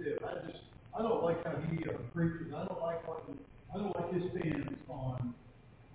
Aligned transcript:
said. 0.00 0.18
I 0.24 0.46
just, 0.46 0.64
I 0.96 1.02
don't 1.02 1.22
like 1.22 1.44
how 1.44 1.54
he 1.68 1.78
uh, 1.84 1.92
preaches. 2.14 2.52
I 2.54 2.64
don't 2.64 2.80
like 2.80 3.06
what, 3.06 3.24
he- 3.28 3.44
I 3.72 3.78
don't 3.78 3.94
like 3.94 4.12
his 4.12 4.24
stance 4.32 4.74
on, 4.88 5.34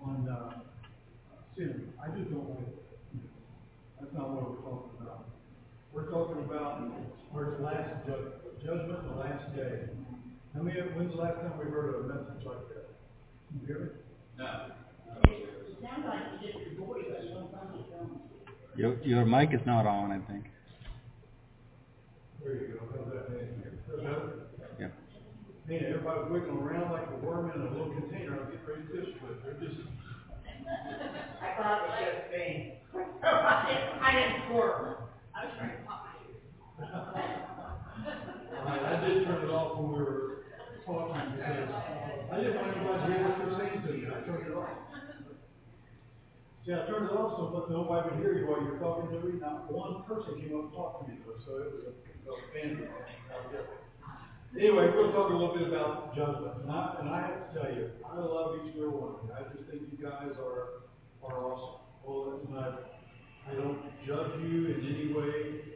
on, 0.01 0.29
uh, 0.29 0.61
sin. 1.57 1.91
I 2.01 2.07
just 2.15 2.31
don't 2.31 2.49
like 2.49 2.67
it. 2.67 2.85
That's 3.99 4.13
not 4.13 4.29
what 4.29 4.49
we're 4.51 4.61
talking 4.63 4.91
about. 5.01 5.25
We're 5.91 6.11
talking 6.11 6.43
about 6.43 6.83
our 7.33 7.57
last 7.59 8.05
judgment, 8.05 8.63
judgment, 8.63 9.01
the 9.09 9.15
last 9.15 9.55
day. 9.55 9.89
How 10.53 10.61
many, 10.61 10.79
when's 10.95 11.11
the 11.11 11.21
last 11.21 11.35
time 11.41 11.57
we 11.59 11.65
heard 11.71 12.05
a 12.05 12.07
message 12.07 12.45
like 12.45 12.67
that? 12.69 12.85
You 13.59 13.67
hear 13.67 13.79
me? 13.79 13.89
It 14.37 15.77
sounds 15.81 16.05
like 16.05 16.19
it's 16.43 16.53
just 16.53 16.77
your 16.77 16.85
voice, 16.85 17.05
but 17.09 17.23
sometimes 17.33 17.79
it 17.79 17.97
comes. 17.97 18.19
Your, 18.75 19.01
your 19.03 19.25
mic 19.25 19.49
is 19.53 19.65
not 19.65 19.85
on, 19.85 20.11
I 20.11 20.19
think. 20.31 20.45
There 22.43 22.53
you 22.55 22.67
go. 22.75 22.79
How's 22.91 23.13
that, 23.13 23.64
man? 24.03 24.15
Is? 24.15 24.45
Yeah. 24.79 24.91
Man, 25.67 25.83
everybody's 25.85 26.31
wiggling 26.31 26.61
around 26.61 26.91
like 26.91 27.07
a 27.09 27.17
worm 27.25 27.51
in 27.53 27.61
a 27.61 27.69
little 27.71 27.93
container. 27.93 28.39
I'm 28.39 28.51
getting 28.51 28.65
ready 28.67 28.83
to 28.83 28.91
fish 28.91 29.11
with. 29.21 29.43
They're 29.43 29.59
just, 29.61 29.81
I 31.41 31.55
thought 31.57 31.81
it 31.81 31.89
was 31.89 31.97
just 32.03 32.31
me. 32.31 32.79
I 33.23 34.11
didn't 34.13 34.45
squirm. 34.45 35.09
I 35.35 35.45
was 35.45 35.53
trying 35.57 35.77
to 35.77 35.83
pop 35.83 36.05
my 36.05 36.13
ears. 36.23 36.41
I, 38.65 38.73
I 38.85 39.07
did 39.07 39.25
turn 39.25 39.43
it 39.43 39.51
off 39.51 39.77
when 39.77 39.87
we 39.93 39.99
were 40.03 40.45
talking 40.85 41.37
because 41.37 41.69
I 42.31 42.37
didn't 42.37 42.55
want 42.55 42.77
anybody 42.77 42.99
to 43.01 43.07
hear 43.09 43.25
what 43.25 43.37
you're 43.41 43.57
saying 43.57 43.81
to 43.81 43.89
me. 43.93 44.05
I 44.05 44.21
turned 44.25 44.47
it 44.47 44.55
off. 44.55 44.69
See, 46.65 46.73
I 46.73 46.85
turned 46.89 47.05
it 47.09 47.13
off 47.13 47.37
so 47.37 47.43
that 47.53 47.69
nobody 47.69 48.09
would 48.09 48.19
hear 48.25 48.33
you 48.37 48.49
while 48.49 48.61
you're 48.61 48.81
talking 48.81 49.13
to 49.13 49.19
me. 49.21 49.37
Not 49.37 49.69
one 49.71 50.01
person 50.09 50.41
came 50.41 50.53
up 50.57 50.65
and 50.65 50.73
talked 50.73 51.05
to 51.05 51.11
me, 51.13 51.21
so 51.45 51.61
it 51.61 51.69
was 51.73 51.93
a, 51.93 52.29
a 52.29 52.33
bandit. 52.53 52.89
Anyway, 54.53 54.89
we'll 54.95 55.11
talk 55.11 55.31
a 55.31 55.33
little 55.33 55.57
bit 55.57 55.67
about 55.67 56.15
judgment. 56.15 56.63
And 56.63 56.71
I, 56.71 56.95
and 56.99 57.09
I 57.09 57.21
have 57.21 57.53
to 57.53 57.59
tell 57.59 57.71
you, 57.75 57.91
I 58.05 58.19
love 58.19 58.55
each 58.55 58.73
and 58.73 58.83
every 58.83 58.89
one 58.89 59.15
of 59.15 59.27
you. 59.27 59.33
I 59.35 59.43
just 59.51 59.69
think 59.69 59.81
you 59.91 59.99
guys 59.99 60.31
are, 60.39 60.87
are 61.27 61.43
awesome. 61.43 61.81
Well, 62.05 62.39
and 62.47 62.57
I, 62.57 63.51
I 63.51 63.55
don't 63.55 63.83
judge 64.07 64.39
you 64.39 64.67
in 64.71 64.79
any 64.85 65.11
way, 65.11 65.75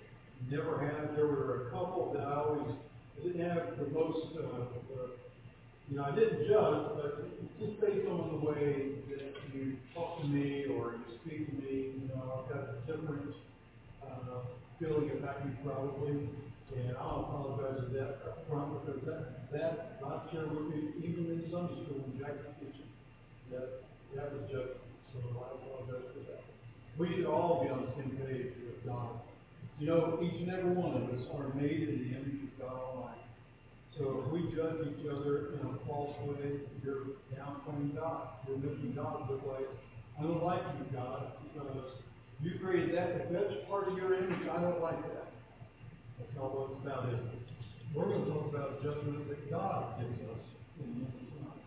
never 0.49 0.79
have. 0.79 1.15
There 1.15 1.27
were 1.27 1.67
a 1.67 1.71
couple 1.71 2.13
that 2.13 2.23
I 2.23 2.35
always, 2.35 2.75
I 3.19 3.27
didn't 3.27 3.49
have 3.49 3.77
the 3.77 3.87
most, 3.91 4.37
uh, 4.37 4.47
uh, 4.47 5.07
you 5.89 5.97
know, 5.97 6.03
I 6.05 6.15
didn't 6.15 6.47
judge, 6.47 6.87
but 6.95 7.59
just 7.59 7.81
based 7.81 8.07
on 8.07 8.39
the 8.39 8.45
way 8.47 8.95
that 9.09 9.35
you 9.53 9.75
talk 9.93 10.21
to 10.21 10.27
me 10.27 10.65
or 10.71 10.95
you 10.95 11.19
speak 11.25 11.49
to 11.49 11.55
me, 11.65 11.99
you 11.99 12.07
know, 12.07 12.45
I've 12.47 12.53
got 12.53 12.63
a 12.63 12.79
different, 12.87 13.35
uh, 14.03 14.39
feeling 14.79 15.11
about 15.19 15.43
you 15.43 15.51
probably. 15.65 16.29
And 16.75 16.95
I'll 16.97 17.25
apologize 17.25 17.81
for 17.81 17.93
that 17.97 18.21
up 18.29 18.45
front 18.49 18.85
because 18.85 19.01
that, 19.05 19.51
that, 19.51 19.99
I 20.05 20.21
share 20.31 20.45
with 20.45 20.69
you, 20.73 20.93
even 21.01 21.25
in 21.25 21.49
Sunday 21.49 21.81
school 21.85 22.05
in 22.05 22.13
Jackson 22.19 22.53
Kitchen, 22.61 22.85
that, 23.51 23.81
that 24.15 24.33
was 24.33 24.45
judgment. 24.49 24.85
So 25.13 25.17
I 25.33 25.57
apologize 25.57 26.13
for 26.13 26.23
that. 26.29 26.45
We 26.97 27.09
should 27.15 27.25
all 27.25 27.63
be 27.63 27.69
on 27.69 27.89
the 27.89 27.91
same 27.97 28.13
page 28.21 28.53
with 28.61 28.85
God. 28.85 29.21
You 29.79 29.87
know, 29.87 30.19
each 30.21 30.41
and 30.45 30.51
every 30.51 30.75
one 30.75 30.93
of 30.93 31.09
us 31.09 31.25
are 31.33 31.49
made 31.55 31.89
in 31.89 32.05
the 32.05 32.09
image 32.13 32.45
of 32.45 32.53
God 32.59 32.77
Almighty. 32.77 33.25
So 33.97 34.23
if 34.23 34.31
we 34.31 34.53
judge 34.53 34.85
each 34.93 35.07
other 35.09 35.57
in 35.57 35.65
a 35.65 35.73
false 35.87 36.15
way, 36.27 36.61
you're 36.83 37.17
downplaying 37.33 37.95
God. 37.95 38.43
You're 38.47 38.57
making 38.57 38.93
God 38.93 39.29
look 39.29 39.41
like, 39.47 39.65
I 40.19 40.23
don't 40.23 40.43
like 40.43 40.61
you, 40.77 40.85
God, 40.93 41.31
because 41.53 41.97
you 42.43 42.59
created 42.59 42.95
that. 42.95 43.09
If 43.25 43.31
that's 43.31 43.53
part 43.67 43.87
of 43.87 43.97
your 43.97 44.13
image, 44.13 44.47
I 44.51 44.61
don't 44.61 44.81
like 44.81 45.01
that. 45.01 45.28
That's 46.19 46.35
not 46.35 46.51
what 46.51 46.75
it's 46.75 46.83
about, 46.83 47.07
is 47.09 47.23
it? 47.23 47.39
We're 47.95 48.11
gonna 48.11 48.29
talk 48.29 48.51
about 48.51 48.83
judgment 48.83 49.25
that 49.31 49.41
God 49.49 50.03
gives 50.03 50.19
us 50.27 50.43
in 50.83 51.01
this 51.01 51.15
time. 51.39 51.63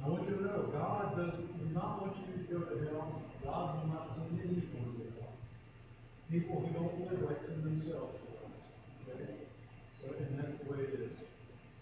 I 0.00 0.08
want 0.08 0.24
you 0.30 0.38
to 0.38 0.42
know, 0.46 0.70
God 0.72 1.18
does 1.18 1.36
not 1.74 2.00
want 2.00 2.16
you 2.22 2.32
to 2.32 2.44
go 2.48 2.58
to 2.64 2.74
hell. 2.86 3.20
God 3.44 3.66
will 3.76 3.90
not 3.92 4.16
send 4.16 4.40
any 4.40 4.62
to 4.62 4.78
hell. 5.20 5.34
People 6.30 6.64
who 6.64 6.70
don't 6.72 6.96
live 7.04 7.20
right 7.26 7.42
in 7.50 7.60
themselves. 7.66 8.16
Okay? 9.10 9.50
So, 10.00 10.14
and 10.16 10.38
that's 10.38 10.56
the 10.62 10.72
way 10.72 10.86
it 10.86 10.94
is. 10.96 11.12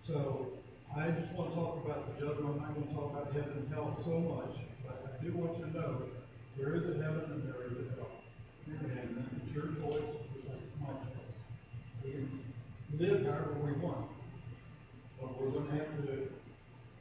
So, 0.08 0.58
I 0.96 1.12
just 1.12 1.30
want 1.36 1.52
to 1.52 1.54
talk 1.54 1.84
about 1.84 2.08
the 2.08 2.14
judgment. 2.19 2.56
I'm 2.56 2.58
not 2.58 2.75
going 2.75 2.88
to 2.88 2.94
talk 2.94 3.12
about 3.12 3.30
heaven 3.30 3.62
and 3.62 3.69
hell 3.70 3.94
so 4.02 4.19
much, 4.19 4.56
but 4.82 5.04
I 5.06 5.22
do 5.22 5.36
want 5.36 5.58
you 5.60 5.66
to 5.66 5.72
know 5.76 6.02
there 6.58 6.75
is 6.75 6.84
a 6.90 6.94
heaven 6.98 7.22
and 7.30 7.46
there 7.46 7.62
is 7.70 7.76
a 7.78 7.94
hell. 7.94 8.10
And 8.66 9.22
it's 9.38 9.54
your 9.54 9.70
choice, 9.78 10.10
it's 10.34 10.75
my 10.82 10.90
choice. 11.06 11.38
We 12.02 12.10
can 12.10 12.48
live 12.98 13.25
however 13.25 13.54
we 13.62 13.72
want. 13.78 14.10
But 15.20 15.41
we're 15.41 15.50
going 15.50 15.66
to 15.70 15.75
have 15.78 15.91
to, 16.03 16.28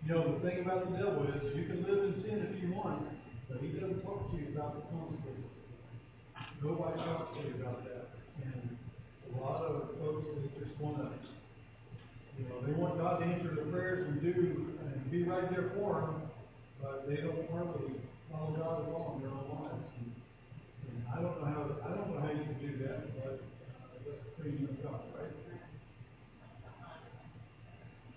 you 0.06 0.10
know, 0.14 0.34
the 0.34 0.40
thing 0.50 0.62
about 0.62 0.90
the 0.90 0.98
devil 0.98 1.26
is 1.26 1.58
you 1.58 1.66
can 1.66 1.84
live 1.84 2.04
in 2.06 2.24
sin 2.24 2.48
if 2.50 2.62
you 2.62 2.74
want, 2.74 3.06
but 3.50 3.62
he 3.62 3.68
doesn't 3.70 4.02
talk 4.02 4.32
to 4.32 4.38
you 4.38 4.54
about 4.56 4.76
the 4.76 4.82
consequences. 4.94 5.52
Nobody 6.62 6.98
talks 6.98 7.38
to 7.38 7.48
you 7.48 7.54
about 7.62 7.86
that. 7.86 8.10
And 8.42 8.78
a 9.30 9.42
lot 9.42 9.62
of 9.62 9.98
folks, 10.00 10.26
they 10.34 10.66
just 10.66 10.80
want 10.82 10.98
to, 10.98 11.10
you 12.38 12.50
know, 12.50 12.62
they 12.66 12.74
want 12.74 12.98
God 12.98 13.20
to 13.20 13.26
answer 13.26 13.54
their 13.54 13.66
prayers 13.66 14.08
and 14.08 14.22
do, 14.22 14.74
and 14.82 15.12
be 15.12 15.24
right 15.24 15.50
there 15.52 15.70
for 15.78 16.02
them, 16.02 16.22
but 16.82 17.10
they 17.10 17.18
don't 17.18 17.50
hardly 17.50 17.94
follow 18.32 18.54
God 18.58 18.86
at 18.86 18.94
all 18.94 19.18
in 19.18 19.22
their 19.22 19.34
own 19.34 19.50
lives. 19.50 19.86
And, 19.98 20.10
and 20.90 20.98
I 21.14 21.22
don't 21.22 21.38
know 21.42 21.46
how, 21.46 21.62
I 21.86 21.90
don't 21.94 22.10
know 22.14 22.22
how 22.22 22.32
you 22.34 22.46
can 22.46 22.58
do 22.62 22.78
that, 22.86 23.14
but 23.22 23.34
uh, 23.38 23.98
that's 24.06 24.26
freedom 24.38 24.66
of 24.66 24.84
God, 24.84 25.02
right? 25.14 25.30
What's 25.30 25.46
that? 25.46 25.62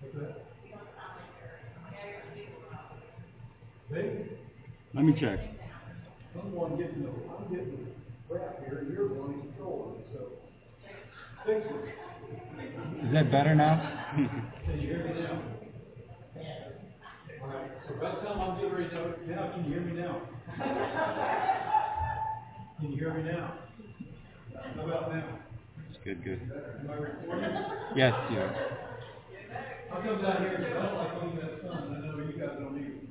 Let 4.93 5.05
me 5.05 5.13
check. 5.19 5.39
someone 6.35 6.77
getting 6.77 7.03
the, 7.03 7.09
I'm 7.09 7.49
getting 7.49 7.71
the 7.71 8.33
crap 8.33 8.59
here, 8.65 8.79
and 8.79 8.93
you're 8.93 9.07
the 9.07 9.13
one 9.15 9.41
controlling 9.41 9.99
it, 9.99 10.07
so. 10.13 10.19
Fix 11.45 11.65
it. 11.65 13.05
Is 13.05 13.13
that 13.13 13.31
better 13.31 13.55
now? 13.55 13.79
Can 14.65 14.81
you 14.81 14.87
hear 14.87 15.05
me 15.05 15.21
now? 15.21 15.41
All 17.41 17.47
right, 17.47 17.71
so 17.87 17.93
by 17.95 18.09
the 18.11 18.21
time 18.21 18.41
I'm 18.41 18.55
getting 18.57 18.73
ready 18.73 18.89
to, 18.89 19.31
now, 19.31 19.51
can 19.51 19.63
you 19.65 19.71
hear 19.71 19.81
me 19.81 19.93
now? 19.93 20.21
Can 22.79 22.91
you 22.91 22.97
hear 22.97 23.13
me 23.13 23.23
now? 23.31 23.53
How 24.75 24.85
about 24.85 25.15
now? 25.15 25.39
good, 26.03 26.23
good. 26.23 26.51
Am 26.81 26.89
I 26.89 26.93
recording? 26.95 27.65
Yes, 27.95 28.13
you 28.31 28.39
are. 28.39 28.90
It 30.01 30.07
I 30.07 30.09
don't 30.09 30.97
like 30.97 31.13
that. 31.37 31.61
I 31.63 31.99
know 32.01 32.17
you 32.17 32.33
guys 32.33 32.57
don't 32.57 32.75
either. 32.75 33.05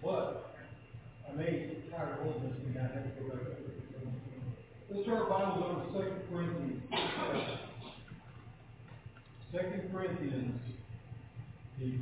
But 0.00 0.54
I'm 1.28 1.38
tired 1.90 2.12
of 2.12 2.22
holding 2.22 2.50
this 2.50 2.58
thing 2.62 2.72
down. 2.72 2.90
I 2.92 3.02
have 3.02 3.16
to 3.16 3.20
go 3.20 3.28
back. 3.34 3.42
Let's 4.90 5.06
turn 5.06 5.16
our 5.16 5.28
Bibles 5.28 5.64
over 5.66 5.82
to 5.82 5.90
2 5.90 6.14
Corinthians. 6.30 6.82
2 9.50 9.58
Corinthians, 9.90 10.60
the, 11.80 11.98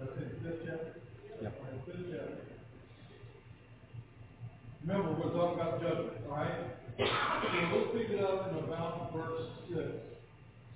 let's 0.00 0.12
say 0.16 0.24
the 0.24 0.48
fifth 0.48 0.60
chapter. 0.64 0.94
Yeah. 1.42 1.50
Fifth 1.84 2.06
chapter. 2.10 2.38
Remember, 4.80 5.12
we're 5.12 5.32
talking 5.32 5.60
about 5.60 5.82
judgment, 5.82 6.24
all 6.30 6.36
right? 6.36 6.72
So 6.96 7.04
let's 7.04 7.92
pick 7.92 8.16
it 8.16 8.24
up 8.24 8.50
in 8.50 8.64
about 8.64 9.12
verse 9.12 9.44
6. 9.68 10.07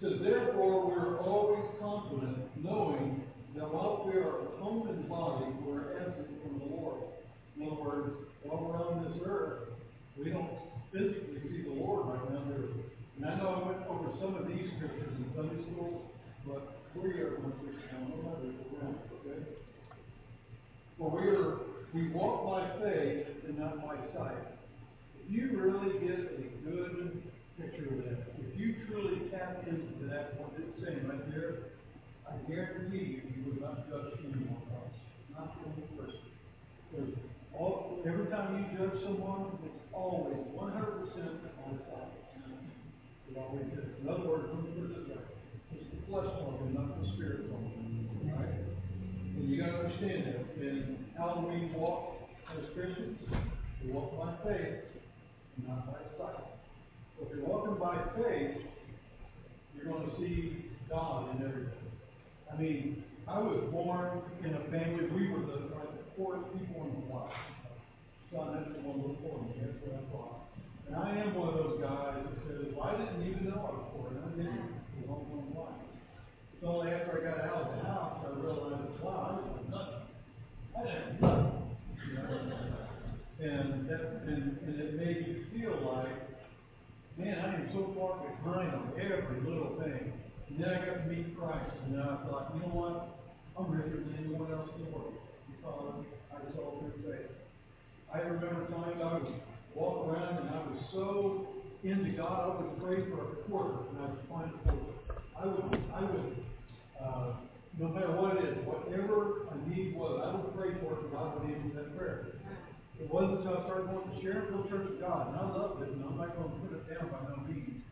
So 0.03 0.11
therefore, 0.19 0.91
we're 0.91 1.21
always 1.21 1.63
confident, 1.79 2.39
knowing 2.59 3.23
that 3.55 3.71
while 3.71 4.03
we 4.05 4.19
are 4.19 4.51
home 4.59 4.89
in 4.89 5.07
body, 5.07 5.47
we're 5.63 5.95
absent 6.03 6.27
from 6.43 6.59
the 6.59 6.75
Lord. 6.75 7.07
In 7.55 7.71
other 7.71 7.79
words, 7.79 8.11
while 8.43 8.67
we're 8.67 8.83
on 8.83 9.07
this 9.07 9.23
earth, 9.25 9.71
we 10.19 10.31
don't 10.31 10.51
physically 10.91 11.39
see 11.47 11.63
the 11.63 11.79
Lord 11.79 12.19
right 12.19 12.35
now. 12.35 12.43
And 12.51 13.25
I 13.25 13.39
know 13.39 13.63
I 13.63 13.69
went 13.69 13.87
over 13.87 14.11
some 14.19 14.35
of 14.35 14.49
these 14.49 14.75
scriptures 14.75 15.07
in 15.07 15.31
Sunday 15.37 15.63
school, 15.71 16.11
but 16.49 16.83
we 16.99 17.23
are 17.23 17.39
once 17.39 17.63
again, 17.63 18.11
no 18.11 18.27
matter 18.27 18.51
around, 18.83 18.99
okay? 19.23 19.39
For 20.99 21.11
we 21.15 21.29
are 21.31 21.59
we 21.95 22.09
walk 22.09 22.51
by 22.51 22.83
faith 22.83 23.27
and 23.47 23.57
not 23.57 23.79
by 23.87 23.95
sight. 24.19 24.51
If 25.15 25.31
you 25.31 25.51
really 25.55 25.95
get 26.01 26.19
a 26.19 26.67
good 26.67 27.23
picture 27.57 27.87
of 27.87 28.03
that, 28.03 28.32
you 28.63 28.77
truly 28.87 29.27
tap 29.35 29.67
into 29.67 30.07
that, 30.07 30.39
what 30.39 30.55
it's 30.55 30.71
saying 30.79 31.03
right 31.11 31.27
there, 31.35 31.75
I 32.23 32.39
guarantee 32.47 33.19
you, 33.19 33.23
you 33.35 33.41
would 33.51 33.59
not 33.59 33.91
judge 33.91 34.23
anyone 34.23 34.63
else, 34.71 34.95
not 35.35 35.59
one 35.67 35.83
person. 35.99 36.31
Because 36.87 37.19
all, 37.59 37.99
every 38.07 38.31
time 38.31 38.63
you 38.63 38.79
judge 38.79 39.03
someone, 39.03 39.59
it's 39.67 39.83
always 39.91 40.47
one 40.55 40.71
hundred 40.71 41.11
percent 41.11 41.43
on 41.67 41.75
sight. 41.91 42.15
It 43.27 43.35
always 43.35 43.67
is. 43.75 43.99
In 43.99 44.07
other 44.07 44.31
words, 44.31 44.47
let 44.55 44.63
me 44.63 44.71
put 44.79 44.95
it 44.95 45.11
this 45.11 45.11
way, 45.11 45.27
it's 45.75 45.91
the 45.91 45.99
flesh 46.07 46.31
talking, 46.39 46.71
not 46.71 47.03
the 47.03 47.11
spirit 47.19 47.51
talking, 47.51 48.31
right? 48.31 48.63
And 49.43 49.51
you 49.51 49.59
gotta 49.59 49.91
understand 49.91 50.23
that. 50.31 50.39
And 50.63 51.11
how 51.19 51.43
do 51.43 51.51
we 51.51 51.67
walk 51.75 52.31
as 52.55 52.63
Christians? 52.79 53.19
We 53.83 53.91
walk 53.91 54.15
by 54.15 54.39
faith, 54.47 54.87
not 55.67 55.91
by 55.91 55.99
sight. 56.15 56.62
If 57.23 57.37
you're 57.37 57.47
walking 57.47 57.77
by 57.79 57.97
faith, 58.17 58.59
you're 59.75 59.93
gonna 59.93 60.11
see 60.19 60.71
God 60.89 61.37
in 61.37 61.47
everything. 61.47 61.91
I 62.53 62.57
mean, 62.57 63.05
I 63.29 63.39
was 63.39 63.65
born 63.71 64.23
in 64.45 64.55
a 64.55 64.65
family, 64.71 65.07
we 65.09 65.31
were 65.31 65.41
the, 65.41 65.73
like, 65.75 65.93
the 65.97 66.05
poorest 66.17 66.45
people 66.53 66.85
in 66.85 67.01
the 67.01 67.07
block. 67.07 67.33
Son, 68.33 68.55
that's 68.55 68.69
the 68.75 68.83
one 68.83 69.17
for 69.23 69.41
me, 69.45 69.55
that's 69.63 69.79
what 69.87 69.95
I 69.95 70.05
thought. 70.11 70.43
And 70.89 70.97
I 70.97 71.17
am 71.23 71.35
one 71.35 71.49
of 71.49 71.55
those 71.55 71.81
guys 71.81 72.19
that 72.19 72.37
says, 72.45 72.75
well, 72.75 72.91
I 72.91 72.99
didn't 72.99 73.23
even 73.25 73.49
know 73.49 73.61
I 73.63 73.73
was 73.73 73.87
poor, 73.95 74.09
and 74.11 74.21
I 74.21 74.29
didn't, 74.37 74.75
for 75.07 75.09
a 75.09 75.23
long, 75.31 75.53
long. 75.55 75.79
It's 76.53 76.65
only 76.65 76.91
after 76.91 77.13
I 77.13 77.21
got 77.25 77.39
out 77.47 77.63
of 77.63 77.77
the 77.77 77.85
house, 77.87 78.27
I 78.27 78.41
realized, 78.41 79.01
wow, 79.01 79.21
I 79.31 79.49
was 79.49 79.65
nothing. 79.71 80.05
I 80.75 80.81
had 80.83 81.21
nothing. 81.21 81.77
you 82.09 82.15
know? 82.19 82.63
And 83.43 83.89
that, 83.89 84.01
and, 84.27 84.59
and 84.67 84.75
it 84.81 84.95
made 84.95 85.19
me 85.27 85.47
feel 85.51 85.75
like, 85.87 86.32
man, 87.19 87.39
I 87.39 87.55
am 87.55 87.69
so 87.73 87.93
far 87.97 88.21
behind 88.27 88.75
on 88.75 88.93
every 88.99 89.41
little 89.41 89.79
thing. 89.81 90.13
And 90.49 90.59
then 90.59 90.69
I 90.69 90.85
got 90.85 91.05
to 91.05 91.07
meet 91.09 91.37
Christ, 91.39 91.71
and 91.85 91.95
then 91.95 92.03
I 92.03 92.17
thought, 92.29 92.53
you 92.55 92.61
know 92.61 92.73
what? 92.73 93.19
I'm 93.57 93.71
richer 93.71 93.97
than 93.97 94.17
anyone 94.19 94.51
else 94.53 94.71
in 94.77 94.85
the 94.85 94.91
world 94.91 95.15
because 95.49 96.05
I 96.33 96.37
was 96.41 96.55
all 96.57 96.81
through 96.81 97.05
faith. 97.05 97.29
I 98.13 98.19
remember 98.19 98.65
times 98.73 99.01
I 99.03 99.13
would 99.15 99.35
walk 99.75 100.09
around 100.09 100.39
and 100.39 100.49
I 100.49 100.61
was 100.69 100.81
so 100.93 101.49
into 101.85 102.17
God, 102.17 102.57
I 102.57 102.63
would 102.63 102.81
pray 102.81 103.05
for 103.11 103.21
a 103.21 103.35
quarter 103.45 103.77
and 103.91 103.99
I 104.01 104.07
would 104.09 104.25
find 104.29 104.49
a 104.49 104.59
quarter. 104.65 104.93
I 105.37 105.47
would, 105.47 105.85
I 105.93 106.01
would, 106.01 106.45
uh, 107.01 107.27
no 107.79 107.89
matter 107.89 108.13
what 108.13 108.37
it 108.37 108.45
is, 108.45 108.65
whatever 108.65 109.49
a 109.53 109.69
need 109.69 109.97
was, 109.97 110.23
I 110.25 110.37
would 110.37 110.55
pray 110.57 110.73
for 110.81 110.97
it 110.97 111.05
and 111.05 111.13
God 111.13 111.41
would 111.41 111.53
answer 111.53 111.77
that 111.77 111.97
prayer. 111.97 112.41
It 113.03 113.11
wasn't 113.11 113.39
until 113.39 113.59
I 113.59 113.65
started 113.67 113.91
going 113.91 114.07
to 114.07 114.15
Sharonville 114.23 114.71
Church 114.71 114.87
of 114.95 115.01
God, 115.01 115.35
and 115.35 115.37
I 115.37 115.59
loved 115.59 115.83
it, 115.83 115.89
and 115.91 116.05
I'm 116.05 116.17
not 116.17 116.39
going 116.39 116.55
to 116.55 116.59
put 116.63 116.71
it 116.71 116.87
down 116.87 117.11
by 117.11 117.19
no 117.27 117.43
means. 117.51 117.83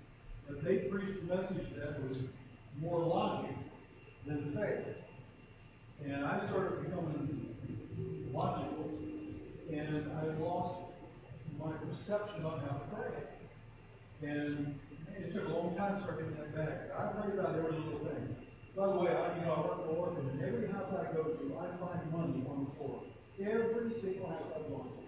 But 0.47 0.63
they 0.63 0.87
preached 0.87 1.19
a 1.19 1.27
message 1.27 1.67
that 1.83 1.99
was 1.99 2.17
more 2.79 3.01
logic 3.01 3.57
than 4.25 4.55
faith. 4.55 4.95
And 6.07 6.25
I 6.25 6.47
started 6.47 6.87
becoming 6.87 7.57
logical, 8.33 8.87
and 9.67 10.13
I 10.15 10.23
lost 10.39 10.95
my 11.59 11.73
perception 11.75 12.45
on 12.47 12.61
how 12.61 12.79
to 12.79 12.87
pray. 12.95 14.31
And 14.31 14.79
it 15.19 15.35
took 15.35 15.49
a 15.49 15.53
long 15.53 15.75
time 15.77 15.99
to 15.99 16.03
start 16.05 16.19
getting 16.21 16.39
that 16.39 16.55
back. 16.55 16.95
I 16.95 17.19
pray 17.19 17.35
about 17.35 17.59
every 17.59 17.83
little 17.83 17.99
thing. 17.99 18.37
By 18.77 18.87
the 18.87 18.95
way, 18.95 19.11
I, 19.11 19.35
you 19.35 19.43
know, 19.43 19.59
I 19.59 19.61
work 19.67 19.91
for 19.91 20.15
Orkin, 20.15 20.31
and 20.31 20.41
every 20.41 20.71
house 20.71 20.87
I 20.95 21.13
go 21.13 21.25
to, 21.25 21.59
I 21.59 21.67
find 21.83 22.13
money 22.13 22.47
on 22.47 22.71
the 22.71 22.79
floor. 22.79 23.03
Every 23.41 23.91
single 24.71 24.85
house 24.85 24.87
I've 24.87 24.87
gone 24.87 24.87
to. 24.87 25.03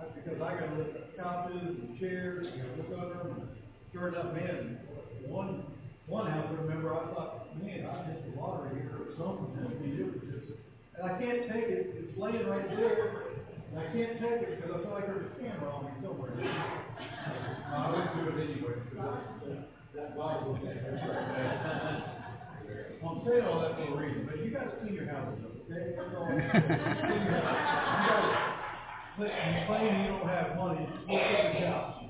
I, 0.00 0.04
because 0.14 0.40
I 0.40 0.54
gotta 0.54 0.76
lift 0.76 0.96
up 0.96 1.16
couches 1.16 1.76
and 1.78 1.98
chairs, 1.98 2.46
I 2.48 2.56
gotta 2.56 2.76
look 2.76 2.98
under 2.98 3.18
them, 3.28 3.48
and 3.48 3.92
turns 3.92 4.16
out, 4.16 4.34
man, 4.34 4.78
one, 5.26 5.64
one 6.06 6.30
house 6.30 6.46
I 6.48 6.54
remember, 6.62 6.94
I 6.94 7.04
thought, 7.12 7.62
man, 7.62 7.86
I 7.86 8.04
hit 8.04 8.34
the 8.34 8.40
lottery 8.40 8.80
here 8.80 8.96
or 8.96 9.12
something, 9.18 9.52
I 9.60 9.68
mean, 9.82 10.00
it 10.00 10.06
was 10.06 10.22
just, 10.24 10.46
and 10.96 11.10
I 11.10 11.18
can't 11.20 11.42
take 11.52 11.68
it, 11.68 11.94
it's 11.96 12.18
laying 12.18 12.46
right 12.48 12.68
there, 12.76 13.22
and 13.70 13.78
I 13.78 13.84
can't 13.92 14.18
take 14.18 14.40
it 14.48 14.56
because 14.56 14.80
I 14.80 14.82
feel 14.82 14.92
like 14.92 15.06
there's 15.06 15.26
a 15.26 15.34
camera 15.40 15.70
on 15.74 15.84
me 15.84 15.90
somewhere. 16.02 16.32
No, 16.36 17.76
I 17.76 17.90
wouldn't 17.90 18.14
do 18.16 18.40
it 18.40 18.50
anyway, 18.50 18.74
that, 18.96 19.68
that 19.94 20.16
Bible, 20.16 20.58
that's 20.64 21.06
right. 21.06 22.20
I'm 23.02 23.22
saying 23.26 23.44
all 23.44 23.60
that 23.60 23.76
for 23.76 23.94
a 23.94 23.96
reason, 23.96 24.26
but 24.26 24.44
you 24.44 24.50
guys 24.50 24.68
clean 24.80 24.94
your 24.94 25.06
houses 25.06 25.44
up, 25.44 25.52
okay? 25.64 25.94
That's 25.96 26.14
all 26.16 26.24
I'm 26.24 26.38
saying. 26.52 26.96
Clean 27.00 27.22
your 27.26 27.40
houses. 27.40 28.44
You 28.46 28.49
you 29.28 29.66
claim 29.66 30.00
you 30.00 30.08
don't 30.08 30.28
have 30.28 30.56
money, 30.56 30.86
look 31.08 31.20
at 31.20 31.60
your 31.60 31.68
house. 31.68 32.04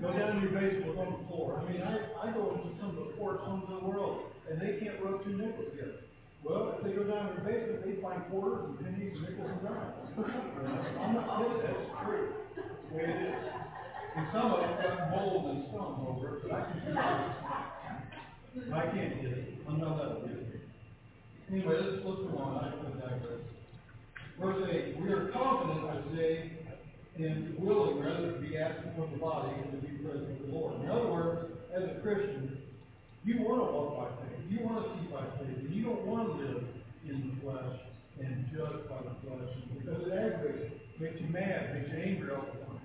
Go 0.00 0.12
down 0.12 0.36
in 0.36 0.42
your 0.42 0.52
basement, 0.52 0.98
on 0.98 1.08
the 1.12 1.22
floor. 1.28 1.62
I 1.62 1.72
mean, 1.72 1.82
I, 1.82 2.28
I 2.28 2.32
go 2.32 2.52
into 2.52 2.74
some 2.80 2.90
of 2.90 2.96
the 2.96 3.16
poorest 3.16 3.44
homes 3.44 3.64
in 3.68 3.74
the 3.80 3.84
world, 3.86 4.28
and 4.50 4.60
they 4.60 4.78
can't 4.78 5.00
rub 5.02 5.24
two 5.24 5.36
nickels 5.38 5.72
together. 5.72 6.04
Well, 6.44 6.76
if 6.76 6.84
they 6.84 6.92
go 6.92 7.04
down 7.04 7.32
in 7.32 7.42
their 7.42 7.46
basement, 7.48 7.80
they 7.86 8.02
find 8.02 8.22
quarters 8.28 8.68
and 8.68 8.78
pennies 8.78 9.16
and 9.16 9.22
nickels 9.24 9.50
and 9.50 9.62
dimes. 9.64 9.94
I'm 11.00 11.14
not 11.14 11.26
kidding, 11.40 11.62
that's 11.64 11.86
true. 12.04 12.28
The 12.54 12.96
way 12.96 13.04
it 13.04 13.22
is. 13.24 13.34
And 14.16 14.26
some 14.32 14.52
of 14.52 14.60
them 14.60 14.72
got 14.80 15.10
mold 15.10 15.44
and 15.50 15.64
scum 15.68 16.06
over 16.06 16.36
it, 16.36 16.42
but 16.44 16.52
I 16.52 16.60
can 16.70 16.78
do 16.84 16.92
it. 16.92 18.72
I 18.72 18.82
can't 18.92 19.22
get 19.22 19.32
it. 19.32 19.54
I'm 19.68 19.78
not 19.80 19.96
that 19.98 20.28
good. 20.28 20.60
Anyway, 21.52 21.74
let's, 21.76 22.04
let's 22.04 22.20
go 22.20 22.38
on. 22.38 22.64
I 22.64 22.70
could 22.70 23.00
digress. 23.00 23.55
Verse 24.40 24.68
eight, 24.70 25.00
we 25.00 25.08
are 25.12 25.28
confident, 25.32 25.86
I 25.86 26.16
say, 26.16 26.52
and 27.16 27.58
willing 27.58 28.00
rather 28.00 28.32
to 28.32 28.38
be 28.38 28.56
absent 28.58 28.94
from 28.94 29.12
the 29.12 29.18
body 29.18 29.52
and 29.62 29.72
to 29.72 29.86
be 29.86 29.96
present 30.04 30.28
with 30.28 30.50
the 30.50 30.52
Lord. 30.52 30.82
In 30.82 30.90
other 30.90 31.08
words, 31.08 31.52
as 31.74 31.84
a 31.84 32.00
Christian, 32.02 32.60
you 33.24 33.40
want 33.40 33.64
to 33.64 33.72
walk 33.72 33.96
by 33.96 34.28
faith. 34.28 34.44
You 34.50 34.64
want 34.64 34.84
to 34.84 34.92
see 34.92 35.08
by 35.08 35.24
faith. 35.40 35.56
And 35.56 35.74
you 35.74 35.84
don't 35.84 36.06
want 36.06 36.28
to 36.28 36.34
live 36.36 36.64
in 37.08 37.32
the 37.32 37.40
flesh 37.40 37.80
and 38.20 38.46
judge 38.52 38.84
by 38.88 39.00
the 39.02 39.16
flesh 39.24 39.50
because 39.72 40.06
it 40.06 40.12
aggravates 40.12 40.76
makes 41.00 41.20
you 41.20 41.28
mad, 41.28 41.74
makes 41.74 41.92
you 41.92 41.98
angry 42.00 42.30
all 42.30 42.46
the 42.52 42.60
time. 42.64 42.80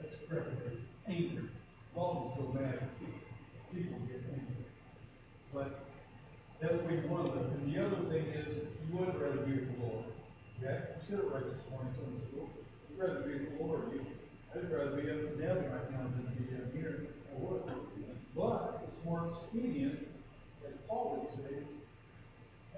That's 0.00 0.14
correct. 0.28 0.48
Angry. 1.08 1.50
Of 1.96 2.16
us 2.16 2.38
go 2.38 2.52
mad. 2.52 2.90
People 3.72 3.98
get 4.06 4.22
angry. 4.30 4.66
But 5.54 5.86
that's 6.60 6.74
what 6.74 6.92
you 6.92 7.08
want 7.08 7.32
to 7.32 7.40
live. 7.40 7.50
And 7.52 7.74
the 7.74 7.78
other 7.80 8.10
thing 8.10 8.26
is, 8.34 8.68
you 8.86 8.98
would 8.98 9.20
rather 9.20 9.46
be 9.46 9.52
with 9.52 9.78
the 9.78 9.86
Lord. 9.86 10.04
Okay? 10.62 10.80
Consider 10.98 11.28
it 11.28 11.32
right 11.34 11.44
this 11.44 11.64
morning, 11.70 11.92
Sunday 12.00 12.24
school. 12.32 12.48
You'd 12.88 13.00
rather 13.00 13.20
be 13.28 13.32
with 13.44 13.58
the 13.58 13.64
Lord. 13.64 13.92
You, 13.92 14.00
I'd 14.54 14.72
rather 14.72 14.96
be 14.96 15.04
up 15.10 15.20
in 15.28 15.42
heaven 15.44 15.68
right 15.68 15.90
now 15.92 16.08
than 16.08 16.32
be 16.32 16.48
down 16.48 16.72
here. 16.72 17.12
I 17.28 17.36
would. 17.36 17.62
But 18.34 18.84
it's 18.84 19.04
more 19.04 19.32
expedient, 19.32 20.08
as 20.66 20.74
Paul 20.88 21.28
would 21.28 21.44
say, 21.44 21.60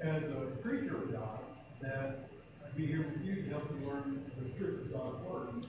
as 0.02 0.22
a 0.22 0.58
preacher 0.62 1.02
of 1.02 1.12
God, 1.12 1.40
that 1.82 2.30
I'd 2.66 2.76
be 2.76 2.86
here 2.86 3.06
with 3.06 3.25
you 3.25 3.42
to 3.42 3.48
help 3.50 3.70
you 3.70 3.86
learn 3.86 4.22
the 4.38 4.50
truth 4.58 4.86
of 4.86 4.92
God's 4.92 5.26
word. 5.26 5.66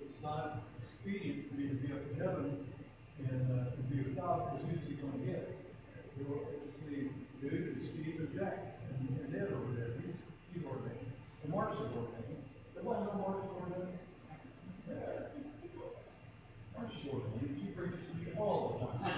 It's 0.00 0.22
not 0.22 0.62
expedient 0.82 1.50
for 1.50 1.54
me 1.54 1.68
to 1.68 1.74
be 1.74 1.92
up 1.92 2.02
in 2.10 2.18
heaven 2.18 2.66
and 3.18 3.42
uh, 3.50 3.70
to 3.70 3.82
be 3.90 4.02
with 4.02 4.16
God 4.16 4.50
because 4.50 4.66
who's 4.70 4.88
he 4.88 4.94
going 4.94 5.18
to 5.18 5.26
get? 5.26 5.46
It's 5.98 6.14
the 6.18 7.48
dude 7.48 7.76
and 7.76 7.88
Steve 7.94 8.16
and 8.18 8.38
Jack 8.38 8.78
and, 8.88 9.18
and 9.18 9.34
Ed 9.34 9.54
over 9.54 9.74
there. 9.78 9.94
He's, 10.02 10.14
he's 10.54 10.64
ordained. 10.64 11.10
And 11.60 11.68
Mark's 11.68 11.76
is 11.76 11.92
ordained. 11.94 12.44
Everybody 12.74 13.00
know 13.04 13.14
Mark's 13.20 13.44
ordained? 13.52 13.98
Yeah. 14.88 14.94
Mark's 16.74 16.94
is 16.94 17.04
ordained. 17.12 17.54
He 17.60 17.66
preaches 17.72 18.00
to 18.08 18.14
me 18.16 18.24
all 18.38 18.56
the 18.72 18.74
time. 18.80 19.10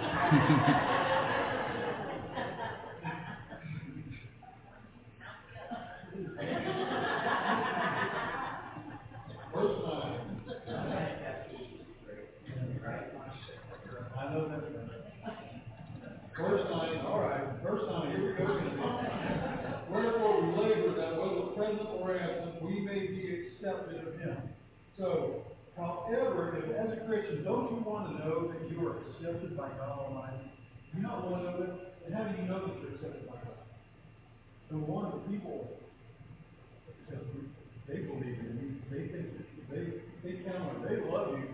Verse 9.55 9.77
nine. 9.87 10.21
I 14.19 14.35
know 14.35 14.43
that. 14.49 14.63
Verse 16.39 16.65
nine, 16.71 16.99
all 17.07 17.21
right, 17.21 17.45
verse 17.63 17.85
nine, 17.89 18.11
here 18.11 18.23
we 18.27 18.33
go 18.35 18.45
again. 18.57 18.79
Wherefore 19.91 20.35
we 20.43 20.47
labor 20.57 20.93
that 20.97 21.13
whether 21.21 21.53
present 21.55 21.89
or 22.01 22.17
absent, 22.17 22.63
we 22.63 22.81
may 22.81 23.07
be 23.07 23.47
accepted 23.63 24.09
of 24.09 24.15
him. 24.19 24.37
So, 25.03 25.43
however, 25.77 26.55
if 26.63 26.71
as 26.79 26.95
a 26.95 27.03
Christian, 27.11 27.43
don't 27.43 27.75
you 27.75 27.83
want 27.83 28.07
to 28.07 28.23
know 28.23 28.55
that 28.55 28.71
you 28.71 28.87
are 28.87 29.03
accepted 29.03 29.59
by 29.59 29.67
God 29.75 29.99
Almighty? 29.99 30.47
Do 30.47 30.91
you 30.95 31.03
not 31.03 31.27
want 31.27 31.43
to 31.43 31.51
know 31.51 31.59
that? 31.59 31.99
And 32.07 32.15
how 32.15 32.23
do 32.31 32.39
you 32.39 32.47
know 32.47 32.63
that 32.63 32.79
you're 32.79 32.95
accepted 32.95 33.27
by 33.27 33.35
God? 33.43 33.67
So 34.71 34.79
one 34.79 35.11
of 35.11 35.19
the 35.19 35.27
people, 35.27 35.75
they 37.91 37.99
believe 37.99 38.47
in 38.47 38.55
you, 38.63 38.69
they 38.95 39.11
think, 39.11 39.27
they, 39.75 40.07
they 40.23 40.39
count 40.47 40.71
on, 40.71 40.87
they 40.87 41.03
love 41.11 41.35
you 41.35 41.51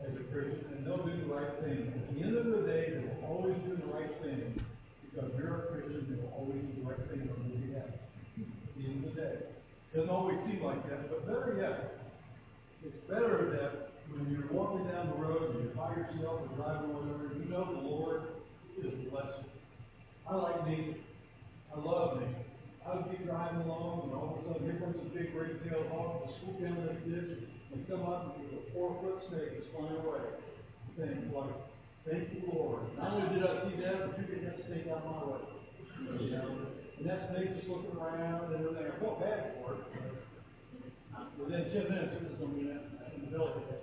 as 0.00 0.16
a 0.16 0.24
Christian, 0.32 0.64
and 0.72 0.88
they'll 0.88 1.04
do 1.04 1.12
the 1.12 1.28
right 1.28 1.52
thing. 1.60 1.92
At 1.92 2.08
the 2.08 2.24
end 2.24 2.40
of 2.40 2.46
the 2.56 2.64
day, 2.64 2.96
they 2.96 3.04
will 3.04 3.20
always 3.28 3.56
do 3.68 3.76
the 3.76 3.92
right 3.92 4.16
thing, 4.24 4.64
because 5.12 5.28
you're 5.36 5.68
a 5.68 5.76
Christian, 5.76 6.08
they 6.08 6.16
will 6.24 6.32
always 6.32 6.56
do 6.56 6.80
the 6.80 6.88
right 6.88 7.04
thing 7.04 7.28
on 7.28 7.36
your 7.52 7.68
behalf. 7.68 7.92
At 7.92 8.72
the 8.80 8.84
end 8.88 9.04
of 9.04 9.12
the 9.12 9.20
day. 9.20 9.36
Doesn't 9.92 10.08
always 10.08 10.40
seem 10.48 10.64
like 10.64 10.88
that, 10.88 11.12
but 11.12 11.28
better 11.28 11.52
yet, 11.60 12.01
it's 12.84 13.00
better 13.08 13.50
that 13.54 13.92
when 14.10 14.30
you're 14.30 14.50
walking 14.50 14.86
down 14.90 15.10
the 15.10 15.18
road 15.22 15.54
and 15.54 15.64
you're 15.64 15.74
by 15.74 15.94
yourself 15.94 16.42
or 16.42 16.50
driving 16.56 16.90
or 16.90 17.00
whatever, 17.00 17.32
you 17.38 17.46
know 17.48 17.64
the 17.64 17.86
Lord 17.86 18.22
is 18.76 18.92
blessing. 19.08 19.46
I 20.28 20.34
like 20.36 20.66
nature. 20.66 20.98
I 21.74 21.80
love 21.80 22.20
nature. 22.20 22.46
I 22.82 22.96
would 22.96 23.10
be 23.10 23.24
driving 23.24 23.62
along 23.62 24.10
and 24.10 24.12
all 24.12 24.34
of 24.34 24.42
a 24.42 24.52
sudden 24.52 24.66
here 24.66 24.78
comes 24.82 24.98
a 24.98 25.06
big 25.14 25.30
red-tailed 25.34 25.86
hawk, 25.94 26.26
and 26.26 26.34
swoop 26.42 26.58
down 26.60 26.82
like 26.86 27.06
this, 27.06 27.46
and 27.72 27.86
come 27.88 28.02
up 28.02 28.36
and 28.36 28.50
a 28.58 28.60
four-foot 28.74 29.22
snake 29.30 29.62
is 29.62 29.66
flying 29.70 29.96
away. 30.02 30.26
Things 30.98 31.32
like, 31.32 31.56
thank 32.04 32.34
you, 32.34 32.42
Lord. 32.52 32.82
Not 32.98 33.14
only 33.14 33.38
did 33.38 33.46
I 33.46 33.64
see 33.64 33.80
that, 33.80 34.10
but 34.10 34.18
you 34.18 34.26
get 34.28 34.44
that 34.44 34.66
snake 34.66 34.90
out 34.90 35.06
of 35.06 35.08
my 35.08 35.24
way. 35.30 35.40
You 36.20 36.30
know, 36.36 36.68
and 36.98 37.06
that 37.08 37.30
snake 37.30 37.54
was 37.56 37.64
looking 37.70 37.96
around 37.96 38.52
and 38.52 38.60
everything. 38.60 38.90
I 38.90 38.98
felt 39.00 39.20
bad 39.22 39.54
for 39.62 39.78
it. 39.78 40.11
Within 41.38 41.64
ten 41.72 41.84
minutes, 41.88 42.12
it 42.16 42.30
was 42.30 42.38
going 42.38 42.52
to 42.52 42.60
be 42.60 42.70
in 42.70 43.32
the 43.32 43.38
that. 43.38 43.82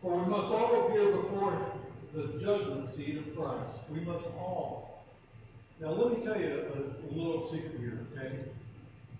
For 0.00 0.16
we 0.16 0.30
must 0.30 0.48
all 0.52 0.86
appear 0.86 1.16
before 1.16 1.72
the 2.14 2.40
judgment 2.40 2.96
seat 2.96 3.18
of 3.18 3.36
Christ. 3.36 3.90
We 3.90 4.00
must 4.00 4.24
all. 4.38 5.04
Now, 5.80 5.92
let 5.92 6.16
me 6.16 6.24
tell 6.24 6.38
you 6.40 6.48
a, 6.48 7.06
a 7.06 7.10
little 7.12 7.50
secret 7.52 7.78
here, 7.78 8.06
okay? 8.14 8.50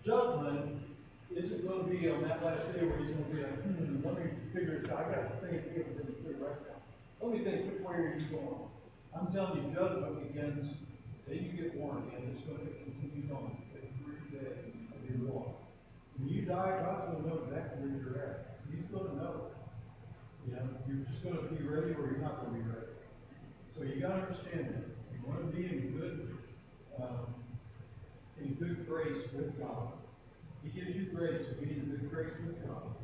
Judgment 0.06 0.82
isn't 1.30 1.66
going 1.66 1.84
to 1.84 1.90
be 1.90 2.08
on 2.08 2.22
that 2.22 2.42
last 2.42 2.72
day 2.72 2.86
where 2.86 2.98
he's 2.98 3.14
going 3.14 3.28
to 3.28 3.34
be 3.34 3.42
like, 3.42 3.62
hmm, 3.62 4.06
let 4.06 4.14
me 4.16 4.30
figure 4.54 4.80
this 4.80 4.90
out. 4.90 5.06
I 5.06 5.14
got 5.14 5.22
to 5.28 5.46
think 5.46 5.66
of 5.66 5.70
everything 5.76 6.14
through 6.24 6.40
right 6.40 6.58
now. 6.66 6.78
Let 7.20 7.36
me 7.36 7.44
think, 7.44 7.68
which 7.68 7.82
way 7.84 7.94
are 7.94 8.16
you 8.16 8.26
going? 8.30 8.70
I'm 9.14 9.34
telling 9.34 9.60
you, 9.60 9.74
judgment 9.74 10.32
begins 10.32 10.72
the 11.26 11.34
day 11.34 11.42
you 11.42 11.52
get 11.52 11.78
born 11.78 12.06
again. 12.08 12.32
It's 12.32 12.46
going 12.46 12.64
to 12.64 12.72
continue 12.86 13.28
on 13.34 13.58
every 13.74 14.30
day 14.30 14.67
When 15.26 16.28
you 16.28 16.42
die, 16.42 16.78
God's 16.82 17.10
going 17.10 17.22
to 17.22 17.28
know 17.28 17.42
exactly 17.46 17.82
where 17.82 17.98
you're 17.98 18.22
at. 18.22 18.60
He's 18.70 18.86
going 18.90 19.10
to 19.10 19.16
know. 19.16 19.34
You 20.46 20.54
know, 20.54 20.66
you're 20.86 21.02
just 21.10 21.22
going 21.26 21.36
to 21.36 21.50
be 21.50 21.66
ready 21.66 21.92
or 21.98 22.06
you're 22.06 22.22
not 22.22 22.46
going 22.46 22.54
to 22.54 22.58
be 22.62 22.66
ready. 22.70 22.94
So 23.74 23.82
you 23.82 24.00
got 24.00 24.14
to 24.14 24.22
understand 24.30 24.78
that. 24.78 24.86
You 25.10 25.18
want 25.26 25.42
to 25.42 25.50
be 25.50 25.66
in 25.66 25.94
good, 25.98 26.38
um, 27.02 27.34
in 28.40 28.54
good 28.54 28.86
grace 28.86 29.26
with 29.34 29.58
God. 29.58 29.98
He 30.62 30.70
gives 30.70 30.94
you 30.94 31.10
grace 31.14 31.42
to 31.50 31.54
be 31.58 31.70
in 31.70 31.90
good 31.90 32.10
grace 32.10 32.34
with 32.46 32.62
God. 32.66 32.94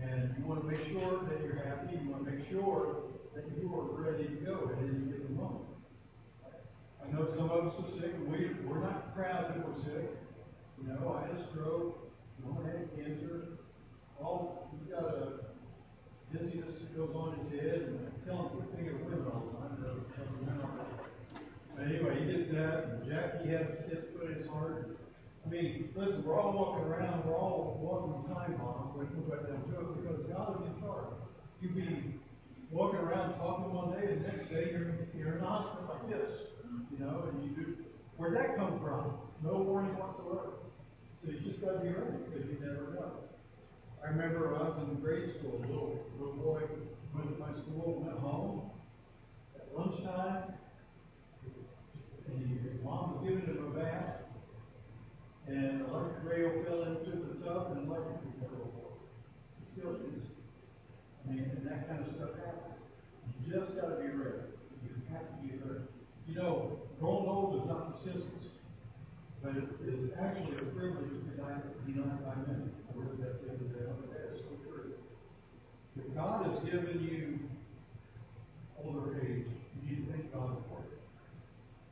And 0.00 0.34
you 0.38 0.44
want 0.48 0.64
to 0.64 0.68
make 0.68 0.88
sure 0.88 1.20
that 1.28 1.44
you're 1.44 1.60
happy. 1.60 2.00
You 2.00 2.10
want 2.10 2.24
to 2.24 2.30
make 2.32 2.48
sure 2.48 3.12
that 3.36 3.44
you 3.60 3.68
are 3.76 3.92
ready 3.92 4.24
to 4.24 4.40
go 4.40 4.72
at 4.72 4.78
any 4.80 5.04
given 5.12 5.36
moment. 5.36 5.68
I 7.04 7.12
know 7.12 7.28
some 7.36 7.50
of 7.50 7.66
us 7.68 7.74
are 7.80 7.90
sick, 8.00 8.12
we, 8.28 8.50
we're 8.64 8.80
not 8.80 9.14
proud 9.16 9.50
that 9.50 9.66
we're 9.66 9.84
sick. 9.84 10.10
You 10.80 10.88
know, 10.88 11.12
I 11.12 11.28
had 11.28 11.36
a 11.36 11.46
stroke, 11.52 12.08
someone 12.40 12.64
had 12.64 12.88
cancer. 12.96 13.60
All, 14.16 14.72
we've 14.72 14.88
got 14.88 15.04
a 15.04 15.52
dizziness 16.32 16.80
that 16.80 16.96
goes 16.96 17.12
on 17.14 17.36
in 17.36 17.52
his 17.52 17.60
head, 17.60 17.80
and 17.84 18.00
I 18.00 18.10
tell 18.24 18.48
him, 18.48 18.48
quit 18.56 18.68
thinking 18.72 18.96
of 18.96 19.04
women 19.04 19.28
all 19.28 19.44
the 19.44 19.60
time. 19.60 19.76
doesn't 19.76 20.46
matter. 20.48 20.72
But 21.76 21.84
anyway, 21.84 22.16
he 22.20 22.24
did 22.32 22.48
that, 22.56 22.96
and 22.96 23.04
Jackie 23.04 23.52
had 23.52 23.60
a 23.60 23.76
tip 23.92 24.16
put 24.16 24.32
in 24.32 24.40
his 24.40 24.48
heart. 24.48 24.96
I 25.44 25.48
mean, 25.48 25.92
listen, 25.96 26.24
we're 26.24 26.40
all 26.40 26.52
walking 26.52 26.84
around, 26.84 27.28
we're 27.28 27.36
all 27.36 27.76
walking 27.80 28.24
the 28.24 28.34
time 28.34 28.56
bomb, 28.56 28.96
we 28.96 29.04
put 29.04 29.28
that 29.32 29.52
down 29.52 29.64
to 29.68 29.80
it, 29.80 30.00
because 30.00 30.20
God 30.32 30.60
is 30.60 30.68
in 30.68 30.80
charge. 30.80 31.12
You 31.60 31.68
be 31.76 32.20
walking 32.70 33.00
around 33.00 33.36
talking 33.36 33.72
one 33.72 33.92
day, 34.00 34.16
and 34.16 34.24
the 34.24 34.28
next 34.28 34.48
day 34.48 34.72
you're, 34.72 34.96
you're 35.16 35.36
in 35.36 35.44
a 35.44 35.48
hospital 35.48 35.92
like 35.92 36.08
this, 36.08 36.56
you 36.92 37.04
know, 37.04 37.28
and 37.28 37.44
you 37.44 37.50
do, 37.56 37.76
where'd 38.16 38.36
that 38.36 38.56
come 38.56 38.80
from? 38.80 39.16
No 39.42 39.60
warning 39.64 39.96
whatsoever. 39.96 40.59
So 41.22 41.30
you 41.30 41.38
just 41.40 41.60
gotta 41.60 41.80
be 41.80 41.88
ready, 41.88 42.16
because 42.24 42.48
you 42.48 42.56
never 42.64 42.96
know. 42.96 43.12
I 44.02 44.08
remember 44.08 44.56
I 44.56 44.72
was 44.72 44.88
in 44.88 45.00
grade 45.04 45.36
school, 45.36 45.60
a 45.60 45.68
little, 45.68 46.00
little 46.18 46.32
boy 46.40 46.64
went 47.12 47.28
to 47.28 47.38
my 47.38 47.52
school, 47.60 48.00
went 48.00 48.18
home, 48.20 48.70
at 49.54 49.68
lunchtime, 49.76 50.54
and 52.26 52.60
his 52.64 52.82
mom 52.82 53.20
was 53.20 53.28
giving 53.28 53.44
him 53.44 53.66
a 53.66 53.78
bath, 53.78 54.24
and 55.46 55.82
electric 55.82 56.24
rail 56.24 56.64
fell 56.64 56.88
into 56.88 57.10
the 57.10 57.44
tub 57.44 57.76
and 57.76 57.86
electric 57.86 58.16
fell 58.40 58.56
over. 58.56 58.96
Still 59.76 59.96
is. 60.00 60.24
I 60.24 61.32
mean, 61.32 61.50
and 61.52 61.66
that 61.68 61.86
kind 61.86 62.00
of 62.00 62.16
stuff 62.16 62.32
happens. 62.40 62.80
You 63.44 63.60
just 63.60 63.76
gotta 63.76 64.00
be 64.00 64.08
ready. 64.08 64.56
You 64.80 64.88
have 65.12 65.28
to 65.28 65.36
be 65.44 65.52
ready. 65.60 65.84
You 66.26 66.34
know, 66.36 66.80
growing 66.98 67.28
old 67.28 67.60
is 67.60 67.68
not 67.68 68.02
the 68.02 68.08
census, 68.08 68.39
but 69.42 69.56
it 69.56 69.64
is 69.88 70.12
actually 70.20 70.52
a 70.52 70.68
privilege 70.76 71.16
to 71.16 71.32
die, 71.40 71.64
be 71.86 71.96
not 71.96 72.20
by 72.20 72.36
men. 72.44 72.76
I 72.84 72.92
heard 72.92 73.16
that 73.24 73.40
the 73.40 73.56
other 73.56 73.68
day, 73.72 73.88
I 73.88 73.96
thought 73.96 74.12
that 74.12 74.36
is 74.36 74.44
so 74.44 74.52
true. 74.68 74.92
If 75.96 76.14
God 76.14 76.44
has 76.44 76.60
given 76.60 77.00
you 77.00 77.40
older 78.84 79.16
age, 79.16 79.48
you 79.48 79.80
need 79.80 80.04
to 80.04 80.12
thank 80.12 80.32
God 80.32 80.60
for 80.68 80.84
it. 80.84 81.00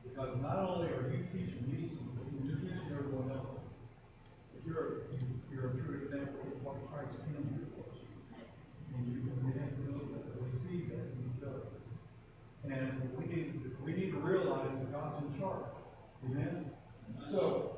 Because 0.04 0.36
not 0.44 0.60
only 0.60 0.92
are 0.92 1.08
you 1.08 1.24
teaching 1.32 1.64
me 1.64 1.96
something, 1.96 2.36
you're 2.44 2.60
teaching 2.60 2.92
everyone 2.92 3.32
else. 3.32 3.64
You're, 4.68 5.08
you're 5.48 5.72
a 5.72 5.76
true 5.88 6.04
example 6.04 6.52
of 6.52 6.60
what 6.60 6.76
Christ 6.92 7.16
can 7.24 7.48
do 7.48 7.64
for 7.72 7.88
us. 7.88 7.96
And 8.92 9.08
you, 9.08 9.24
can 9.24 9.56
know 9.88 10.04
that, 10.12 10.36
we 10.36 10.52
see 10.68 10.84
that 10.92 11.16
in 11.16 11.32
each 11.32 11.40
other. 11.48 11.72
And 12.68 13.08
we 13.16 13.24
need, 13.24 13.72
we 13.80 13.92
need 13.96 14.12
to 14.12 14.20
realize 14.20 14.68
that 14.68 14.92
God's 14.92 15.24
in 15.24 15.40
charge. 15.40 15.72
Amen? 16.28 16.76
So, 17.30 17.76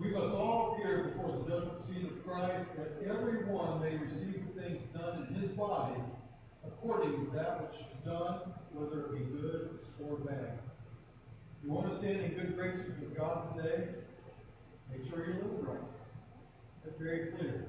we 0.00 0.10
must 0.10 0.34
all 0.34 0.74
appear 0.74 1.12
before 1.14 1.38
the 1.38 1.50
judgment 1.50 1.86
seat 1.88 2.04
of 2.04 2.26
Christ, 2.26 2.66
that 2.76 3.08
everyone 3.08 3.80
may 3.80 3.94
receive 3.96 4.42
the 4.42 4.60
things 4.60 4.82
done 4.92 5.28
in 5.30 5.40
his 5.40 5.56
body 5.56 6.00
according 6.66 7.12
to 7.12 7.36
that 7.36 7.62
which 7.62 7.80
is 7.80 8.04
done, 8.04 8.40
whether 8.74 9.06
it 9.06 9.12
be 9.12 9.24
good 9.38 9.78
or 10.02 10.16
bad. 10.18 10.58
You 11.62 11.70
want 11.70 11.92
to 11.92 11.98
stand 11.98 12.20
in 12.26 12.34
good 12.34 12.56
graces 12.56 12.98
with 13.00 13.16
God 13.16 13.54
today? 13.56 13.88
Make 14.90 15.08
sure 15.08 15.24
you're 15.24 15.42
living 15.46 15.62
right. 15.62 15.86
That's 16.84 16.98
very 16.98 17.32
clear. 17.38 17.66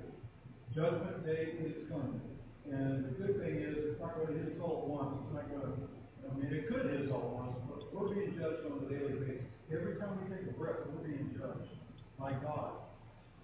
Judgment 0.73 1.25
day 1.25 1.53
is 1.61 1.87
coming. 1.89 2.21
And 2.69 3.05
the 3.05 3.11
good 3.21 3.39
thing 3.39 3.55
is, 3.61 3.77
it's 3.85 4.01
not 4.01 4.17
going 4.17 4.33
to 4.33 4.33
hit 4.33 4.53
us 4.53 4.61
all 4.61 4.81
at 4.81 4.89
once. 4.89 5.13
It's 5.23 5.33
not 5.33 5.49
going 5.49 5.61
to, 5.61 5.77
I 6.25 6.33
mean, 6.35 6.53
it 6.53 6.67
could 6.67 6.89
hit 6.89 7.05
us 7.05 7.11
all 7.13 7.21
at 7.21 7.33
once, 7.37 7.57
but 7.69 7.93
we're 7.93 8.13
being 8.13 8.33
judged 8.33 8.65
on 8.65 8.81
a 8.81 8.89
daily 8.89 9.13
basis. 9.23 9.46
Every 9.69 9.99
time 9.99 10.15
we 10.23 10.33
take 10.33 10.47
a 10.47 10.53
breath, 10.53 10.79
we're 10.87 11.07
being 11.07 11.35
judged 11.37 11.75
by 12.17 12.31
God. 12.39 12.71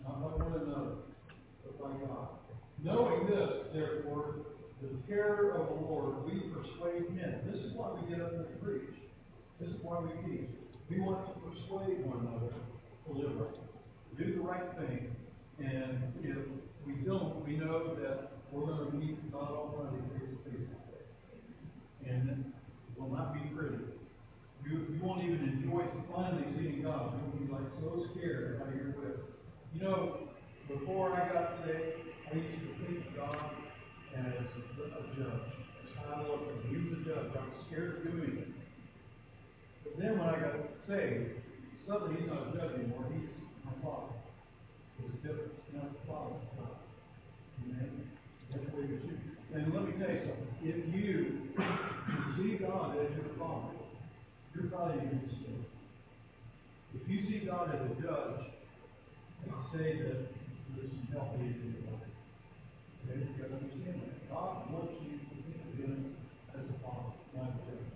Not 0.03 0.21
by 0.21 0.43
one 0.43 0.55
another, 0.55 0.95
but 1.63 1.75
by 1.75 1.91
God. 2.07 2.39
Knowing 2.81 3.27
this, 3.27 3.67
therefore, 3.73 4.35
the 4.81 4.87
terror 5.07 5.51
of 5.51 5.67
the 5.67 5.85
Lord, 5.85 6.23
we 6.23 6.39
persuade 6.47 7.11
men. 7.11 7.43
This 7.51 7.59
is 7.59 7.73
why 7.75 7.91
we 7.91 8.07
get 8.07 8.23
up 8.23 8.31
and 8.31 8.61
preach. 8.63 8.95
This 9.59 9.69
is 9.69 9.75
why 9.81 9.99
we 9.99 10.11
teach. 10.23 10.47
We 10.89 11.01
want 11.01 11.27
to 11.27 11.33
persuade 11.43 12.05
one 12.05 12.27
another 12.27 12.55
to 12.55 13.11
live 13.11 13.39
right, 13.39 13.59
to 14.15 14.23
do 14.23 14.35
the 14.35 14.41
right 14.41 14.71
thing. 14.79 15.15
And 15.59 16.13
if 16.23 16.37
we 16.85 16.93
don't, 17.03 17.45
we 17.45 17.57
know 17.57 17.95
that 17.95 18.31
we're 18.49 18.65
going 18.65 18.91
to 18.91 18.95
meet 18.95 19.31
God 19.31 19.51
Almighty 19.51 19.99
face 20.15 20.29
to 20.31 20.51
face. 20.51 20.67
And 22.07 22.29
it 22.29 23.01
will 23.01 23.11
not 23.11 23.33
be 23.33 23.41
pretty. 23.55 23.92
You, 24.65 24.85
you 24.89 24.99
won't 25.01 25.23
even 25.23 25.43
enjoy 25.43 25.83
finally 26.13 26.45
seeing 26.57 26.81
God. 26.83 27.19
You'll 27.19 27.45
be 27.45 27.51
like 27.51 27.67
so 27.81 28.05
scared 28.11 28.59
how 28.59 28.71
you're 28.71 28.95
with. 28.95 29.19
You 29.73 29.81
know, 29.81 30.29
before 30.67 31.11
I 31.11 31.27
got 31.31 31.65
saved, 31.65 31.99
I 32.31 32.35
used 32.35 32.61
to 32.61 32.85
think 32.85 33.07
of 33.07 33.15
God 33.15 33.51
as 34.15 34.23
a 34.23 35.19
judge. 35.19 35.53
Looked 36.13 36.47
at 36.47 36.65
him. 36.65 36.69
He 36.69 36.77
was 36.77 36.99
a 36.99 37.09
judge. 37.09 37.31
I 37.35 37.41
was 37.41 37.65
scared 37.67 37.97
of 37.97 38.03
doing 38.03 38.37
it. 38.37 38.47
But 39.83 39.93
then 39.97 40.19
when 40.19 40.29
I 40.29 40.39
got 40.39 40.55
saved, 40.87 41.41
suddenly 41.87 42.21
he's 42.21 42.29
not 42.29 42.47
a 42.47 42.51
judge 42.53 42.79
anymore. 42.79 43.05
He's 43.11 43.29
my 43.65 43.73
father. 43.83 44.13
A 45.03 45.17
difference. 45.25 45.57
He's 45.65 45.75
not 45.75 45.91
the 45.91 46.07
father. 46.07 46.37
It's 46.37 46.53
God. 46.55 46.77
Amen. 47.65 48.07
That's 48.51 48.63
you 48.77 48.99
should. 49.01 49.19
And 49.57 49.73
let 49.73 49.83
me 49.83 49.91
tell 49.99 50.13
you 50.13 50.21
something. 50.21 50.53
If 50.63 50.79
you 50.93 51.49
see 52.37 52.63
God 52.63 52.95
as 53.01 53.09
your 53.17 53.33
father, 53.37 53.72
If 54.63 54.71
you 57.09 57.19
see 57.27 57.45
God 57.45 57.75
as 57.75 57.83
a 57.83 58.01
judge, 58.01 58.47
and 59.43 59.51
say 59.75 59.99
that 59.99 60.31
there's 60.71 60.87
some 60.87 61.07
help 61.11 61.35
needed 61.35 61.59
in 61.59 61.83
your 61.83 61.91
life. 61.91 62.07
Okay, 63.03 63.19
you 63.19 63.43
gotta 63.43 63.59
understand 63.59 63.99
that. 63.99 64.31
God 64.31 64.71
wants 64.71 64.93
you 65.03 65.19
to 65.19 65.35
think 65.43 65.59
of 65.67 65.73
him 65.83 66.15
as 66.55 66.63
a 66.63 66.77
father, 66.79 67.11
not 67.35 67.51
a 67.51 67.59
judge. 67.67 67.91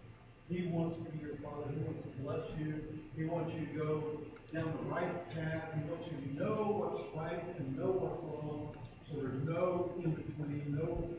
He 0.51 0.67
wants 0.67 0.99
to 0.99 1.07
be 1.07 1.23
your 1.23 1.39
father. 1.39 1.71
He 1.71 1.79
wants 1.87 2.03
to 2.03 2.11
bless 2.19 2.43
you. 2.59 2.83
He 3.15 3.23
wants 3.23 3.55
you 3.55 3.63
to 3.63 3.73
go 3.79 4.19
down 4.51 4.75
the 4.75 4.91
right 4.91 5.15
path. 5.31 5.71
He 5.71 5.87
wants 5.87 6.03
you 6.11 6.19
to 6.19 6.29
know 6.35 6.67
what's 6.75 7.15
right 7.15 7.47
and 7.59 7.77
know 7.79 7.95
what's 7.95 8.19
wrong. 8.27 8.75
So 9.07 9.23
there's 9.23 9.39
no 9.47 9.95
in 10.03 10.11
between, 10.19 10.75
no 10.75 11.15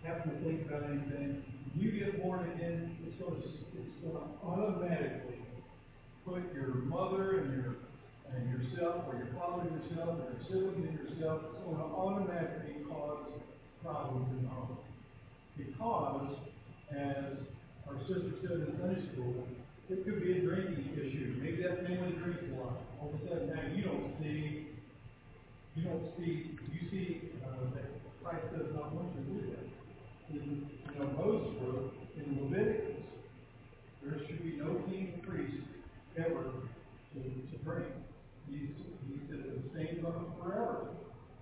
having 0.00 0.32
to 0.32 0.36
think 0.40 0.64
about 0.64 0.88
anything. 0.88 1.44
You 1.78 1.92
get 1.92 2.22
born 2.22 2.50
again, 2.50 2.98
it's 3.06 3.22
going 3.22 3.40
to, 3.40 3.48
it's 3.48 4.02
going 4.02 4.18
to 4.18 4.26
automatically 4.44 5.38
put 6.26 6.42
your 6.52 6.74
mother 6.90 7.38
and 7.38 7.54
your 7.54 7.76
and 8.34 8.50
yourself, 8.50 9.04
or 9.08 9.16
your 9.16 9.32
father 9.38 9.68
and 9.68 9.80
yourself, 9.80 10.18
or 10.20 10.28
your 10.28 10.42
sibling 10.48 10.88
and 10.88 10.98
yourself, 10.98 11.40
it's 11.48 11.64
going 11.64 11.78
to 11.78 11.88
automatically 11.96 12.84
cause 12.88 13.24
problems 13.82 14.28
in 14.36 14.42
the 14.44 14.50
home. 14.50 14.78
Because, 15.56 16.36
as 16.92 17.24
our 17.88 17.98
sister 18.06 18.36
said 18.42 18.68
in 18.68 18.76
Sunday 18.78 19.02
school, 19.14 19.48
it 19.88 20.04
could 20.04 20.20
be 20.22 20.32
a 20.32 20.40
drinking 20.42 20.92
issue. 20.92 21.40
Maybe 21.40 21.62
that 21.62 21.86
family 21.86 22.12
drinks 22.20 22.44
a 22.52 22.60
lot. 22.60 22.76
All 23.00 23.14
of 23.14 23.22
a 23.22 23.28
sudden 23.28 23.48
now 23.48 23.62
you 23.74 23.82
don't 23.84 24.12
see, 24.20 24.68
you 25.74 25.84
don't 25.84 26.12
see, 26.18 26.58
you 26.74 26.90
see 26.90 27.32
uh, 27.46 27.70
that 27.74 27.88
Christ 28.22 28.44
does 28.52 28.74
not 28.74 28.92
want 28.92 29.14
you 29.16 29.24
to 29.24 29.40
do 29.40 29.50
that 29.56 29.77
in 30.30 30.68
you 30.94 31.00
know, 31.00 31.06
Moses' 31.16 31.54
wrote 31.60 31.94
in 32.16 32.42
Leviticus. 32.42 33.02
There 34.02 34.18
should 34.26 34.42
be 34.42 34.56
no 34.56 34.82
king 34.88 35.20
priest 35.26 35.66
ever 36.16 36.44
to, 37.14 37.20
to 37.20 37.64
pray. 37.64 37.84
He, 38.48 38.74
he 39.06 39.20
said 39.28 39.44
the 39.44 39.78
same 39.78 40.04
on 40.06 40.32
forever. 40.40 40.88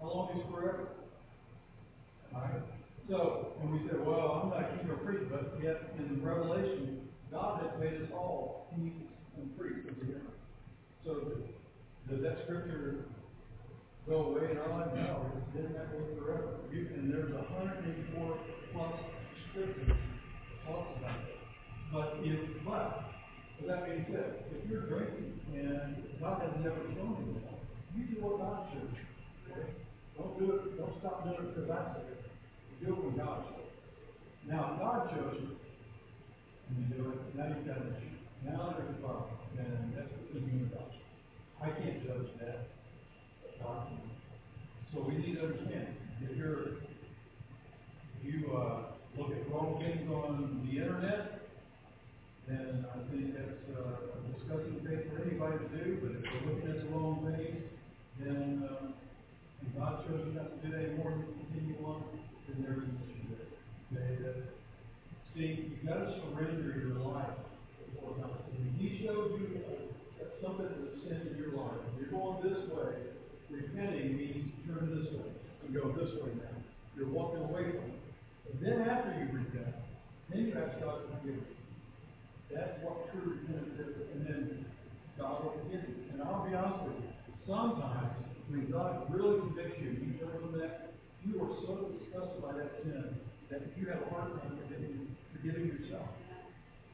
How 0.00 0.06
long 0.08 0.38
is 0.38 0.44
forever? 0.52 0.88
Right. 2.32 2.62
So, 3.08 3.52
and 3.62 3.72
we 3.72 3.88
said, 3.88 4.04
well, 4.04 4.42
I'm 4.42 4.50
not 4.50 4.76
king 4.76 4.90
or 4.90 4.96
priest, 4.96 5.30
but 5.30 5.54
yet 5.62 5.94
in 5.98 6.22
Revelation, 6.24 7.08
God 7.30 7.62
had 7.62 7.80
made 7.80 8.02
us 8.02 8.08
all 8.12 8.66
kings 8.74 9.08
and 9.36 9.56
priests. 9.56 9.86
So, 11.04 11.38
does 12.10 12.20
that 12.22 12.38
scripture 12.44 13.06
go 14.08 14.34
away 14.34 14.50
in 14.50 14.58
our 14.58 14.68
life? 14.70 14.94
No, 14.94 15.30
it's 15.38 15.56
been 15.56 15.72
that 15.74 15.94
way 15.94 16.18
forever. 16.18 16.58
And 16.72 17.12
there's 17.12 17.32
184 17.32 18.38
what 18.76 18.92
Scripture 19.50 19.96
talks 20.68 20.92
about. 21.00 21.20
But 21.92 22.20
if, 22.20 22.40
but, 22.64 23.08
with 23.56 23.68
that 23.68 23.88
being 23.88 24.04
said, 24.12 24.44
if 24.52 24.68
you're 24.68 24.84
drinking 24.84 25.40
and 25.56 25.96
God 26.20 26.42
has 26.42 26.52
never 26.60 26.84
shown 26.92 27.16
you 27.24 27.40
that, 27.40 27.56
you 27.96 28.04
do 28.04 28.20
what 28.20 28.36
God 28.36 28.68
should. 28.68 28.92
Okay? 29.48 29.72
Don't 30.18 30.36
do 30.38 30.52
it, 30.52 30.76
don't 30.76 30.92
stop 31.00 31.24
doing 31.24 31.40
it 31.40 31.56
because 31.56 31.70
I 31.70 31.80
say 31.96 32.04
it. 32.04 32.20
Do 32.84 32.92
it 32.92 33.00
when 33.00 33.16
God 33.16 33.48
says 33.48 33.64
it. 33.64 33.72
Now, 34.52 34.76
if 34.76 34.80
God 34.84 35.08
shows 35.16 35.40
you, 35.40 35.56
and 36.68 36.76
you 36.76 36.86
do 36.92 37.16
it, 37.16 37.20
now 37.32 37.48
you've 37.48 37.64
got 37.64 37.80
an 37.80 37.96
issue. 37.96 38.20
Now 38.44 38.76
there's 38.76 38.90
a 38.92 39.00
problem. 39.00 39.32
And 39.56 39.96
that's 39.96 40.12
what 40.12 40.34
the 40.34 40.40
universe. 40.40 41.00
I 41.62 41.70
can't 41.72 42.04
judge 42.04 42.28
that. 42.44 42.68
God 43.62 43.88
can. 43.88 44.04
So 44.92 45.00
we 45.08 45.16
need 45.16 45.40
to 45.40 45.48
understand 45.48 45.96
if 46.20 46.36
you're 46.36 46.84
you, 48.26 48.56
uh, 48.56 48.92
look 49.16 49.30
at 49.30 49.50
wrong 49.50 49.80
things 49.80 50.10
on 50.10 50.66
the 50.66 50.78
internet, 50.78 51.40
then 52.48 52.86
I 52.86 52.98
think 53.10 53.34
that's, 53.34 53.64
uh, 53.74 54.14
a 54.14 54.18
disgusting 54.34 54.80
thing 54.86 55.10
for 55.10 55.22
anybody 55.22 55.58
to 55.58 55.68
do, 55.72 55.98
but 56.02 56.10
if 56.14 56.22
you're 56.22 56.54
looking 56.54 56.70
at 56.70 56.78
the 56.82 56.88
wrong 56.94 57.26
things, 57.26 57.62
then, 58.18 58.68
uh, 58.70 58.92
and 59.60 59.76
God 59.76 60.04
shows 60.06 60.26
you 60.26 60.32
not 60.34 60.50
to 60.50 60.66
do 60.66 60.72
that 60.72 60.84
anymore, 60.84 61.12
and 61.12 61.24
continue 61.50 61.78
on, 61.86 62.02
then 62.48 62.62
there's 62.62 62.84
an 62.86 62.98
issue 63.02 63.26
there. 63.34 63.46
Okay, 63.92 64.22
that, 64.22 64.36
see, 65.34 65.74
you 65.74 65.88
gotta 65.88 66.20
surrender 66.20 66.78
your 66.78 67.02
life 67.02 67.38
before 67.84 68.14
God. 68.20 68.46
When 68.50 68.74
He 68.78 69.04
shows 69.04 69.40
you 69.40 69.62
something 70.42 70.66
that's 70.68 71.02
sin 71.02 71.32
in 71.32 71.38
your 71.38 71.56
life, 71.56 71.80
if 71.94 72.00
you're 72.00 72.20
going 72.20 72.42
this 72.42 72.68
way, 72.70 72.94
repenting 73.50 74.16
means 74.16 74.52
turn 74.66 74.90
this 74.92 75.12
way, 75.14 75.30
and 75.64 75.74
go 75.74 75.90
this 75.92 76.14
way 76.22 76.30
now. 76.36 76.54
You're 76.96 77.08
walking 77.08 77.42
away 77.42 77.70
from 77.72 77.90
it. 77.90 78.05
And 78.52 78.58
then 78.62 78.88
after 78.88 79.10
you 79.18 79.26
repent, 79.32 79.74
then 80.30 80.46
you 80.46 80.54
ask 80.54 80.80
God 80.80 81.02
to 81.02 81.06
forgive 81.18 81.42
you. 81.42 81.56
That's 82.50 82.78
what 82.82 83.10
true 83.10 83.42
repentance 83.42 83.74
is, 83.74 83.94
and 84.14 84.26
then 84.26 84.66
God 85.18 85.44
will 85.44 85.54
forgive 85.62 85.82
you. 85.82 85.96
And 86.12 86.22
I'll 86.22 86.46
be 86.46 86.54
honest 86.54 86.84
with 86.86 87.02
you, 87.02 87.10
sometimes 87.46 88.14
when 88.48 88.70
God 88.70 89.10
really 89.10 89.40
convicts 89.40 89.82
you, 89.82 89.90
you 89.98 90.18
turn 90.18 90.30
from 90.40 90.58
that, 90.60 90.94
you 91.26 91.42
are 91.42 91.52
so 91.66 91.90
disgusted 91.98 92.38
by 92.42 92.54
that 92.54 92.70
sin 92.82 93.18
that 93.50 93.62
you 93.74 93.90
have 93.90 94.02
a 94.06 94.10
hard 94.14 94.38
time 94.38 94.58
forgiving, 94.62 95.16
forgiving 95.34 95.66
yourself. 95.66 96.06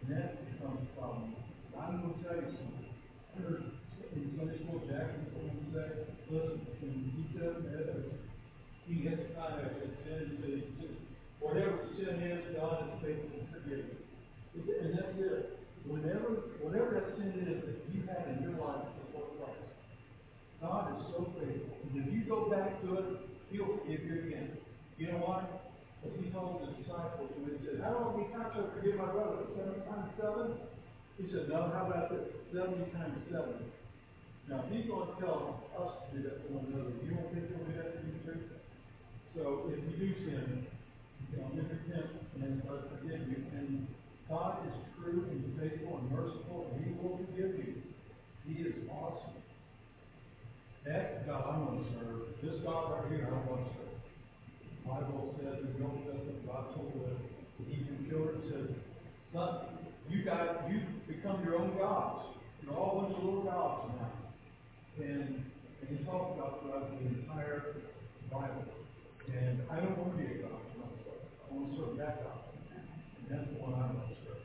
And 0.03 0.17
that 0.17 0.41
becomes 0.49 0.89
a 0.89 1.01
problem. 1.01 1.37
I'm 1.77 2.01
going 2.01 2.15
to 2.17 2.21
tell 2.25 2.37
you 2.37 2.49
something. 2.49 2.89
I 3.37 3.43
heard 3.43 3.65
in 4.17 4.37
Sunday 4.37 4.59
school, 4.65 4.81
say, 4.89 5.05
listen, 6.29 6.67
when 6.81 6.93
he 7.17 7.29
said, 7.33 7.73
he 8.87 8.95
kind 9.05 9.61
of 9.61 9.83
whatever 11.43 11.91
sin 11.99 12.23
is, 12.23 12.55
God 12.55 12.87
is 12.87 12.95
faithful 13.03 13.35
to 13.35 13.47
forgive 13.51 13.85
you. 13.91 13.99
And 14.55 14.95
that's 14.95 15.19
it. 15.19 15.59
Whenever, 15.85 16.55
whatever 16.63 17.03
that 17.03 17.19
sin 17.19 17.35
is 17.43 17.59
that 17.67 17.79
you 17.91 18.07
had 18.07 18.31
in 18.31 18.47
your 18.47 18.55
life 18.63 18.87
before 19.03 19.35
Christ, 19.35 19.67
God 20.63 20.95
is 20.95 21.03
so 21.11 21.27
faithful. 21.35 21.75
And 21.91 22.07
if 22.07 22.15
you 22.15 22.23
go 22.31 22.47
back 22.47 22.79
to 22.87 22.89
it, 23.03 23.07
He'll 23.51 23.83
forgive 23.83 24.07
you 24.07 24.31
again. 24.31 24.57
You 24.97 25.13
know 25.13 25.27
why? 25.27 25.43
Because 25.99 26.15
He 26.23 26.31
told 26.31 26.63
His 26.63 26.87
disciples 26.87 27.35
when 27.35 27.59
He 27.59 27.61
said, 27.67 27.83
How 27.83 28.15
many 28.15 28.31
times 28.31 28.55
shall 28.55 28.71
I 28.71 28.79
forgive 28.79 28.97
my 28.97 29.11
brother? 29.11 29.43
Seven 29.59 29.83
times 29.83 30.09
seven? 30.15 30.47
He 31.19 31.27
said, 31.35 31.51
No, 31.51 31.67
how 31.75 31.91
about 31.91 32.15
this? 32.15 32.31
Seventy 32.55 32.87
times 32.95 33.19
seven. 33.27 33.59
Now, 34.47 34.63
He's 34.71 34.87
going 34.87 35.11
to 35.11 35.15
tell 35.19 35.67
us 35.75 35.93
to 36.07 36.07
do 36.15 36.19
that 36.31 36.47
to 36.47 36.47
one 36.55 36.71
another, 36.71 36.95
you 37.03 37.11
don't 37.11 37.27
think 37.35 37.51
He'll 37.51 37.67
do 37.67 37.75
that 37.75 37.91
to 37.99 38.01
you 38.07 38.17
too? 38.23 38.41
So 39.35 39.67
if 39.73 39.81
you 39.83 39.95
do 39.99 40.09
sin, 40.23 40.67
know, 41.39 41.49
just 41.55 41.71
repent 41.71 42.13
and 42.43 42.63
God 42.67 42.85
forgive 42.91 43.21
you. 43.29 43.41
And 43.57 43.87
God 44.29 44.67
is 44.67 44.75
true 44.97 45.29
and 45.31 45.41
faithful 45.61 45.99
and 45.99 46.11
merciful, 46.11 46.73
and 46.73 46.85
He 46.85 46.93
will 46.97 47.17
forgive 47.17 47.57
you. 47.57 47.75
He 48.47 48.63
is 48.63 48.75
awesome. 48.91 49.39
That's 50.85 51.21
the 51.21 51.31
God 51.31 51.45
I 51.47 51.59
want 51.59 51.79
to 51.79 51.95
serve. 51.95 52.21
This 52.43 52.61
God 52.65 52.91
right 52.91 53.13
here, 53.13 53.29
I 53.31 53.39
want 53.49 53.63
to 53.65 53.71
serve. 53.79 53.97
The 54.63 54.89
Bible 54.89 55.35
says 55.39 55.63
in 55.63 55.79
the 55.79 55.85
Old 55.87 56.03
Testament, 56.03 56.47
God 56.47 56.75
told 56.75 56.91
the 56.97 57.65
Hebrew 57.71 58.11
children, 58.11 58.43
says, 58.51 58.77
Son, 59.33 59.79
you 60.11 60.25
guys, 60.25 60.51
you 60.69 60.83
become 61.07 61.45
your 61.45 61.61
own 61.61 61.79
gods. 61.79 62.35
You're 62.63 62.75
all 62.75 62.99
a 62.99 63.03
bunch 63.03 63.17
of 63.17 63.25
little 63.25 63.43
gods 63.45 63.93
now. 63.95 65.05
And, 65.05 65.45
and 65.81 65.87
He 65.89 66.05
talked 66.05 66.39
about 66.39 66.63
throughout 66.63 66.91
the 66.91 67.07
entire 67.07 67.65
Bible. 68.31 68.65
And 69.33 69.63
I 69.71 69.77
don't 69.77 69.97
want 69.99 70.19
to 70.19 70.19
be 70.19 70.35
a 70.35 70.43
God 70.43 70.59
for 71.53 71.69
to 71.69 71.77
serve 71.77 71.97
that 71.99 72.25
God. 72.25 72.41
And 72.73 73.27
that's 73.29 73.49
the 73.53 73.61
one 73.61 73.75
I 73.75 73.93
want 73.93 74.09
to 74.09 74.17
serve. 74.25 74.43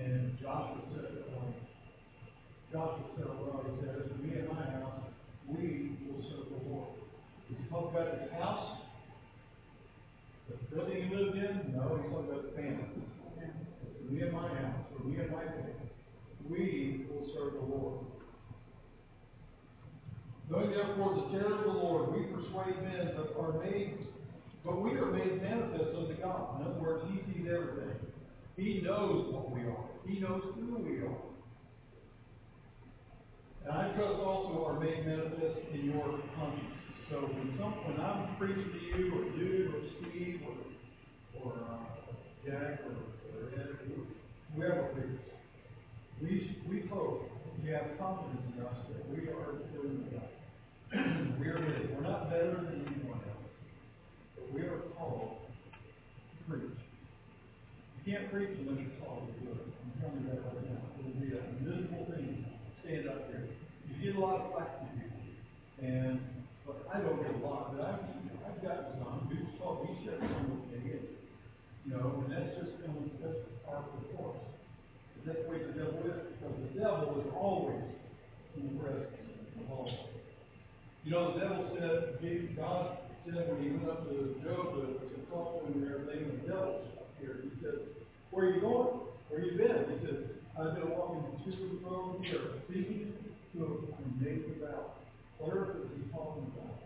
And 0.00 0.40
Joshua 0.40 0.80
said, 0.96 1.28
um, 1.36 1.52
Joshua 2.72 3.04
said, 3.16 3.26
well, 3.28 3.64
he 3.68 3.72
says, 3.84 4.08
me 4.22 4.40
and 4.40 4.48
my 4.48 4.64
house, 4.80 5.04
we 5.48 5.98
will 6.08 6.24
serve 6.24 6.48
the 6.48 6.60
Lord. 6.70 6.96
Did 7.48 7.58
he 7.58 7.64
talk 7.68 7.92
about 7.92 8.18
his 8.18 8.32
house? 8.32 8.80
The 10.48 10.56
building 10.74 11.08
he 11.08 11.14
lived 11.14 11.36
in? 11.36 11.74
No, 11.76 12.00
he's 12.00 12.10
talking 12.10 12.30
about 12.30 12.42
the 12.48 12.52
family. 12.56 12.88
For 13.36 14.12
me 14.12 14.22
and 14.22 14.32
my 14.32 14.48
house, 14.48 14.86
for 14.96 15.04
me 15.04 15.20
and 15.20 15.30
my 15.30 15.44
family, 15.44 15.76
we 16.48 17.06
will 17.10 17.28
serve 17.34 17.52
the 17.54 17.66
Lord. 17.66 18.06
Knowing 20.50 20.70
therefore 20.70 21.14
the 21.14 21.38
terror 21.38 21.58
of 21.58 21.64
the 21.64 21.78
Lord, 21.78 22.12
we 22.12 22.24
persuade 22.26 22.82
men 22.82 23.14
that 23.14 23.38
are 23.38 23.52
made, 23.62 23.98
but 24.64 24.80
we 24.80 24.90
are 24.92 25.06
made 25.06 25.42
manifest 25.42 25.96
unto 25.96 26.14
God. 26.20 26.60
In 26.60 26.66
other 26.66 26.80
words, 26.80 27.04
He 27.10 27.32
sees 27.32 27.48
everything. 27.48 27.96
He 28.56 28.80
knows 28.82 29.32
what 29.32 29.50
we 29.50 29.60
are. 29.60 29.84
He 30.06 30.20
knows 30.20 30.42
who 30.54 30.76
we 30.78 30.98
are. 30.98 31.16
And 33.64 33.72
I 33.72 33.92
trust 33.94 34.20
also 34.20 34.64
are 34.66 34.80
made 34.80 35.06
manifest 35.06 35.60
in 35.72 35.84
your 35.84 36.20
conscience. 36.36 36.76
So 37.10 37.16
when 37.16 37.56
some, 37.58 37.72
when 37.84 38.00
I'm 38.00 38.36
preaching 38.36 38.70
to 38.70 38.78
you, 38.78 39.12
or 39.14 39.24
you, 39.36 39.72
or 39.74 39.80
Steve, 39.98 40.40
or, 40.46 41.42
or 41.42 41.52
uh, 41.52 42.12
Jack, 42.44 42.80
or, 42.86 42.94
or 43.34 43.48
Ed, 43.58 43.78
whoever 44.54 44.82
preaches, 44.94 45.18
we, 46.22 46.56
we 46.68 46.86
hope 46.88 47.30
you 47.64 47.72
have 47.72 47.98
confidence 47.98 48.42
in 48.56 48.64
us 48.64 48.76
that 48.92 49.08
we 49.10 49.28
are 49.28 49.58
doing 49.72 50.04
the 50.04 50.16
God. 50.16 50.30
we 51.40 51.46
are 51.48 51.60
his. 51.60 51.90
We're 51.90 52.02
not 52.02 52.30
better 52.30 52.54
than 52.54 52.79
we 54.52 54.62
are 54.62 54.82
called 54.98 55.38
to 55.46 56.38
preach. 56.50 56.74
You 57.94 58.02
can't 58.02 58.32
preach 58.32 58.58
unless 58.58 58.82
you're 58.82 58.98
called 58.98 59.30
to 59.30 59.32
do 59.38 59.54
it. 59.54 59.62
I'm 59.62 59.94
telling 60.02 60.22
you 60.22 60.30
that 60.34 60.42
right 60.42 60.66
now. 60.66 60.82
It 60.98 61.06
will 61.06 61.18
be 61.22 61.30
a 61.38 61.42
miserable 61.62 62.10
thing 62.10 62.42
to 62.42 62.70
stand 62.82 63.06
up 63.06 63.30
here. 63.30 63.46
You 63.86 63.94
get 64.02 64.16
a 64.16 64.20
lot 64.20 64.42
of 64.42 64.50
flack 64.50 64.70
from 64.78 64.90
people. 64.98 65.22
And, 65.78 66.18
but 66.66 66.82
I 66.90 66.98
don't 66.98 67.22
get 67.22 67.30
a 67.30 67.46
lot, 67.46 67.76
but 67.76 67.80
I've, 67.86 68.02
I've 68.42 68.58
gotten 68.62 68.98
some. 68.98 69.30
People 69.30 69.54
talk, 69.62 69.86
he 69.86 69.94
said 70.02 70.18
some 70.18 70.50
with 70.50 70.82
me. 70.82 70.98
and, 70.98 71.06
You 71.86 71.90
know, 71.94 72.26
and 72.26 72.32
that's 72.34 72.50
just, 72.58 72.74
know, 72.82 73.06
that's 73.22 73.38
part 73.62 73.86
of 73.86 74.02
the 74.02 74.18
course. 74.18 74.42
That's 75.24 75.38
the 75.44 75.50
way 75.52 75.58
the 75.62 75.76
devil 75.78 76.00
is, 76.10 76.32
because 76.34 76.56
the 76.58 76.80
devil 76.80 77.22
is 77.22 77.28
always 77.36 77.84
in 78.56 78.74
the 78.74 78.82
presence 78.82 79.14
of 79.62 79.70
all. 79.70 79.90
You 81.04 81.10
know, 81.12 81.34
the 81.34 81.40
devil 81.40 81.68
said, 81.76 82.56
God 82.56 83.09
he 83.60 83.68
went 83.70 83.88
up 83.88 84.08
to 84.08 84.34
Job 84.42 84.74
to, 84.74 85.00
talk 85.30 85.60
to 85.60 85.66
him 85.66 85.82
and 85.82 85.92
everything, 85.92 86.40
the 86.46 86.52
here. 87.20 87.44
He 87.44 87.50
said, 87.62 87.78
Where 88.30 88.46
are 88.46 88.54
you 88.54 88.60
going? 88.60 89.00
Where 89.28 89.40
you 89.44 89.58
been? 89.58 90.00
He 90.00 90.06
said, 90.06 90.30
I've 90.58 90.74
been 90.74 90.90
walking 90.90 91.22
to 91.22 91.44
and 91.52 91.80
fro 91.82 92.16
here, 92.22 92.40
speaking 92.64 93.12
to 93.54 93.64
a 93.64 94.24
made 94.24 94.56
about. 94.56 94.96
What 95.38 95.52
earth 95.52 95.76
is 95.84 95.90
he 95.96 96.10
talking 96.10 96.50
about? 96.56 96.80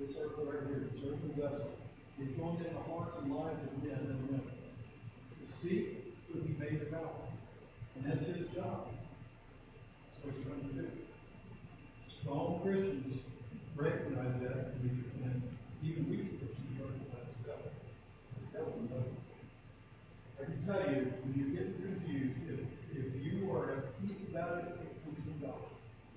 This 0.00 0.16
earth 0.20 0.32
right 0.38 0.66
here, 0.66 0.88
this 0.92 1.04
earthen 1.04 1.32
vessel. 1.36 1.70
He's 2.18 2.36
going 2.36 2.56
in 2.56 2.74
the 2.74 2.82
hearts 2.88 3.16
and 3.22 3.36
lives 3.36 3.60
of 3.62 3.84
men 3.84 4.00
and 4.00 4.28
women. 4.28 4.48
To 4.48 5.46
seek 5.62 6.16
who 6.32 6.40
he 6.40 6.56
made 6.58 6.82
about. 6.88 7.28
And 7.96 8.04
that's 8.06 8.24
his 8.26 8.48
job. 8.54 8.88
That's 8.88 10.24
what 10.24 10.34
he's 10.36 10.46
going 10.46 10.60
to 10.60 10.82
do. 10.82 10.88
Strong 12.20 12.60
Christians 12.64 13.22
recognize 13.76 14.40
that, 14.42 14.76
and 14.76 15.42
even 15.82 16.10
we 16.10 16.16
Christians 16.38 16.78
recognize 16.78 17.32
that. 17.46 17.62
The 17.72 18.46
devil 18.52 18.78
knows. 18.86 19.18
I 20.38 20.44
can 20.44 20.60
tell 20.66 20.82
you, 20.92 21.10
when 21.24 21.32
you 21.34 21.46
get 21.56 21.74
confused, 21.80 22.38
if, 22.46 22.60
if 22.92 23.08
you 23.18 23.50
are 23.50 23.72
at 23.72 23.82
peace 24.00 24.22
about 24.30 24.58
it, 24.62 24.78
it 24.78 24.94
comes 25.02 25.18
from 25.24 25.38
God. 25.40 25.62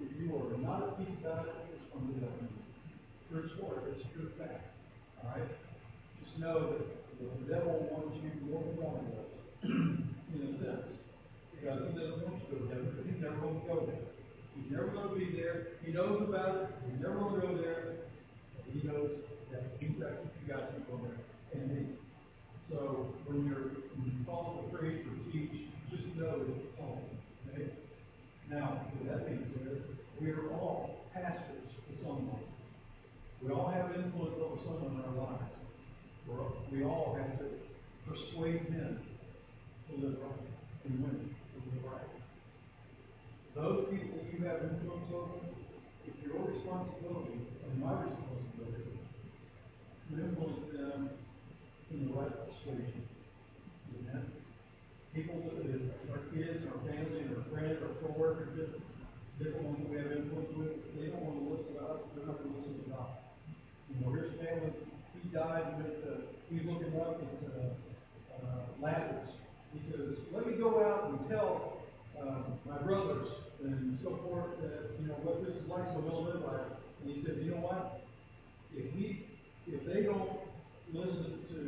If 0.01 0.11
you 0.19 0.35
are 0.35 0.57
not 0.59 0.83
at 0.83 0.97
peace 0.99 1.15
about 1.23 1.47
it, 1.47 1.55
it's 1.73 1.85
from 1.91 2.11
the 2.11 2.19
devil. 2.19 2.45
True 3.31 3.49
story, 3.57 3.95
it's 3.95 4.05
true 4.13 4.31
fact. 4.37 4.69
All 5.23 5.31
right? 5.33 5.49
Just 6.21 6.37
know 6.39 6.77
that 6.77 6.85
The 7.15 7.53
devil 7.53 7.87
wants 7.89 8.19
you 8.21 8.31
more 8.51 8.63
vulnerable, 8.75 9.31
in 9.63 10.39
a 10.43 10.51
sense, 10.59 10.85
because 11.55 11.79
he 11.89 11.97
doesn't 11.97 12.21
want 12.21 12.37
you 12.37 12.45
to 12.45 12.55
go 12.55 12.67
there, 12.69 12.83
because 12.83 13.05
he's 13.07 13.21
never 13.23 13.39
going 13.39 13.61
to 13.61 13.67
go 13.67 13.75
there. 13.87 14.14
He's 14.55 14.71
never 14.71 14.87
going 14.87 15.09
to 15.09 15.15
be 15.15 15.37
there, 15.37 15.67
he 15.83 15.91
knows 15.91 16.21
about 16.27 16.55
it, 16.55 16.67
he's 16.89 17.01
never 17.01 17.15
going 17.15 17.41
to 17.41 17.47
go 17.47 17.57
there, 17.57 17.95
he 18.71 18.87
knows 18.87 19.11
that 19.51 19.63
he's 19.79 19.91
got, 19.99 20.11
you 20.23 20.47
got 20.47 20.73
to 20.73 20.79
go 20.89 20.99
there, 21.03 21.61
and 21.61 21.71
me. 21.71 21.85
So, 22.69 23.13
when 23.25 23.45
you're, 23.47 23.77
when 23.95 24.05
you 24.05 24.25
call 24.25 24.63
to 24.63 24.77
preach 24.77 25.05
or 25.05 25.31
teach, 25.31 25.69
just 25.91 26.15
know 26.15 26.39
that 26.39 26.49
it's 26.49 26.79
home, 26.79 27.03
okay? 27.51 27.69
Now, 28.49 28.87
with 28.97 29.09
that 29.11 29.27
being 29.27 29.45
said, 29.53 29.83
we 30.19 30.31
are 30.31 30.49
all 30.51 31.05
pastors 31.13 31.67
to 31.89 32.03
someone. 32.03 32.39
We 33.41 33.51
all 33.51 33.69
have 33.69 33.93
influence 33.95 34.35
over 34.41 34.57
someone 34.65 34.95
in 34.95 35.19
our 35.19 35.25
lives. 35.25 35.51
We're, 36.27 36.41
we 36.71 36.83
all 36.83 37.17
have 37.19 37.37
to 37.39 37.45
persuade 38.07 38.69
men 38.69 38.99
to 39.89 40.05
live 40.05 40.17
right 40.21 40.85
and 40.85 41.03
women. 41.03 41.34
Those 43.55 43.87
people 43.87 44.19
you 44.35 44.43
have 44.43 44.67
influence 44.67 45.07
over, 45.15 45.39
it's 46.03 46.19
your 46.27 46.43
responsibility 46.43 47.39
and 47.63 47.79
my 47.79 48.03
responsibility 48.03 48.99
to 50.11 50.13
influence 50.19 50.67
them 50.75 51.09
in 51.87 51.99
the 52.03 52.11
right 52.19 52.35
persuasion. 52.35 53.07
Amen? 53.95 54.27
People 55.15 55.39
that 55.47 55.71
is 55.71 55.87
our 56.11 56.19
kids, 56.35 56.67
our 56.67 56.83
family, 56.83 57.31
our 57.31 57.47
friends, 57.47 57.79
our 57.79 57.95
coworkers, 58.03 58.51
different, 58.59 58.83
different 59.39 59.63
ones 59.63 59.79
that 59.79 59.87
we 59.87 60.03
have 60.03 60.11
influence 60.11 60.51
with, 60.59 60.75
they 60.99 61.07
don't 61.15 61.23
want 61.23 61.39
to 61.39 61.47
listen 61.55 61.79
to 61.79 61.95
us, 61.95 61.99
they're 62.11 62.27
not 62.27 62.35
going 62.43 62.51
to 62.51 62.59
listen 62.59 62.75
to 62.75 62.91
God. 62.91 63.07
You 63.87 63.95
know, 64.03 64.11
here's 64.11 64.35
family, 64.35 64.75
he 65.15 65.31
died 65.31 65.79
with, 65.79 65.95
uh, 66.03 66.27
he's 66.51 66.67
looking 66.67 66.91
up 66.99 67.23
at, 67.23 67.39
uh, 67.55 67.71
uh, 68.35 68.67
Lazarus. 68.83 69.31
He 69.71 69.79
says, 69.87 70.19
let 70.35 70.43
me 70.43 70.59
go 70.59 70.83
out 70.83 71.07
and 71.07 71.23
tell, 71.31 71.79
um, 72.19 72.59
my 72.67 72.83
brothers 72.83 73.44
and 73.73 73.97
so 74.04 74.21
forth, 74.21 74.62
that, 74.62 74.93
you 75.01 75.08
know, 75.08 75.17
what 75.25 75.41
this 75.41 75.58
is 75.58 75.65
like, 75.65 75.89
so 75.93 76.01
they'll 76.06 76.25
live 76.30 76.45
by 76.45 76.62
it. 76.62 76.71
And 77.01 77.06
he 77.10 77.25
said, 77.25 77.41
you 77.41 77.58
know 77.58 77.65
what? 77.65 78.06
If 78.75 78.93
he, 78.93 79.25
if 79.65 79.82
they 79.89 80.06
don't 80.06 80.45
listen 80.93 81.41
to 81.49 81.60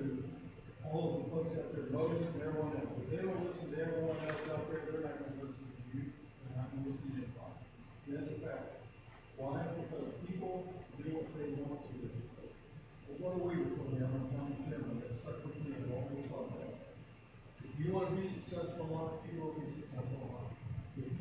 all 0.85 1.01
of 1.09 1.13
the 1.17 1.25
folks 1.33 1.57
out 1.57 1.73
there, 1.73 1.89
Moses 1.89 2.29
and 2.37 2.41
everyone 2.45 2.77
else, 2.77 2.93
if 3.01 3.07
they 3.09 3.21
don't 3.25 3.41
listen 3.41 3.73
to 3.73 3.77
everyone 3.81 4.19
else 4.29 4.45
out 4.53 4.69
there, 4.69 4.85
they're 4.91 5.05
not 5.09 5.17
gonna 5.17 5.41
listen 5.41 5.65
to 5.65 5.81
you, 5.95 6.03
they're 6.13 6.53
not 6.53 6.69
gonna 6.69 6.85
listen 6.85 7.07
to 7.07 7.17
anybody. 7.17 7.57
And 8.05 8.11
that's 8.13 8.29
a 8.29 8.37
fact. 8.45 8.67
Why? 9.41 9.57
Because 9.73 10.07
people 10.25 10.53
do 11.01 11.05
what 11.17 11.27
they 11.33 11.49
want 11.65 11.81
to 11.81 11.93
do. 11.97 12.09
Well, 13.17 13.17
what 13.17 13.31
are 13.37 13.45
we 13.49 13.73
told 13.73 13.89
me, 13.89 14.03
I'm 14.03 14.13
a 14.13 14.21
county 14.29 14.57
chairman, 14.69 15.01
that's 15.01 15.17
stuck 15.25 15.41
with 15.41 15.57
me, 15.65 15.73
and 15.73 15.89
what 15.89 16.13
we 16.13 16.27
talk 16.29 16.45
about. 16.53 16.77
If 17.65 17.73
you 17.81 17.89
wanna 17.89 18.13
be 18.13 18.29
successful 18.45 18.85
in 18.85 18.93
life, 18.93 19.25
you 19.31 19.41
will 19.41 19.57
be. 19.57 19.76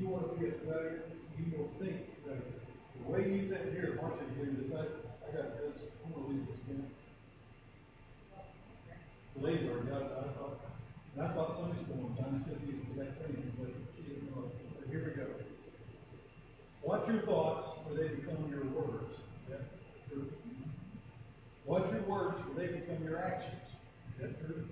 You 0.07 0.13
wanna 0.13 0.39
get 0.39 0.63
better, 0.63 1.03
you 1.35 1.59
will 1.59 1.67
think 1.83 1.99
better. 2.23 2.39
The 2.39 3.11
way 3.11 3.27
you 3.27 3.51
think 3.51 3.75
here, 3.75 3.99
here, 3.99 4.55
this, 4.55 4.71
I, 4.71 4.87
I 4.87 5.29
got 5.35 5.59
this, 5.59 5.75
I'm 6.07 6.15
gonna 6.15 6.31
leave 6.31 6.47
this 6.47 6.63
in. 6.71 6.87
Believe 9.35 9.67
it 9.67 9.75
or 9.75 9.83
not, 9.83 10.07
I 10.07 10.31
thought, 10.39 10.63
and 11.11 11.27
I 11.27 11.35
thought 11.35 11.59
Sunday 11.59 11.83
school 11.83 12.07
one 12.07 12.15
time, 12.23 12.39
said 12.47 12.55
these 12.63 12.87
exact 12.87 13.19
things, 13.19 13.51
but 13.59 13.75
she 13.99 14.03
didn't 14.07 14.31
know. 14.31 14.47
But 14.79 14.87
here 14.95 15.11
we 15.11 15.11
go. 15.11 15.27
Watch 16.87 17.09
your 17.11 17.23
thoughts, 17.27 17.67
for 17.83 17.99
they 17.99 18.07
become 18.07 18.47
your 18.47 18.63
words. 18.79 19.11
Yeah, 19.51 19.67
true. 20.07 20.31
Watch 21.67 21.91
your 21.91 22.07
words, 22.07 22.39
for 22.47 22.55
they 22.55 22.69
become 22.79 23.03
your 23.03 23.19
actions. 23.19 23.59
Is 24.15 24.23
that 24.23 24.39
true? 24.39 24.71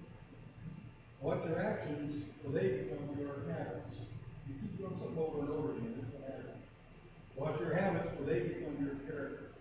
Watch 1.20 1.42
your 1.48 1.58
actions, 1.58 2.22
for 2.38 2.52
they 2.52 2.86
become 2.86 3.18
your 3.18 3.34
habits. 3.50 3.93
Doing 4.84 5.00
something 5.00 5.16
over 5.16 5.40
and 5.40 5.48
over 5.48 5.72
again. 5.72 6.04
Watch 7.40 7.56
your 7.56 7.72
habits, 7.72 8.12
for 8.20 8.28
they 8.28 8.52
become 8.52 8.76
your 8.84 9.00
character. 9.08 9.56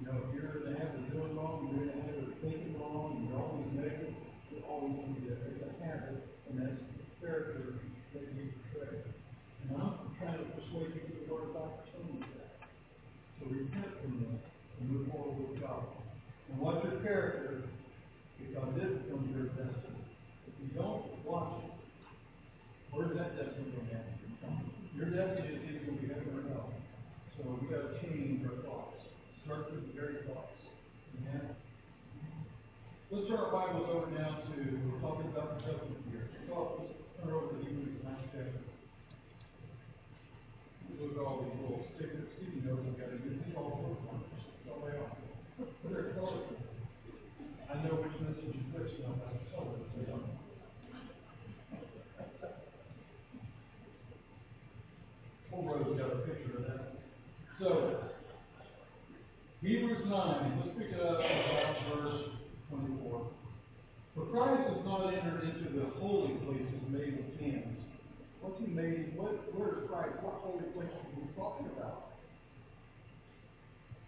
You 0.00 0.08
know, 0.08 0.24
if 0.24 0.32
you're 0.32 0.64
in 0.64 0.72
the 0.72 0.78
habit 0.80 1.04
of 1.04 1.12
doing 1.12 1.36
wrong, 1.36 1.68
you're 1.68 1.84
in 1.84 1.92
the 1.92 2.00
habit 2.00 2.32
of 2.32 2.32
thinking 2.40 2.80
wrong, 2.80 3.20
and 3.20 3.28
you're 3.28 3.36
always 3.36 3.68
negative, 3.76 4.16
you're 4.48 4.64
always 4.64 4.96
gonna 4.96 5.20
be 5.20 5.28
there. 5.28 5.36
It's 5.52 5.60
a 5.60 5.84
habit, 5.84 6.16
and 6.48 6.56
that's 6.56 6.80
the 6.80 7.04
character 7.20 7.76
that 8.16 8.24
you 8.24 8.56
portray. 8.72 9.04
And 9.68 9.76
I'm 9.76 10.16
trying 10.16 10.40
to 10.40 10.48
persuade 10.48 10.96
you 10.96 11.04
to 11.04 11.12
the 11.20 11.28
word 11.28 11.52
of 11.52 11.60
God 11.60 11.84
for 11.92 12.00
that. 12.40 12.56
So 13.36 13.52
repent 13.52 14.00
from 14.00 14.16
that 14.24 14.48
and 14.80 14.84
move 14.88 15.12
forward 15.12 15.44
with 15.44 15.60
God. 15.60 15.84
And 16.48 16.56
watch 16.56 16.80
your 16.88 17.04
character, 17.04 17.68
because 18.40 18.72
it 18.80 19.04
becomes 19.04 19.28
your 19.28 19.52
destiny. 19.60 20.08
If 20.48 20.56
you 20.56 20.72
don't 20.72 21.04
watch 21.28 21.68
it, 21.68 21.76
where's 22.90 23.14
that 23.14 23.36
destiny 23.38 23.70
going 23.70 23.86
to 23.86 23.94
happen? 23.94 24.16
Your 24.96 25.08
destiny 25.14 25.54
is 25.54 25.62
either 25.64 25.84
going 25.86 25.96
to 25.96 26.02
be 26.02 26.08
heaven 26.12 26.34
or 26.34 26.42
hell. 26.50 26.68
So 27.38 27.56
we 27.56 27.68
gotta 27.72 27.96
change 28.02 28.44
our 28.44 28.58
thoughts. 28.66 28.98
Start 29.46 29.72
with 29.72 29.86
the 29.86 29.92
very 29.98 30.16
thoughts. 30.26 30.52
Amen? 31.16 31.56
Let's 33.10 33.19
turn 33.30 33.38
our 33.38 33.52
Bibles 33.52 33.86
over 33.94 34.10
now 34.10 34.42
to, 34.42 34.58
talking 34.98 35.30
about 35.30 35.54
the 35.54 35.62
covenant 35.62 36.02
here. 36.10 36.26
So 36.50 36.82
let's 36.82 36.98
turn 37.14 37.30
over 37.30 37.54
to 37.54 37.62
Hebrews 37.62 38.02
ninth 38.02 38.26
chapter. 38.34 38.58
Look 40.98 41.14
at 41.14 41.22
all 41.22 41.46
these 41.46 41.54
little 41.62 41.86
stickers, 41.94 42.26
sticky 42.34 42.66
notes 42.66 42.82
I've 42.90 42.98
got 42.98 43.14
to 43.14 43.22
use. 43.22 43.38
These 43.46 43.54
all 43.54 43.70
work 43.86 44.02
on 44.10 44.18
us. 44.18 44.34
It's 44.34 44.66
all 44.66 44.82
way 44.82 44.98
off. 44.98 45.14
They're 45.62 46.10
colorful. 46.18 46.58
I 47.70 47.74
know 47.86 48.02
which 48.02 48.18
message 48.18 48.50
you 48.50 49.06
on 49.06 49.14
by 49.22 49.30
the 49.30 49.46
color. 49.54 49.78
so 49.78 50.02
don't. 50.10 50.26
Whole 55.54 55.70
road's 55.70 55.94
got 55.94 56.10
a 56.10 56.26
picture 56.26 56.58
of 56.58 56.66
that. 56.66 56.98
So, 57.62 58.10
Hebrews 59.62 60.02
nine, 60.10 60.66
let's 60.66 60.78
pick 60.78 60.98
it 60.98 61.00
up 61.00 61.39
Christ 64.30 64.62
has 64.62 64.84
not 64.86 65.12
entered 65.12 65.42
into 65.42 65.74
the 65.74 65.90
holy 65.98 66.34
places 66.46 66.80
made 66.86 67.18
with 67.18 67.40
hands. 67.40 67.78
What's 68.40 68.60
he 68.60 68.66
made, 68.66 69.18
what, 69.18 69.34
where 69.58 69.82
is 69.82 69.90
Christ, 69.90 70.22
what 70.22 70.38
holy 70.46 70.70
place 70.70 70.86
are 70.86 71.10
we 71.18 71.26
talking 71.34 71.66
about? 71.66 72.14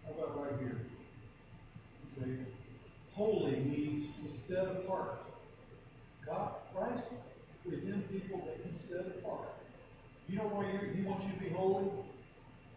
How 0.05 0.15
about 0.15 0.39
right 0.39 0.59
here? 0.63 0.79
Okay, 2.15 2.39
holy 3.15 3.59
means 3.67 4.15
to 4.23 4.31
set 4.47 4.83
apart. 4.83 5.27
God, 6.25 6.55
Christ 6.73 7.03
is 7.67 7.83
in 7.83 8.03
people 8.07 8.47
that 8.47 8.63
he 8.63 8.71
set 8.87 9.19
apart. 9.19 9.49
You 10.29 10.37
know 10.37 10.47
why 10.47 10.71
you, 10.71 10.95
he 10.95 11.03
wants 11.03 11.27
you 11.27 11.33
to 11.35 11.39
be 11.43 11.49
holy? 11.51 11.91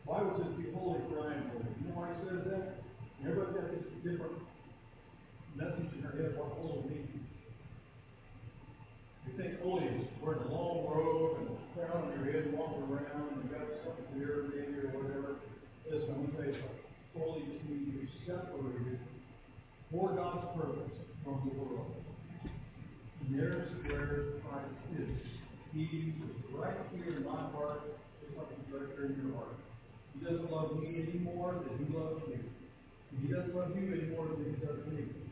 Why 0.04 0.18
was 0.22 0.42
it 0.42 0.58
be 0.58 0.72
holy 0.74 0.98
for 1.06 1.30
I 1.30 1.34
am 1.34 1.50
holy? 1.54 1.70
You 1.78 1.94
know 1.94 1.94
why 1.94 2.10
he 2.10 2.26
says 2.26 2.42
that? 2.50 2.82
Everybody's 3.22 3.54
got 3.54 3.70
this 3.70 3.86
different 4.02 4.34
message 5.54 5.94
in 5.94 6.02
their 6.02 6.10
head 6.10 6.36
what 6.36 6.50
holy 6.58 6.90
means. 6.90 7.15
You 9.36 9.42
think 9.42 9.60
oh, 9.60 9.76
holy 9.76 9.84
is 9.84 10.08
wearing 10.22 10.48
a 10.48 10.48
long 10.48 10.88
robe 10.88 11.36
and 11.44 11.48
a 11.52 11.56
crown 11.76 12.08
on 12.08 12.24
your 12.24 12.32
head, 12.32 12.56
walking 12.56 12.88
around, 12.88 13.36
and 13.36 13.44
you 13.44 13.52
got 13.52 13.68
something 13.84 14.16
here, 14.16 14.48
maybe, 14.48 14.80
or 14.80 14.88
whatever. 14.96 15.36
Listen, 15.84 16.08
I'm 16.08 16.24
gonna 16.24 16.40
tell 16.40 16.48
you 16.48 16.56
something. 16.56 16.88
Holy 17.12 17.44
you're 17.68 18.08
separated 18.24 18.98
for 19.92 20.16
God's 20.16 20.56
purpose 20.56 20.88
from 21.20 21.52
the 21.52 21.52
world. 21.52 21.92
And 22.48 23.38
there's 23.38 23.68
where 23.84 24.40
Christ 24.40 24.72
is. 25.04 25.20
He 25.74 26.16
is 26.16 26.56
right 26.56 26.80
here 26.96 27.20
in 27.20 27.24
my 27.28 27.36
heart, 27.52 27.84
just 28.24 28.38
like 28.40 28.48
he's 28.56 28.72
right 28.72 28.88
here 28.96 29.12
in 29.12 29.20
your 29.20 29.36
heart. 29.36 29.60
He 30.16 30.24
doesn't 30.24 30.50
love 30.50 30.80
me 30.80 30.96
any 30.96 31.20
more 31.20 31.60
than 31.60 31.76
he 31.76 31.92
loves 31.92 32.24
you. 32.24 32.40
He 33.20 33.28
doesn't 33.28 33.54
love 33.54 33.76
you 33.76 34.00
any 34.00 34.16
more 34.16 34.32
than 34.32 34.48
he 34.48 34.64
does 34.64 34.80
me. 34.88 35.25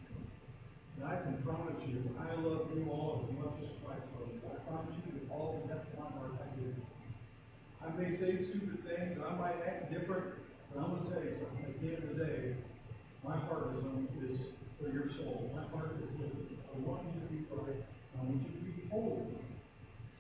And 0.95 1.05
I 1.05 1.17
can 1.27 1.43
promise 1.43 1.75
you, 1.87 2.01
I 2.17 2.35
love 2.39 2.71
you 2.71 2.87
all 2.89 3.27
as 3.27 3.35
much 3.35 3.59
as 3.67 3.71
Christ 3.83 4.07
loves 4.15 4.31
you. 4.31 4.41
I 4.47 4.63
promise 4.63 4.95
you 5.05 5.19
with 5.19 5.31
all 5.31 5.59
the 5.59 5.75
depth 5.75 5.91
of 5.93 5.99
my 5.99 6.09
heart, 6.15 6.39
I 6.39 6.47
do. 6.55 6.71
I 7.83 7.89
may 7.99 8.17
say 8.17 8.49
stupid 8.49 8.81
things, 8.87 9.19
I 9.19 9.35
might 9.35 9.59
act 9.67 9.93
different, 9.93 10.39
but 10.71 10.81
I'm 10.81 10.97
gonna 10.97 11.11
tell 11.11 11.23
you 11.23 11.37
something, 11.43 11.67
at 11.67 11.77
the 11.83 11.87
end 11.93 12.03
of 12.05 12.17
the 12.17 12.25
day, 12.25 12.57
my 13.27 13.37
heart 13.37 13.77
is 13.77 13.85
on, 13.85 14.09
is 14.23 14.41
for 14.81 14.89
your 14.89 15.11
soul. 15.19 15.51
My 15.53 15.67
heart 15.69 15.93
is 15.99 16.09
with 16.17 16.33
you. 16.33 16.57
I 16.73 16.79
want 16.81 17.03
you 17.11 17.21
to 17.21 17.27
be 17.29 17.45
right, 17.51 17.85
I 18.17 18.25
want 18.25 18.41
you 18.41 18.55
to 18.55 18.65
be 18.65 18.89
holy, 18.89 19.35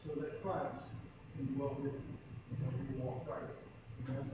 so 0.04 0.20
that 0.20 0.42
Christ 0.42 0.74
can 1.36 1.54
dwell 1.54 1.78
with 1.80 1.94
you, 1.94 2.56
help 2.60 2.74
you 2.82 3.00
walk 3.00 3.24
right. 3.28 3.50
Amen? 4.04 4.30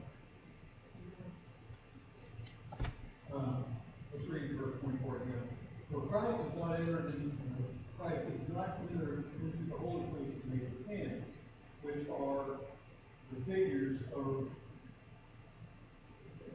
Um, 3.33 3.65
let's 4.13 4.27
read 4.29 4.59
verse 4.59 4.75
twenty-four 4.83 5.17
again. 5.17 5.60
For 5.93 6.01
Christ 6.09 6.39
is 6.47 6.61
not 6.61 6.75
entered 6.81 7.15
into, 7.15 7.37
Christ 7.99 8.23
is 8.29 8.55
not 8.55 8.79
entered 8.91 9.25
into 9.43 9.71
the 9.71 9.77
holy 9.77 10.05
places 10.11 10.43
made 10.47 10.71
with 10.73 10.87
hands, 10.89 11.25
which 11.83 12.09
are 12.09 12.59
the 13.33 13.45
figures 13.45 14.01
of 14.15 14.49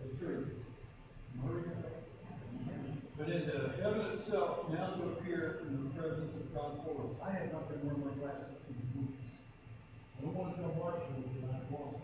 the 0.03 0.17
truth. 0.17 0.47
But 3.17 3.29
in 3.29 3.47
the 3.47 3.81
heaven 3.81 4.19
itself, 4.19 4.69
now 4.69 4.87
to 4.95 5.03
appear 5.11 5.65
I 7.25 7.31
have 7.31 7.51
not 7.51 7.67
been 7.69 7.81
wearing 7.83 8.05
my 8.05 8.13
glasses 8.21 8.53
in 8.69 8.75
weeks. 9.01 9.17
I 10.17 10.21
don't 10.21 10.35
want 10.35 10.55
to 10.55 10.61
tell 10.61 10.75
Marcia 10.75 10.99
that 11.41 11.49
I'm 11.49 11.65
wrong. 11.73 11.95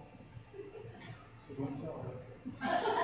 So 1.48 1.54
don't 1.54 1.78
tell 1.82 1.98
her. 2.02 2.14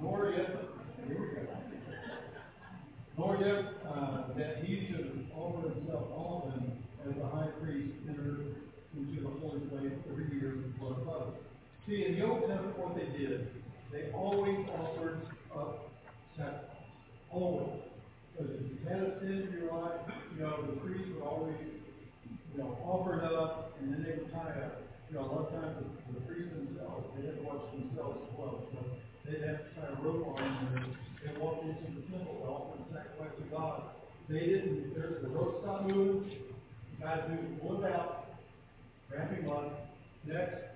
Nor 0.00 0.30
yet, 0.30 0.50
here 1.06 1.18
we 1.18 1.26
go. 1.36 1.42
Yet, 3.42 3.74
uh, 3.90 4.38
that 4.38 4.62
he 4.62 4.86
should 4.86 5.26
offer 5.34 5.68
himself 5.74 6.06
often 6.14 6.78
as 7.02 7.10
a 7.18 7.26
high 7.26 7.50
priest 7.58 7.90
enter 8.08 8.38
into 8.94 9.18
the 9.18 9.34
holy 9.42 9.66
place 9.66 9.98
every 10.06 10.30
year 10.38 10.62
with 10.62 10.78
blood 10.78 11.02
of 11.02 11.08
others. 11.08 11.42
See, 11.84 12.06
in 12.06 12.20
the 12.20 12.24
Old 12.24 12.46
Testament, 12.46 12.78
what 12.78 12.94
they 12.94 13.10
did, 13.18 13.50
they 13.90 14.14
always 14.14 14.62
offered 14.70 15.26
up 15.58 15.90
sacrifice. 16.36 16.86
Always. 17.32 17.82
Because 18.30 18.54
if 18.54 18.62
you 18.62 18.78
had 18.86 19.02
a 19.02 19.18
sin 19.18 19.50
in 19.50 19.58
your 19.58 19.74
life, 19.74 20.06
you 20.38 20.46
know, 20.46 20.62
the 20.62 20.78
priest 20.78 21.02
would 21.10 21.26
always, 21.26 21.58
you 21.58 22.58
know, 22.62 22.78
offer 22.86 23.18
it 23.18 23.24
up, 23.24 23.74
and 23.80 23.92
then 23.92 24.06
they 24.06 24.22
would 24.22 24.30
tie 24.30 24.54
up. 24.70 24.86
You 25.10 25.18
know, 25.18 25.26
a 25.26 25.30
lot 25.34 25.42
of 25.46 25.50
times 25.50 25.82
the, 25.82 26.14
the 26.14 26.20
priests 26.30 26.54
themselves, 26.54 27.10
they 27.18 27.26
had 27.26 27.42
to 27.42 27.42
watch 27.42 27.66
themselves 27.74 28.22
as 28.22 28.38
well. 28.38 28.70
So 28.70 28.78
they'd 29.26 29.42
have 29.42 29.66
to 29.66 29.70
tie 29.74 29.90
a 29.90 30.00
rope 30.00 30.30
on 30.30 30.46
them, 30.78 30.94
and 31.26 31.38
walked 31.38 31.62
into 31.62 31.86
the 31.94 32.02
temple 32.10 32.34
to 32.42 32.46
offer 32.50 32.78
the 32.82 32.86
sacrifice 32.90 33.30
to 33.38 33.41
God. 33.52 33.82
They 34.28 34.40
didn't, 34.40 34.94
there's 34.94 35.22
the 35.22 35.28
rope 35.28 35.62
stopped 35.62 35.86
moving, 35.86 36.30
the 36.98 37.04
guys 37.04 37.20
moved, 37.28 37.60
pull 37.60 37.84
it 37.84 37.92
out, 37.92 38.22
him 39.12 39.50
up, 39.50 39.94
next, 40.24 40.72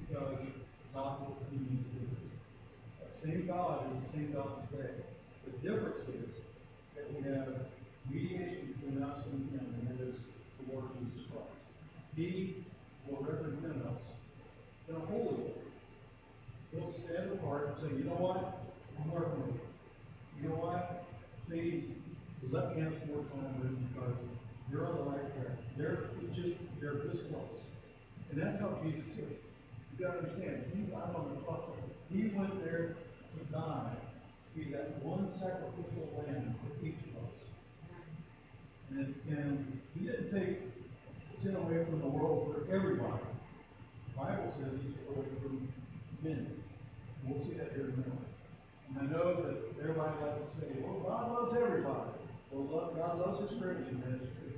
because 0.00 0.36
God 0.92 1.20
will 1.20 1.36
continue 1.48 1.82
to 1.82 1.90
do 1.90 2.00
this. 2.12 2.28
That 3.00 3.24
same 3.24 3.46
God 3.46 3.86
is 3.88 4.02
the 4.04 4.18
same 4.18 4.32
God 4.32 4.68
today. 4.70 5.00
The 5.46 5.52
difference 5.58 6.08
is 6.08 6.28
that 6.94 7.08
we 7.08 7.24
have 7.30 7.48
mediation 8.10 8.74
between 8.76 9.02
us 9.02 9.24
and 9.32 9.50
Him, 9.50 9.74
and 9.80 9.88
that 9.88 10.04
is 10.04 10.14
the 10.60 10.72
Lord 10.72 10.84
Jesus 10.98 11.26
Christ. 11.32 11.48
He 12.16 12.64
will 13.08 13.24
represent 13.24 13.80
us 13.86 14.00
in 14.88 14.96
a 14.96 15.00
holy 15.00 15.34
way. 15.40 15.54
He'll 16.70 16.94
stand 17.06 17.32
apart 17.32 17.68
and 17.68 17.76
say, 17.80 17.96
you 17.96 18.04
know 18.04 18.20
what? 18.20 18.60
I'm 19.00 19.10
working 19.10 19.40
with 19.40 19.56
you. 19.56 20.42
You 20.42 20.48
know 20.48 20.56
what? 20.56 21.04
Please, 21.48 21.84
let 22.50 22.74
me 22.74 22.82
have 22.82 22.92
some 23.00 23.08
more 23.08 23.24
time 23.36 23.60
with 23.60 23.70
you 23.70 23.88
because 23.92 24.16
you're 24.70 24.86
on 24.86 24.96
the 24.96 25.04
right 25.04 25.28
track. 25.36 25.58
They're 25.76 26.08
just, 26.34 26.56
they're 26.80 26.94
this 26.94 27.20
close. 27.28 27.60
And 28.30 28.40
that's 28.40 28.60
how 28.60 28.80
Jesus 28.82 29.04
is. 29.18 29.36
You 29.92 30.06
gotta 30.06 30.18
understand, 30.18 30.64
he 30.74 30.82
died 30.90 31.14
on 31.14 31.34
the 31.34 31.40
cross. 31.42 31.70
He 32.10 32.32
went 32.34 32.64
there 32.64 32.96
to 33.36 33.44
die. 33.52 33.92
He 34.54 34.64
that 34.72 35.04
one 35.04 35.30
sacrificial 35.38 36.08
lamb 36.16 36.54
for 36.62 36.86
each 36.86 36.96
of 37.12 37.24
us. 37.24 37.34
And, 38.90 39.14
and 39.28 39.80
he 39.94 40.06
didn't 40.06 40.32
take 40.32 40.58
sin 41.42 41.56
away 41.56 41.84
from 41.84 42.00
the 42.00 42.08
world 42.08 42.54
for 42.54 42.74
everybody. 42.74 43.22
The 44.08 44.20
Bible 44.20 44.54
says 44.58 44.80
he 44.80 44.92
took 44.92 45.16
away 45.16 45.26
from 45.42 45.68
many. 46.22 46.36
And 46.36 46.56
we'll 47.26 47.44
see 47.44 47.54
that 47.58 47.72
here 47.74 47.84
in 47.84 47.94
a 47.94 47.96
minute. 47.96 48.33
And 48.94 49.08
I 49.08 49.12
know 49.12 49.42
that 49.42 49.56
everybody 49.82 50.14
likes 50.22 50.38
to 50.38 50.60
say, 50.60 50.80
well, 50.80 51.00
God 51.02 51.32
loves 51.32 51.56
everybody. 51.58 52.10
Well, 52.50 52.92
God 52.94 53.18
loves 53.18 53.50
his 53.50 53.60
Christian 53.60 53.98
ministry. 53.98 54.54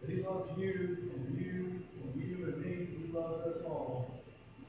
But 0.00 0.10
he 0.10 0.22
loves 0.22 0.50
you 0.58 1.10
and 1.14 1.40
you 1.40 1.80
and 2.02 2.12
you 2.16 2.44
and 2.44 2.64
me. 2.64 2.88
He 2.92 3.12
loves 3.12 3.46
us 3.46 3.62
all. 3.64 4.20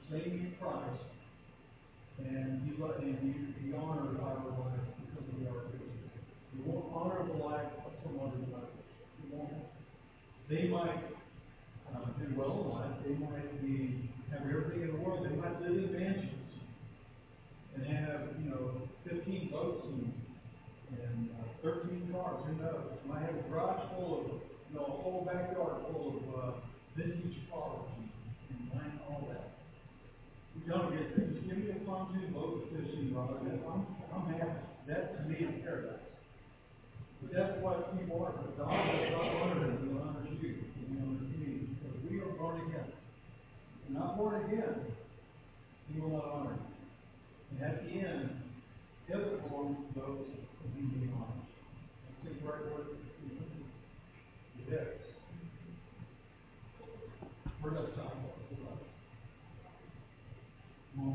Same 0.10 0.22
in 0.22 0.54
Christ. 0.62 1.04
And 2.20 2.62
he, 2.64 2.82
and 2.82 3.20
he, 3.20 3.68
he 3.68 3.74
honors 3.76 4.18
our 4.22 4.36
life 4.36 4.80
because 5.00 5.28
we 5.38 5.46
are 5.48 5.60
Christians. 5.70 6.12
He 6.56 6.62
won't 6.64 6.86
honor 6.94 7.28
the 7.28 7.44
life 7.44 7.72
of 7.86 7.92
some 8.04 8.20
other 8.20 8.40
life. 8.52 8.74
He 9.22 9.36
won't. 9.36 9.54
They 10.50 10.68
might 10.68 11.04
uh, 11.94 12.06
do 12.18 12.34
well 12.36 12.64
in 12.64 12.70
life. 12.72 12.96
They 13.06 13.14
might 13.14 13.62
be 13.62 14.10
have 14.32 14.42
everything 14.42 14.82
in 14.82 14.92
the 14.94 14.98
world. 14.98 15.26
They 15.26 15.36
might 15.36 15.62
live 15.62 15.72
in 15.72 15.92
mansions 15.94 16.40
and 17.76 17.86
have 17.86 18.22
you 18.44 18.50
know 18.50 18.82
15 19.08 19.50
boats 19.52 19.86
and 19.86 20.14
and 20.92 21.30
uh, 21.40 21.64
13 21.64 22.10
cars. 22.12 22.38
Who 22.48 22.64
knows? 22.64 22.98
Might 23.08 23.22
have 23.22 23.36
a 23.36 23.50
garage 23.50 23.82
full 23.96 24.20
of 24.20 24.26
you 24.70 24.80
know 24.80 24.86
a 24.86 25.02
whole 25.04 25.19
backyard 25.30 25.86
full 25.94 26.18
of 26.18 26.24
uh, 26.34 26.52
vintage 26.98 27.38
cars 27.52 27.86
and, 27.98 28.10
and 28.50 28.74
wine, 28.74 29.00
all 29.06 29.30
that. 29.30 29.54
You 30.58 30.66
don't 30.66 30.90
get. 30.90 31.14
Just 31.14 31.46
give 31.46 31.58
me 31.58 31.70
a 31.70 31.86
pontoon 31.86 32.34
boat, 32.34 32.66
fishing 32.74 33.14
rod, 33.14 33.38
I'm 33.46 33.86
I'm 34.14 34.34
happy. 34.34 34.66
That 34.88 35.18
to 35.18 35.30
me 35.30 35.36
is 35.38 35.62
paradise. 35.64 36.02
But 37.22 37.32
that's 37.32 37.62
what 37.62 37.94
people 37.98 38.26
are. 38.26 38.34
But 38.34 38.58
God 38.58 38.74
does 38.74 39.12
not 39.12 39.30
honor 39.38 39.60
them. 39.60 39.78
He 39.86 40.00
honors 40.00 40.42
you. 40.42 40.66
Honors 40.98 41.22
me. 41.38 41.70
Because 41.78 41.98
we 42.10 42.20
are 42.22 42.34
born 42.34 42.62
again. 42.66 42.90
If 42.90 43.90
you're 43.90 44.00
not 44.00 44.18
born 44.18 44.46
again, 44.46 44.82
He 45.94 46.00
will 46.00 46.10
not 46.10 46.26
honor 46.26 46.58
you. 46.58 47.62
And 47.62 47.70
at 47.70 47.84
the 47.86 47.92
end, 47.92 48.30
belongs 49.08 49.78
to 49.94 50.00
those 50.00 50.26
whom 50.74 50.90
He 50.90 51.10
honors. 51.14 51.46
That's 52.24 52.34
His 52.34 52.44
right 52.44 52.66
word. 52.72 52.88
Yes. 54.70 54.86
One 57.70 57.86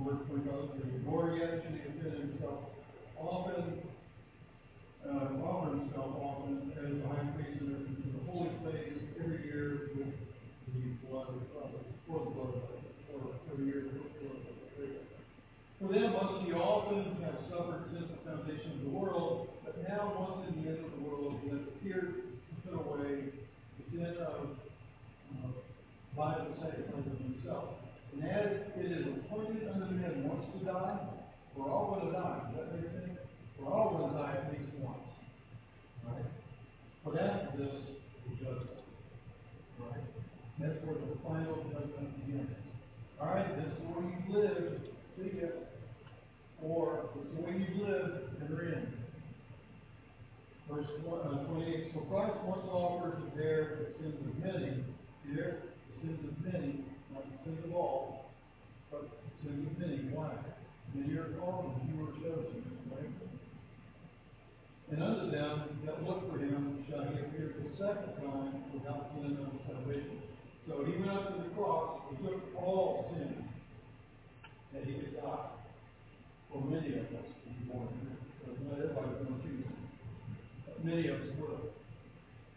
word 0.05 0.21
for 0.31 0.38
God, 0.38 0.71
nor 1.05 1.35
yet 1.37 1.67
should 1.67 1.75
he 1.75 1.83
offend 1.83 2.31
himself 2.31 2.71
often, 3.19 3.83
uh, 5.05 5.35
offer 5.43 5.75
himself 5.75 6.14
often 6.23 6.71
as 6.79 6.95
the 7.03 7.09
high 7.09 7.27
priest 7.35 7.59
in 7.61 7.67
the- 7.75 7.83
holy 8.33 8.51
place 8.62 8.95
every 9.19 9.43
year 9.51 9.90
with 9.99 10.14
the 10.75 10.81
blood 11.11 11.27
of, 11.27 11.43
uh, 11.59 11.75
for 12.07 12.19
the 12.23 12.31
blood 12.31 12.55
of, 12.55 12.71
or 13.14 13.21
every 13.51 13.67
year 13.67 13.81
with 13.83 13.95
the 13.95 13.99
blood 14.25 14.38
of. 14.38 14.47
For 15.81 15.88
them 15.88 16.12
must 16.12 16.35
he 16.47 16.53
often 16.53 17.17
have 17.25 17.38
suffered 17.51 17.83
since 17.93 18.07
the 18.07 18.19
foundation 18.31 18.71
of 18.71 18.79
the 18.85 18.90
world, 18.90 19.49
but 19.64 19.75
now 19.88 20.14
once 20.17 20.47
in 20.49 20.55
the 20.62 20.69
end 20.71 20.79
of 20.85 20.90
the 20.95 21.01
world 21.11 21.35
he 21.43 21.49
has 21.51 21.59
appeared 21.61 22.14
to 22.14 22.21
put 22.71 22.79
away 22.87 23.11
the 23.77 23.83
sin 23.90 24.14
of, 24.23 24.63
by 26.16 26.38
the 26.38 26.55
sacrifice 26.62 27.07
of 27.07 27.18
himself. 27.18 27.64
And 28.12 28.24
as 28.31 28.46
it 28.79 28.92
is 28.92 29.07
appointed 29.07 29.68
unto 29.68 29.87
men 29.94 30.29
once 30.29 30.46
to 30.59 30.64
die, 30.64 30.98
we're 31.57 31.70
all 31.70 31.94
going 31.94 32.07
to 32.07 32.12
die. 32.12 32.40
Is 32.50 32.57
that 32.57 32.72
what 32.72 32.81
you're? 32.81 32.94
We're 33.59 33.72
all 33.72 33.98
going 33.98 34.12
to 34.12 34.18
die 34.18 34.35
at 34.38 34.53
least 34.53 34.72
once. 34.79 35.07
Right? 36.07 36.27
But 37.05 37.18
after 37.18 37.59
this, 37.59 37.74
the 38.29 38.35
judgment. 38.37 38.83
Right? 39.81 40.05
That's 40.61 40.79
where 40.85 40.94
the 40.94 41.18
final 41.27 41.57
judgment 41.70 42.27
begins. 42.27 42.50
All 43.20 43.29
right, 43.29 43.57
this 43.57 43.66
is 43.66 43.79
way 43.90 44.05
you 44.27 44.38
live. 44.38 44.81
See 45.16 45.40
ya. 45.40 45.48
Or 46.62 47.11
this 47.14 47.27
is 47.27 47.38
way 47.38 47.53
you 47.59 47.85
live 47.85 48.11
and 48.40 48.59
are 48.59 48.64
in. 48.64 48.92
Verse 50.70 50.87
uh, 51.07 51.44
twenty-eight, 51.44 51.92
so 51.92 52.00
Christ 52.00 52.37
once 52.44 52.66
offered 52.70 53.16
to 53.20 53.37
bear 53.37 53.79
the 53.81 54.03
sins 54.03 54.18
of 54.18 54.44
many, 54.44 54.85
here, 55.29 55.62
the 56.05 56.12
sins 56.12 56.29
of 56.29 56.53
many, 56.53 56.85
not 57.12 57.25
the 57.25 57.38
sins 57.45 57.64
of 57.64 57.75
all, 57.75 58.31
but 58.90 59.09
the 59.43 59.49
sins 59.49 59.67
of 59.67 59.79
many, 59.79 59.97
why? 60.12 60.33
And 60.95 61.11
you're 61.11 61.33
called, 61.40 61.81
and 61.81 61.88
you 61.88 62.05
were 62.05 62.12
chosen, 62.12 62.62
right? 62.93 63.11
And 64.90 65.03
unto 65.03 65.31
them 65.31 65.81
that 65.87 66.05
look 66.05 66.31
for 66.31 66.38
him 66.38 66.85
shall 66.88 67.03
he 67.05 67.21
appear 67.21 67.55
the 67.57 67.71
second 67.77 68.21
time 68.21 68.64
without 68.73 69.11
sin 69.14 69.38
unto 69.40 69.59
salvation. 69.67 70.23
So 70.69 70.85
he 70.85 70.93
went 70.99 71.11
up 71.11 71.37
to 71.37 71.43
the 71.43 71.55
cross, 71.55 72.01
he 72.11 72.17
took 72.25 72.40
all 72.57 73.11
sin, 73.14 73.49
that 74.73 74.85
he 74.85 74.93
could 74.93 75.17
die 75.17 75.49
for 76.53 76.62
many 76.62 76.95
of 76.95 77.07
us 77.17 77.29
to 77.45 77.49
be 77.49 77.64
born 77.73 77.88
again. 77.88 78.19
Because 78.38 78.61
not 78.61 78.79
everybody's 78.79 79.27
going 79.27 79.40
to 79.40 79.47
choose 79.47 79.64
him. 79.64 79.77
But 80.67 80.85
many 80.85 81.09
of 81.09 81.17
us 81.17 81.29
will. 81.40 81.73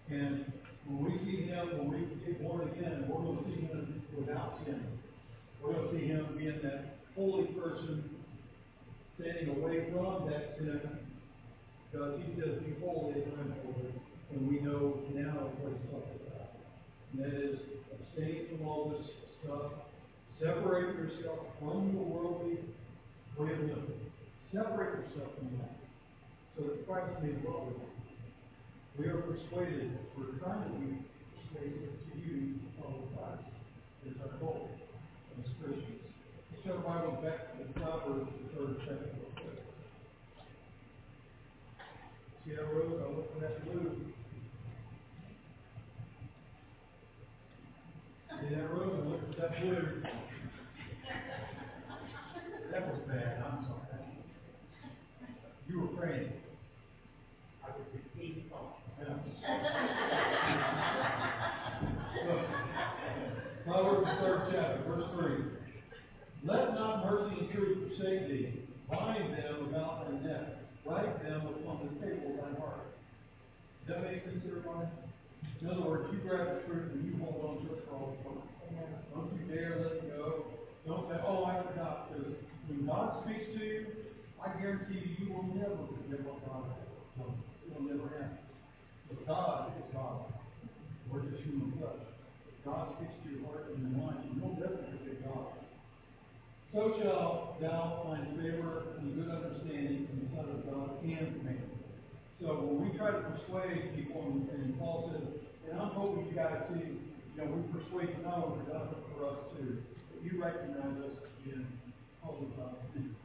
And 0.10 0.46
when 0.88 1.04
we 1.04 1.20
see 1.26 1.44
him, 1.44 1.78
when 1.78 1.88
we 1.92 2.00
get 2.26 2.42
born 2.42 2.70
again, 2.70 3.06
we're 3.08 3.22
going 3.22 3.44
to 3.44 3.52
see 3.52 3.66
him 3.68 4.02
without 4.18 4.60
sin. 4.66 4.86
We're 5.62 5.74
going 5.74 5.90
to 5.90 6.00
see 6.00 6.08
him 6.08 6.36
being 6.38 6.60
that 6.64 6.98
holy 7.16 7.48
person, 7.48 8.10
standing 9.20 9.50
away 9.50 9.92
from 9.92 10.30
that 10.32 10.58
sin, 10.58 10.82
because 11.92 12.20
he 12.24 12.40
says, 12.40 12.64
be 12.64 12.76
holy 12.80 13.20
as 13.20 13.28
I'm 13.38 13.54
holy. 13.64 13.92
And 14.32 14.48
we 14.48 14.60
know 14.60 15.00
now 15.14 15.52
what 15.60 15.74
he's 15.74 15.92
talking 15.92 16.20
about. 16.28 16.56
And 17.14 17.24
that 17.24 17.34
is 17.34 17.60
abstain 17.92 18.48
from 18.50 18.68
all 18.68 18.90
this 18.92 19.08
stuff. 19.44 19.72
Separate 20.40 20.96
yourself 20.96 21.40
from 21.60 21.96
the 21.96 22.02
worldly 22.04 22.60
way 23.38 23.52
of 23.52 23.60
living. 23.60 24.12
Separate 24.54 25.00
yourself 25.00 25.32
from 25.38 25.50
that. 25.58 25.76
So 26.56 26.64
that 26.64 26.88
Christ 26.88 27.24
may 27.24 27.32
dwell 27.42 27.66
with 27.68 27.78
you. 27.78 28.07
We 28.98 29.06
are 29.06 29.22
persuaded, 29.22 29.96
we're 30.18 30.40
trying 30.40 30.64
to 30.64 30.70
be 30.80 30.98
persuaded 31.54 31.90
to 32.12 32.18
you 32.18 32.58
follow 32.82 33.04
Christ. 33.16 33.46
Is 34.08 34.18
our 34.24 34.40
goal 34.40 34.70
as 35.38 35.46
Christians. 35.62 36.02
turn 36.66 36.82
Bible 36.82 37.20
back 37.22 37.40
to 37.60 37.80
Proverbs, 37.80 38.32
the 38.42 38.58
third 38.58 38.76
chapter. 38.80 39.10
See 42.44 42.54
that 42.56 42.74
road, 42.74 42.98
I 43.00 43.16
look 43.16 43.28
for 43.34 43.40
that 43.42 43.56
blue. 43.66 43.92
See 48.42 48.56
that 48.56 48.68
road, 48.72 48.92
I 48.94 49.10
look 49.10 49.22
for 49.28 49.42
that 49.42 49.62
blue. 49.62 49.88
That 52.72 52.82
was 52.88 53.00
bad, 53.08 53.44
I'm 53.46 53.66
sorry. 53.66 54.08
You 55.70 55.82
were 55.82 55.88
praying. 55.88 56.32
I 57.64 57.66
was 57.68 57.88
receiving 57.94 58.46
thought. 58.50 58.74
Look, 62.28 62.46
Proverbs 63.66 64.12
third 64.20 64.42
chapter, 64.52 64.84
verse 64.88 65.08
three. 65.16 65.40
Let 66.44 66.74
not 66.74 67.06
mercy 67.06 67.36
and 67.40 67.52
truth 67.52 67.78
forsake 67.88 68.28
thee. 68.28 68.48
Bind 68.90 69.34
them 69.34 69.70
about 69.70 70.10
thy 70.10 70.14
neck. 70.28 70.46
Write 70.86 71.24
them 71.24 71.42
upon 71.48 71.78
the 71.84 72.06
table 72.06 72.32
of 72.32 72.38
thy 72.38 72.52
heart. 72.60 72.86
That 73.88 74.04
make 74.04 74.20
sense, 74.28 74.44
everybody? 74.44 74.92
In 75.64 75.70
other 75.72 75.88
words, 75.88 76.12
you 76.12 76.20
grab 76.20 76.60
the 76.60 76.68
truth 76.68 76.92
and 76.92 77.08
you 77.08 77.24
hold 77.24 77.40
on 77.40 77.64
to 77.64 77.72
it 77.72 77.88
for 77.88 77.96
all 77.96 78.12
the 78.12 78.20
time. 78.20 78.44
Don't 79.16 79.32
you 79.32 79.48
dare 79.48 79.80
let 79.80 80.04
it 80.04 80.12
go. 80.12 80.44
Don't 80.84 81.08
say, 81.08 81.16
oh, 81.24 81.48
I 81.48 81.64
forgot. 81.64 82.12
Because 82.12 82.36
when 82.68 82.84
God 82.84 83.24
speaks 83.24 83.48
to 83.56 83.64
you, 83.64 83.88
I 84.44 84.60
guarantee 84.60 85.08
you, 85.08 85.16
you 85.24 85.32
will 85.32 85.48
never 85.56 85.88
forget 85.88 86.20
what 86.28 86.44
God 86.44 86.68
has 86.68 86.84
you. 87.16 87.32
It 87.32 87.80
will 87.80 87.88
never 87.88 88.12
happen. 88.12 88.44
But 89.08 89.24
God 89.24 89.72
is 89.80 89.88
God. 89.96 90.36
We're 91.08 91.24
just 91.24 91.48
human 91.48 91.72
flesh. 91.80 92.04
God 92.68 92.92
speaks 93.00 93.16
to 93.24 93.40
your 93.40 93.48
heart 93.48 93.72
and 93.72 93.88
your 93.88 94.04
mind, 94.04 94.20
and 94.28 94.36
you'll 94.36 94.60
never 94.60 94.84
forget 94.84 95.24
God. 95.32 95.64
So 96.76 96.92
shall 97.00 97.56
thou 97.64 98.04
find 98.04 98.36
favor 98.36 99.00
and 99.00 99.16
good 99.16 99.32
understanding 99.32 100.12
in 100.12 100.28
the 100.28 100.36
sight 100.36 100.52
of 100.52 100.68
God 100.68 101.00
and. 101.08 101.47
So 102.38 102.54
when 102.54 102.86
we 102.86 102.94
try 102.94 103.10
to 103.10 103.22
persuade 103.34 103.98
people, 103.98 104.22
and, 104.30 104.46
and 104.54 104.78
Paul 104.78 105.10
says, 105.10 105.26
and 105.66 105.82
I'm 105.82 105.90
hoping 105.98 106.30
you 106.30 106.38
guys 106.38 106.70
see, 106.70 106.86
you 106.86 107.34
know, 107.34 107.50
we 107.50 107.66
persuade 107.74 108.14
you 108.14 108.22
not 108.22 108.46
only 108.46 108.62
God, 108.70 108.94
but 108.94 109.02
for 109.10 109.26
us 109.26 109.40
too, 109.58 109.82
that 109.82 110.20
you 110.22 110.38
recognize 110.38 111.02
us 111.02 111.18
in 111.50 111.66
called 112.22 112.46
of 112.46 112.54
God 112.54 112.78
to 112.78 112.86
do 112.94 113.10
this. 113.10 113.18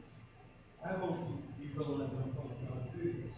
I 0.81 0.97
hope 0.97 1.29
you 1.61 1.69
realize 1.77 2.09
I'm 2.09 2.33
of 2.33 2.57
God 2.65 2.89
to 2.89 2.97
do 2.97 3.05
this. 3.05 3.31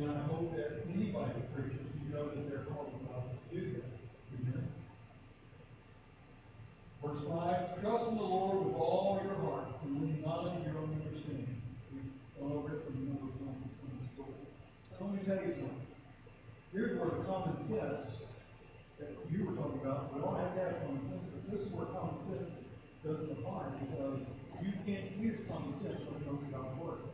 And 0.00 0.16
I 0.16 0.22
hope 0.32 0.56
that 0.56 0.88
anybody 0.96 1.32
that 1.36 1.52
preaches, 1.52 1.84
you 2.00 2.08
know 2.08 2.32
that 2.32 2.48
they're 2.48 2.64
called 2.72 2.88
of 2.88 3.04
God 3.04 3.28
to 3.28 3.36
do 3.52 3.60
that. 3.76 3.88
Amen. 4.32 4.64
Verse 7.04 7.20
five, 7.28 7.84
trust 7.84 8.04
in 8.10 8.16
the 8.16 8.24
Lord 8.24 8.64
with 8.64 8.80
all 8.80 9.20
your 9.22 9.36
heart, 9.44 9.76
and 9.84 10.00
lean 10.00 10.22
not 10.24 10.48
on 10.48 10.64
your 10.64 10.80
own 10.80 10.96
understanding. 11.04 11.60
We've 11.92 12.08
gone 12.40 12.52
over 12.56 12.72
it 12.72 12.84
from. 12.88 13.07
You 15.28 15.34
something. 15.36 15.84
Here's 16.72 16.96
where 16.96 17.12
the 17.12 17.20
common 17.28 17.60
sense 17.68 18.16
that 18.96 19.12
you 19.28 19.44
were 19.44 19.60
talking 19.60 19.84
about, 19.84 20.08
we 20.16 20.24
all 20.24 20.40
have 20.40 20.56
to 20.56 20.60
have 20.64 20.80
common 20.80 21.04
sense, 21.04 21.20
but 21.28 21.44
this 21.52 21.60
is 21.60 21.68
where 21.68 21.84
common 21.92 22.16
sense 22.32 22.48
doesn't 23.04 23.36
apply, 23.36 23.76
because 23.76 24.24
you 24.64 24.72
can't 24.88 25.20
use 25.20 25.44
common 25.44 25.76
sense 25.84 26.00
when 26.08 26.16
it 26.16 26.24
comes 26.24 26.40
to 26.40 26.48
God's 26.48 26.72
word. 26.80 27.04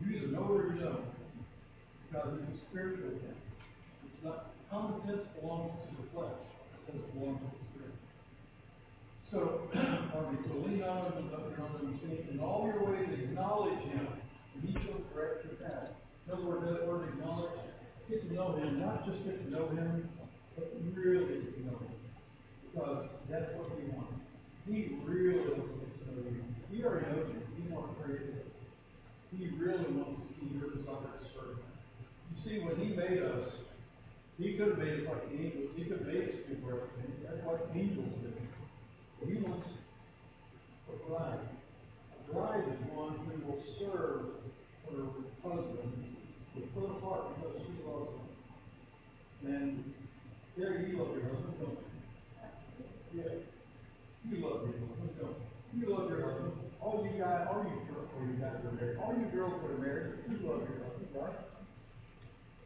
You 0.00 0.16
either 0.16 0.32
know 0.32 0.48
or 0.48 0.64
you 0.72 0.80
don't, 0.80 1.12
because 2.08 2.40
it's 2.40 2.56
a 2.56 2.58
spiritual 2.72 3.20
thing. 3.20 3.36
It's 3.36 4.24
not, 4.24 4.56
common 4.72 4.96
sense 5.04 5.28
belongs 5.36 5.76
to 5.76 5.92
the 5.92 6.08
flesh, 6.16 6.40
it 6.40 6.88
doesn't 6.88 7.20
to 7.36 7.48
the 7.52 7.64
spirit. 7.68 7.96
So, 9.28 9.68
pardon 10.08 10.32
me, 10.32 10.40
so 10.40 10.56
lean 10.64 10.80
on 10.88 11.12
him 11.12 11.20
and 11.20 11.52
your 11.52 11.68
own 11.68 11.84
understanding, 11.84 12.32
in 12.32 12.40
all 12.40 12.64
your 12.64 12.80
ways 12.80 13.12
acknowledge 13.12 13.84
him, 13.92 14.08
and 14.56 14.60
he 14.64 14.72
shall 14.72 15.04
correct 15.12 15.44
your 15.44 15.60
path. 15.60 15.92
In 16.26 16.32
other 16.32 16.42
words, 16.42 16.66
that 16.66 16.88
word 16.88 17.08
acknowledge, 17.08 17.54
get 18.10 18.26
to 18.26 18.34
know 18.34 18.56
him, 18.56 18.80
not 18.80 19.06
just 19.06 19.22
get 19.22 19.44
to 19.44 19.50
know 19.50 19.68
him, 19.68 20.10
but 20.56 20.74
really 20.92 21.38
get 21.38 21.54
to 21.54 21.62
know 21.70 21.78
him. 21.78 21.94
Because 22.66 23.06
that's 23.30 23.54
what 23.54 23.78
he 23.78 23.86
wants. 23.94 24.18
He 24.66 24.98
really 25.06 25.54
wants 25.54 25.70
to 25.70 25.86
get 25.86 25.94
to 26.02 26.10
know 26.10 26.26
you. 26.26 26.42
He 26.74 26.82
already 26.82 27.06
knows 27.14 27.30
you. 27.30 27.62
He 27.62 27.70
wants 27.70 27.94
to 27.94 28.02
create 28.02 28.42
it. 28.42 28.46
He 29.38 29.46
really 29.54 29.86
wants 29.94 30.18
to 30.18 30.34
see 30.34 30.50
your 30.58 30.74
desire 30.74 31.14
to 31.14 31.26
serve 31.30 31.62
him. 31.62 31.70
You 32.34 32.36
see, 32.42 32.58
when 32.58 32.74
he 32.74 32.90
made 32.90 33.22
us, 33.22 33.46
he 34.36 34.58
could 34.58 34.74
have 34.74 34.78
made 34.78 35.06
us 35.06 35.06
like 35.06 35.30
angels. 35.30 35.70
He 35.76 35.84
could 35.84 35.98
have 36.02 36.10
made 36.10 36.26
us 36.26 36.42
do. 36.50 36.58
That's 37.22 37.38
what 37.46 37.70
angels 37.70 38.10
do. 38.18 38.34
He 39.30 39.38
wants 39.38 39.68
a 40.90 41.08
bride. 41.08 41.38
A 42.18 42.34
bride 42.34 42.64
is 42.66 42.78
one 42.90 43.14
who 43.30 43.46
will 43.46 43.62
serve 43.78 44.42
her 44.90 45.06
husband 45.42 46.05
with 46.56 46.72
full 46.74 47.00
heart 47.04 47.36
because 47.36 47.56
she 47.62 47.72
loves 47.84 48.10
him. 48.16 48.26
And 49.46 49.94
there 50.56 50.80
you 50.88 50.96
love 50.98 51.12
your 51.14 51.28
husband, 51.28 51.56
don't 51.60 51.78
you? 51.78 53.20
Yeah. 53.20 53.32
You 54.26 54.36
love 54.42 54.64
your 54.64 54.74
husband, 54.80 55.12
don't 55.20 55.36
you? 55.36 55.80
You 55.80 55.84
love 55.94 56.08
your 56.08 56.22
husband. 56.24 56.52
All 56.80 57.04
you 57.04 57.12
guys, 57.20 57.46
all 57.50 57.62
you 57.64 57.76
girls, 57.92 58.08
all 58.16 58.24
you 58.26 58.36
guys 58.40 58.56
are 58.64 58.72
married, 58.72 58.96
all 58.98 59.12
you 59.12 59.26
girls 59.34 59.54
that 59.62 59.70
are 59.70 59.78
married, 59.82 60.06
you 60.28 60.36
love 60.46 60.62
your 60.64 60.78
husband, 60.80 61.08
right? 61.14 61.36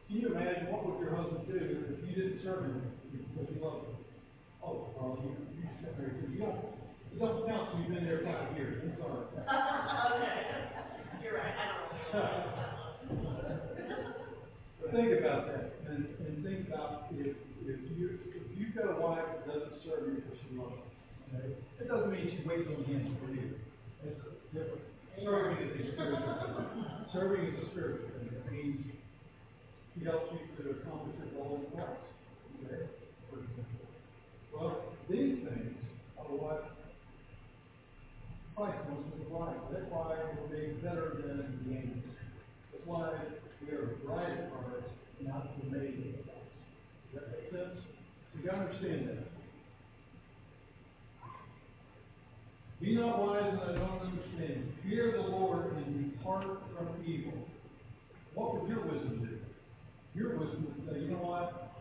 Can 0.07 0.17
you 0.17 0.27
imagine 0.27 0.67
what 0.71 0.85
would 0.85 0.99
your 0.99 1.15
husband 1.15 1.47
do 1.47 1.55
if 1.55 1.99
you 2.07 2.13
didn't 2.15 2.39
serve 2.43 2.63
him 2.65 2.81
because 3.11 3.47
you 3.51 3.59
loved 3.63 3.87
him? 3.87 3.95
Oh, 4.63 4.85
well, 4.95 5.17
you, 5.23 5.31
you 5.57 5.63
just 5.67 5.81
got 5.81 5.97
married, 5.97 6.15
you 6.31 6.39
don't, 6.39 6.59
you 7.11 7.19
don't 7.19 7.45
count 7.47 7.71
till 7.71 7.79
you've 7.79 7.89
been 7.89 8.05
there 8.05 8.21
five 8.23 8.55
years, 8.55 8.77
I'm 8.83 8.93
sorry. 8.99 9.25
Okay. 10.11 11.23
You're 11.23 11.33
right, 11.35 11.53
I 11.55 11.65
don't 11.65 11.81
know. 12.13 12.67
think 14.91 15.19
about 15.19 15.47
that, 15.47 15.71
and, 15.87 16.03
and 16.27 16.43
think 16.43 16.67
about 16.67 17.07
if, 17.11 17.35
if 17.63 17.79
you, 17.95 18.19
if 18.35 18.43
you've 18.59 18.75
got 18.75 18.91
a 18.91 18.99
wife 18.99 19.23
that 19.23 19.47
doesn't 19.47 19.79
serve 19.87 20.03
you 20.07 20.19
because 20.19 20.37
she 20.43 20.57
loves 20.59 20.75
you, 20.75 20.83
okay? 21.31 21.55
It 21.79 21.87
doesn't 21.87 22.11
mean 22.11 22.27
she 22.27 22.43
waits 22.43 22.67
on 22.67 22.83
hands 22.83 23.15
for 23.23 23.31
you. 23.31 23.55
It's 24.03 24.19
different. 24.51 24.83
Serving 25.23 25.63
is 25.63 25.79
a 25.79 25.91
spiritual 25.93 26.19
thing. 26.19 26.75
Serving 27.13 27.41
is 27.47 27.55
a 27.55 27.65
spiritual 27.71 28.09
thing. 28.19 28.27
It 28.35 28.51
means 28.51 28.85
she 29.95 30.03
helps 30.03 30.27
you 30.33 30.43
to 30.59 30.69
accomplish 30.75 31.15
your 31.23 31.39
goal 31.39 31.63
in 31.63 31.71
Christ, 31.71 32.03
okay? 32.65 32.83
For 33.31 33.39
example. 33.39 33.87
Well, 34.51 34.75
these 35.07 35.39
things 35.47 35.77
are 36.19 36.35
what 36.35 36.75
Christ 38.55 38.79
wants 38.91 39.07
to 39.07 39.23
provide. 39.23 39.55
That's 39.71 39.87
why 39.87 40.19
we're 40.35 40.51
made 40.51 40.83
better 40.83 41.15
than 41.15 41.63
the 41.63 41.79
angels. 41.79 42.03
That's 42.71 42.85
why 42.85 43.15
Christ, 44.11 44.41
not 45.21 45.47
the 45.59 45.77
maid 45.77 46.15
of 46.19 46.25
Christ. 46.25 46.51
Does 47.13 47.21
that 47.21 47.31
make 47.31 47.51
sense? 47.51 47.79
You 48.35 48.49
gotta 48.49 48.57
understand 48.59 49.09
that. 49.09 49.31
Be 52.81 52.95
not 52.95 53.19
wise 53.19 53.53
in 53.53 53.57
thy 53.57 53.79
own 53.79 53.99
understanding. 54.01 54.73
Fear 54.83 55.11
the 55.11 55.29
Lord 55.29 55.77
and 55.77 56.11
depart 56.11 56.47
from 56.75 56.87
evil. 57.05 57.33
What 58.33 58.59
would 58.59 58.69
your 58.69 58.81
wisdom 58.81 59.21
do? 59.21 60.19
Your 60.19 60.39
wisdom 60.39 60.65
would 60.65 60.89
say, 60.89 61.01
you 61.01 61.11
know 61.11 61.21
what? 61.21 61.73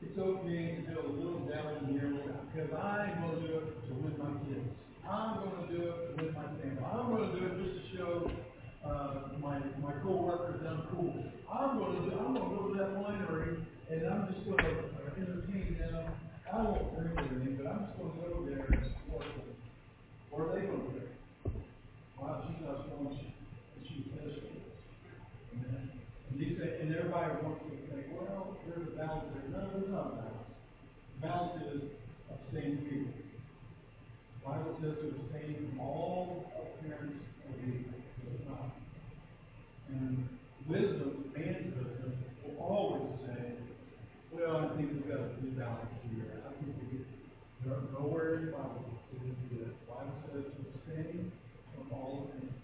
It's 0.00 0.18
okay 0.18 0.76
to 0.76 0.82
build 0.88 1.04
a 1.04 1.16
little 1.20 1.44
down 1.44 1.84
in 1.84 2.00
here 2.00 2.16
because 2.48 2.72
I'm 2.72 3.20
going 3.20 3.42
to 3.42 3.46
do 3.46 3.54
it 3.58 3.88
to 3.88 3.92
win 3.92 4.16
my 4.16 4.32
kids. 4.48 4.72
I'm 5.04 5.44
going 5.44 5.68
to 5.68 5.76
do 5.76 5.82
it 5.84 6.16
to 6.16 6.24
win 6.24 6.32
my 6.32 6.48
family. 6.48 6.80
I'm 6.80 7.10
going 7.12 7.32
to 7.32 7.38
do 7.38 7.46
it 7.46 7.54
just 7.60 7.76
to 7.76 7.96
show 7.98 8.30
uh, 8.88 9.36
my 9.90 10.02
coworkers 10.02 10.62
I'm 10.66 10.82
cool. 10.94 11.14
I'm 11.50 11.78
going 11.78 12.10
to 12.10 12.16
I'm 12.16 12.34
going 12.34 12.50
to 12.50 12.56
go 12.56 12.68
to 12.68 12.78
that 12.78 12.94
winery 12.94 13.64
and 13.90 14.06
I'm 14.06 14.32
just 14.32 14.46
going 14.46 14.58
to 14.58 14.70
uh, 14.70 15.18
entertain 15.18 15.78
them. 15.78 16.06
I 16.52 16.62
won't 16.62 16.94
drink 16.94 17.18
anything, 17.18 17.58
but 17.58 17.66
I'm 17.66 17.86
just 17.86 17.98
going 17.98 18.12
to 18.14 18.18
go 18.22 18.46
there 18.46 18.66
and 18.70 18.86
support 18.86 19.26
them. 19.26 19.50
Are 20.30 20.46
they 20.54 20.66
to 20.66 20.78
do? 20.78 21.02
Wow, 22.18 22.44
she's 22.46 22.62
not 22.62 22.86
strong. 22.86 23.18
She, 23.18 23.34
she's 23.82 24.06
desperate. 24.14 24.62
Amen. 25.58 25.90
And 26.30 26.38
these 26.38 26.58
say, 26.58 26.86
and 26.86 26.94
everybody 26.94 27.34
wants 27.42 27.66
to 27.66 27.74
think, 27.90 28.14
well, 28.14 28.58
there's 28.66 28.86
a 28.86 28.94
balance 28.94 29.26
there. 29.34 29.50
No, 29.50 29.70
there's 29.74 29.90
not 29.90 30.06
a 30.06 30.14
balance. 30.22 30.50
Balance 31.18 31.56
is 31.66 31.82
abstaining 32.30 32.78
from 32.78 32.94
evil. 32.94 33.14
The 34.38 34.46
Bible 34.46 34.74
says 34.82 34.94
to 35.02 35.06
abstain 35.18 35.66
from 35.66 35.80
all 35.80 36.46
appearance 36.54 37.18
of 37.42 37.58
evil. 37.58 37.90
It's 38.22 38.46
not. 38.46 38.70
And 39.90 40.28
wisdom, 40.68 41.32
man's 41.36 41.74
wisdom, 41.74 42.12
will 42.44 42.62
always 42.62 43.10
say, 43.26 43.58
well, 44.30 44.56
I 44.56 44.76
think 44.76 44.92
we've 44.94 45.08
got 45.08 45.26
a 45.26 45.34
good 45.42 45.58
balance 45.58 45.90
here. 46.06 46.30
I 46.46 46.54
think 46.54 46.78
we 46.78 46.98
get, 46.98 47.06
nowhere 47.92 48.38
in 48.38 48.46
the 48.46 48.52
Bible 48.52 48.84
is 49.12 49.34
good. 49.50 49.74
The 49.74 49.90
Bible 49.90 50.14
says 50.30 50.46
to 50.46 50.60
abstain 50.70 51.32
from 51.74 51.90
all 51.92 52.30
of 52.30 52.38
evil. 52.38 52.54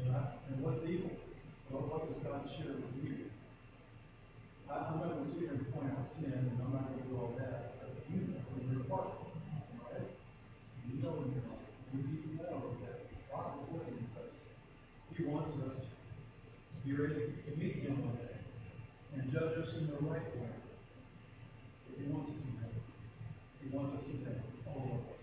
And, 0.00 0.16
I, 0.16 0.20
and 0.48 0.64
what's 0.64 0.80
evil? 0.88 1.12
Well, 1.68 1.84
what 1.92 2.08
does 2.08 2.24
God 2.24 2.48
share 2.56 2.72
with 2.72 2.96
you? 3.04 3.28
I, 4.72 4.88
I'm 4.88 5.04
not 5.04 5.20
going 5.20 5.28
to 5.28 5.36
sit 5.36 5.44
here 5.44 5.52
and 5.52 5.68
point 5.68 5.92
out 5.92 6.08
sin, 6.16 6.32
and 6.32 6.56
I'm 6.56 6.72
not 6.72 6.88
going 6.88 7.04
to 7.04 7.08
do 7.08 7.14
all 7.20 7.36
that. 7.36 7.76
But 7.84 7.92
you 8.08 8.32
know 8.32 8.40
when 8.56 8.64
you're 8.72 8.84
a 8.84 8.96
right? 8.96 10.08
You 10.88 10.96
know 11.04 11.12
when 11.20 11.28
you're 11.36 11.44
not 11.44 11.60
We 11.92 12.08
need 12.08 12.24
to 12.24 12.30
know 12.40 12.72
that 12.88 13.04
God 13.28 13.60
is 13.60 13.68
living 13.68 14.00
with 14.00 14.16
us. 14.16 14.32
He 15.12 15.24
wants 15.28 15.52
us 15.60 15.88
to 16.88 16.96
be 16.96 17.02
ready 17.02 17.36
to 17.44 17.50
meet 17.60 17.84
Him 17.84 18.00
one 18.00 18.16
day 18.16 18.32
and 19.12 19.28
judge 19.28 19.60
us 19.60 19.76
in 19.76 19.92
the 19.92 20.00
right 20.08 20.24
way. 20.40 20.56
But 21.84 22.00
He 22.00 22.08
wants 22.08 22.32
us 22.32 22.40
in 22.40 22.56
heaven. 22.64 22.80
He 23.60 23.66
wants 23.68 23.92
us 24.00 24.04
in 24.08 24.24
heaven, 24.24 24.48
all 24.64 24.96
of 24.96 25.04
us. 25.04 25.20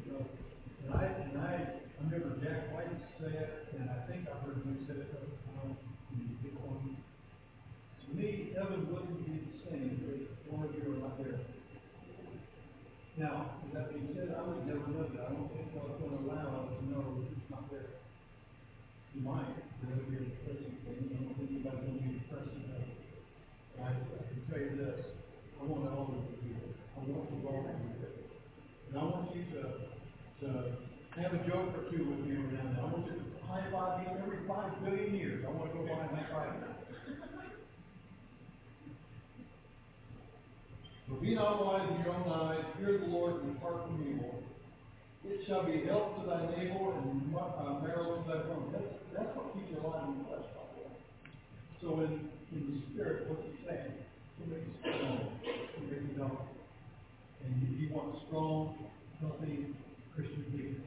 You 0.00 0.08
know, 0.08 0.24
and 0.24 0.88
I, 0.96 1.04
and 1.04 1.36
I, 1.36 1.52
I 1.68 2.00
remember 2.00 2.40
Jack 2.40 2.72
White 2.72 2.96
say 3.20 3.28
it, 3.28 3.76
and 3.76 3.92
I 3.92 4.08
think 4.08 4.24
I 4.24 4.40
heard 4.40 4.64
him 4.64 4.88
say 4.88 5.04
it 5.04 5.12
other 5.12 5.36
time, 5.52 5.76
in 6.16 6.32
the 6.32 6.36
big. 6.40 6.56
To 6.56 8.08
me, 8.16 8.56
heaven 8.56 8.88
wouldn't 8.88 9.20
be 9.20 9.36
the 9.36 9.56
same 9.68 10.00
if 10.00 10.48
one 10.48 10.64
of 10.64 10.72
you 10.72 10.96
were 10.96 11.00
not 11.00 11.20
there. 11.20 11.44
Now, 13.20 13.60
with 13.60 13.76
that 13.76 13.92
being 13.92 14.16
said, 14.16 14.32
I 14.32 14.40
would 14.48 14.64
never 14.64 14.88
know 14.88 15.04
that. 15.12 15.28
I 15.28 15.32
don't 15.36 15.52
think 15.52 15.76
God's 15.76 16.00
gonna 16.00 16.24
allow 16.24 16.64
us 16.64 16.72
to 16.72 16.84
know 16.88 17.04
who's 17.20 17.36
not 17.52 17.68
there. 17.70 18.00
He 19.12 19.20
might, 19.20 19.44
but 19.80 19.92
it'll 19.92 20.08
be 20.08 20.16
a 20.16 20.24
depressing 20.24 20.76
thing. 20.88 21.12
I 21.12 21.20
don't 21.20 21.36
think 21.36 21.50
anybody's 21.52 21.84
gonna 21.84 22.00
be 22.00 22.16
depressed 22.16 22.48
in 22.56 22.64
heaven. 22.64 22.96
And 23.76 24.41
You 24.52 24.76
this, 24.76 25.00
I 25.56 25.64
want 25.64 25.88
all 25.88 26.12
of 26.12 26.28
you 26.28 26.52
to. 26.52 26.60
I 26.92 27.00
want 27.08 27.24
you 27.32 27.48
all 27.48 27.64
to 27.64 27.72
be. 27.72 27.88
And 28.92 29.00
I 29.00 29.04
want 29.04 29.32
you 29.32 29.48
to, 29.48 29.62
to 30.44 30.48
have 31.16 31.32
a 31.32 31.40
joke 31.48 31.72
or 31.72 31.88
two 31.88 32.04
with 32.04 32.20
me 32.20 32.36
every 32.36 32.60
now. 32.60 32.84
I 32.84 32.92
want 32.92 33.08
you 33.08 33.16
to 33.16 33.46
high 33.48 33.64
five 33.72 34.04
me 34.04 34.12
every 34.20 34.44
five 34.46 34.76
billion 34.84 35.14
years. 35.14 35.44
I 35.48 35.50
wanna 35.56 35.72
go 35.72 35.88
by 35.88 36.04
and 36.04 36.12
high 36.12 36.28
five 36.28 36.52
you. 36.60 37.16
But 41.08 41.22
be 41.22 41.34
not 41.34 41.64
wise 41.64 41.88
in 41.88 42.04
your 42.04 42.12
own 42.12 42.28
eyes, 42.28 42.64
fear 42.76 42.98
the 42.98 43.06
Lord, 43.06 43.40
and 43.40 43.54
depart 43.54 43.88
from 43.88 44.04
evil. 44.04 44.36
It 45.24 45.48
shall 45.48 45.64
be 45.64 45.80
health 45.88 46.20
to 46.20 46.28
thy 46.28 46.44
neighbor, 46.52 46.92
and 46.92 47.32
uh, 47.32 47.80
marrow 47.80 48.20
to 48.20 48.28
thy 48.28 48.44
bone. 48.44 48.68
That's, 48.68 48.84
that's 49.16 49.32
what 49.32 49.54
keeps 49.56 49.72
you 49.72 49.80
alive 49.80 50.12
in 50.12 50.18
the 50.18 50.24
flesh, 50.28 50.44
by 50.52 50.64
the 50.68 50.84
way. 50.84 50.92
So 51.80 52.04
in, 52.04 52.28
in 52.52 52.60
the 52.68 52.92
spirit, 52.92 53.32
what's 53.32 53.48
he 53.48 53.56
saying? 53.64 54.01
You 54.44 54.52
makes 54.52 54.66
you 54.82 56.18
healthy. 56.18 56.34
And 57.44 57.78
he 57.78 57.86
wants 57.92 58.18
strong, 58.26 58.74
healthy 59.20 59.74
Christian 60.14 60.44
people. 60.50 60.82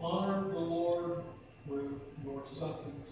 Honor 0.00 0.48
the 0.50 0.58
Lord 0.58 1.22
with 1.66 1.92
your 2.24 2.42
substance 2.58 3.08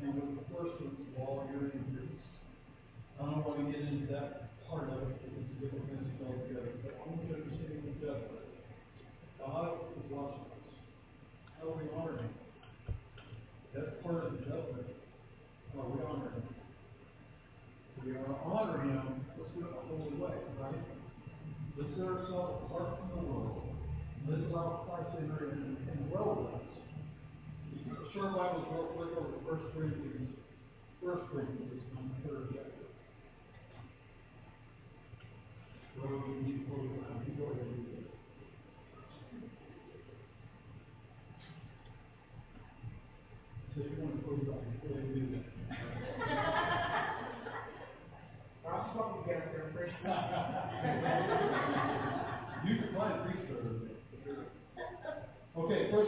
and 0.00 0.14
with 0.14 0.38
the 0.38 0.54
first 0.54 0.80
of 0.80 0.92
all 1.18 1.48
your 1.52 1.70
increase. 1.70 2.18
I 3.20 3.24
don't 3.24 3.46
want 3.46 3.66
to 3.66 3.72
get 3.72 3.88
into 3.88 4.12
that 4.12 4.50
part 4.68 4.90
of 4.90 5.02
it, 5.02 5.22
because 5.22 5.38
it's 5.38 5.50
a 5.58 5.60
different 5.64 5.86
message 5.90 6.20
altogether, 6.26 6.70
but 6.82 6.92
I 6.94 7.08
want 7.08 7.22
you 7.22 7.34
to 7.34 7.42
understand 7.42 7.82
the 7.82 7.94
judgment. 7.98 8.46
God 9.38 9.70
is 9.96 10.10
watching 10.10 10.40
us. 10.40 10.74
How 11.58 11.66
do 11.66 11.72
we 11.78 11.86
honor 11.96 12.18
Him? 12.18 12.34
That's 13.74 14.02
part 14.02 14.26
of 14.26 14.32
the 14.32 14.38
judgment. 14.38 14.86
How 15.74 15.86
we 15.86 16.02
honor 16.04 16.30
Him. 16.30 16.65
We 18.06 18.12
are 18.12 18.22
to 18.22 18.38
honor 18.46 18.78
Him, 18.86 19.26
let's 19.34 19.50
do 19.50 19.66
it 19.66 19.74
the 19.74 19.82
holy 19.90 20.14
way, 20.14 20.38
right? 20.62 20.78
Let's 21.76 21.90
set 21.98 22.06
ourselves 22.06 22.62
apart 22.70 23.02
from 23.02 23.10
the 23.18 23.26
world. 23.26 23.66
Let's 24.30 24.46
allow 24.46 24.86
Christ 24.86 25.18
in 25.18 25.26
and 25.90 26.10
dwell 26.10 26.38
with 26.38 26.54
us. 26.54 26.66
Short 28.14 28.30
Bibles 28.30 28.70
real 28.70 28.94
quick 28.94 29.10
over 29.10 29.26
to 29.26 29.42
First 29.42 29.74
Corinthians. 29.74 30.38
First 31.02 31.22
Corinthians, 31.32 31.82
on 31.98 32.14
the 32.14 32.28
third 32.28 32.46
chapter. 32.54 32.86
Well, 35.98 36.22
you 36.30 36.46
need 36.46 36.62
to 36.62 36.74
it 36.78 37.02
out. 37.10 37.26
You 37.26 37.34
go 37.34 37.50
ahead 37.50 37.58
and 37.58 37.74
read 37.74 38.06
it. 38.06 38.10
So 43.74 43.82
you 43.82 43.98
want 43.98 44.14
to 44.14 44.22
close 44.22 44.46
out, 44.54 44.75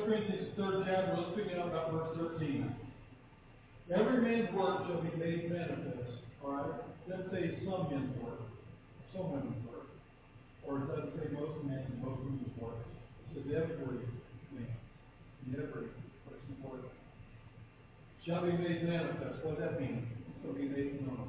First 0.09 0.57
third 0.57 0.85
chapter, 0.87 1.21
let's 1.21 1.37
pick 1.37 1.53
it 1.53 1.59
up 1.59 1.67
about 1.67 1.93
verse 1.93 2.17
thirteen. 2.17 2.75
Every 3.95 4.23
man's 4.23 4.51
work 4.57 4.87
shall 4.87 5.03
be 5.03 5.15
made 5.21 5.53
manifest, 5.53 6.25
all 6.43 6.51
right? 6.51 6.81
Let's 7.07 7.31
say 7.31 7.59
some 7.61 7.93
men's 7.93 8.17
work, 8.25 8.41
some 9.13 9.33
women's 9.33 9.69
work. 9.69 9.85
Or 10.65 10.79
doesn't 10.79 11.13
say 11.13 11.29
most 11.37 11.63
men's 11.65 11.85
and 11.93 12.03
most 12.03 12.21
women's 12.25 12.57
work. 12.57 12.81
It 13.37 13.45
says 13.45 13.53
every 13.53 14.01
man, 14.57 14.73
and 15.45 15.55
every 15.57 15.93
person 16.25 16.57
work. 16.65 16.89
Shall 18.25 18.47
be 18.47 18.53
made 18.53 18.89
manifest, 18.89 19.45
what 19.45 19.61
does 19.61 19.69
that 19.69 19.79
mean? 19.79 20.09
Gonna 20.43 20.59
be 20.59 20.69
made 20.69 21.07
known. 21.07 21.29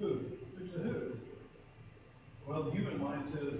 Who? 0.00 0.20
Who's 0.58 0.70
the 0.76 0.82
who? 0.82 1.12
Well, 2.46 2.64
the 2.64 2.72
human 2.72 3.00
mind 3.00 3.32
says, 3.32 3.54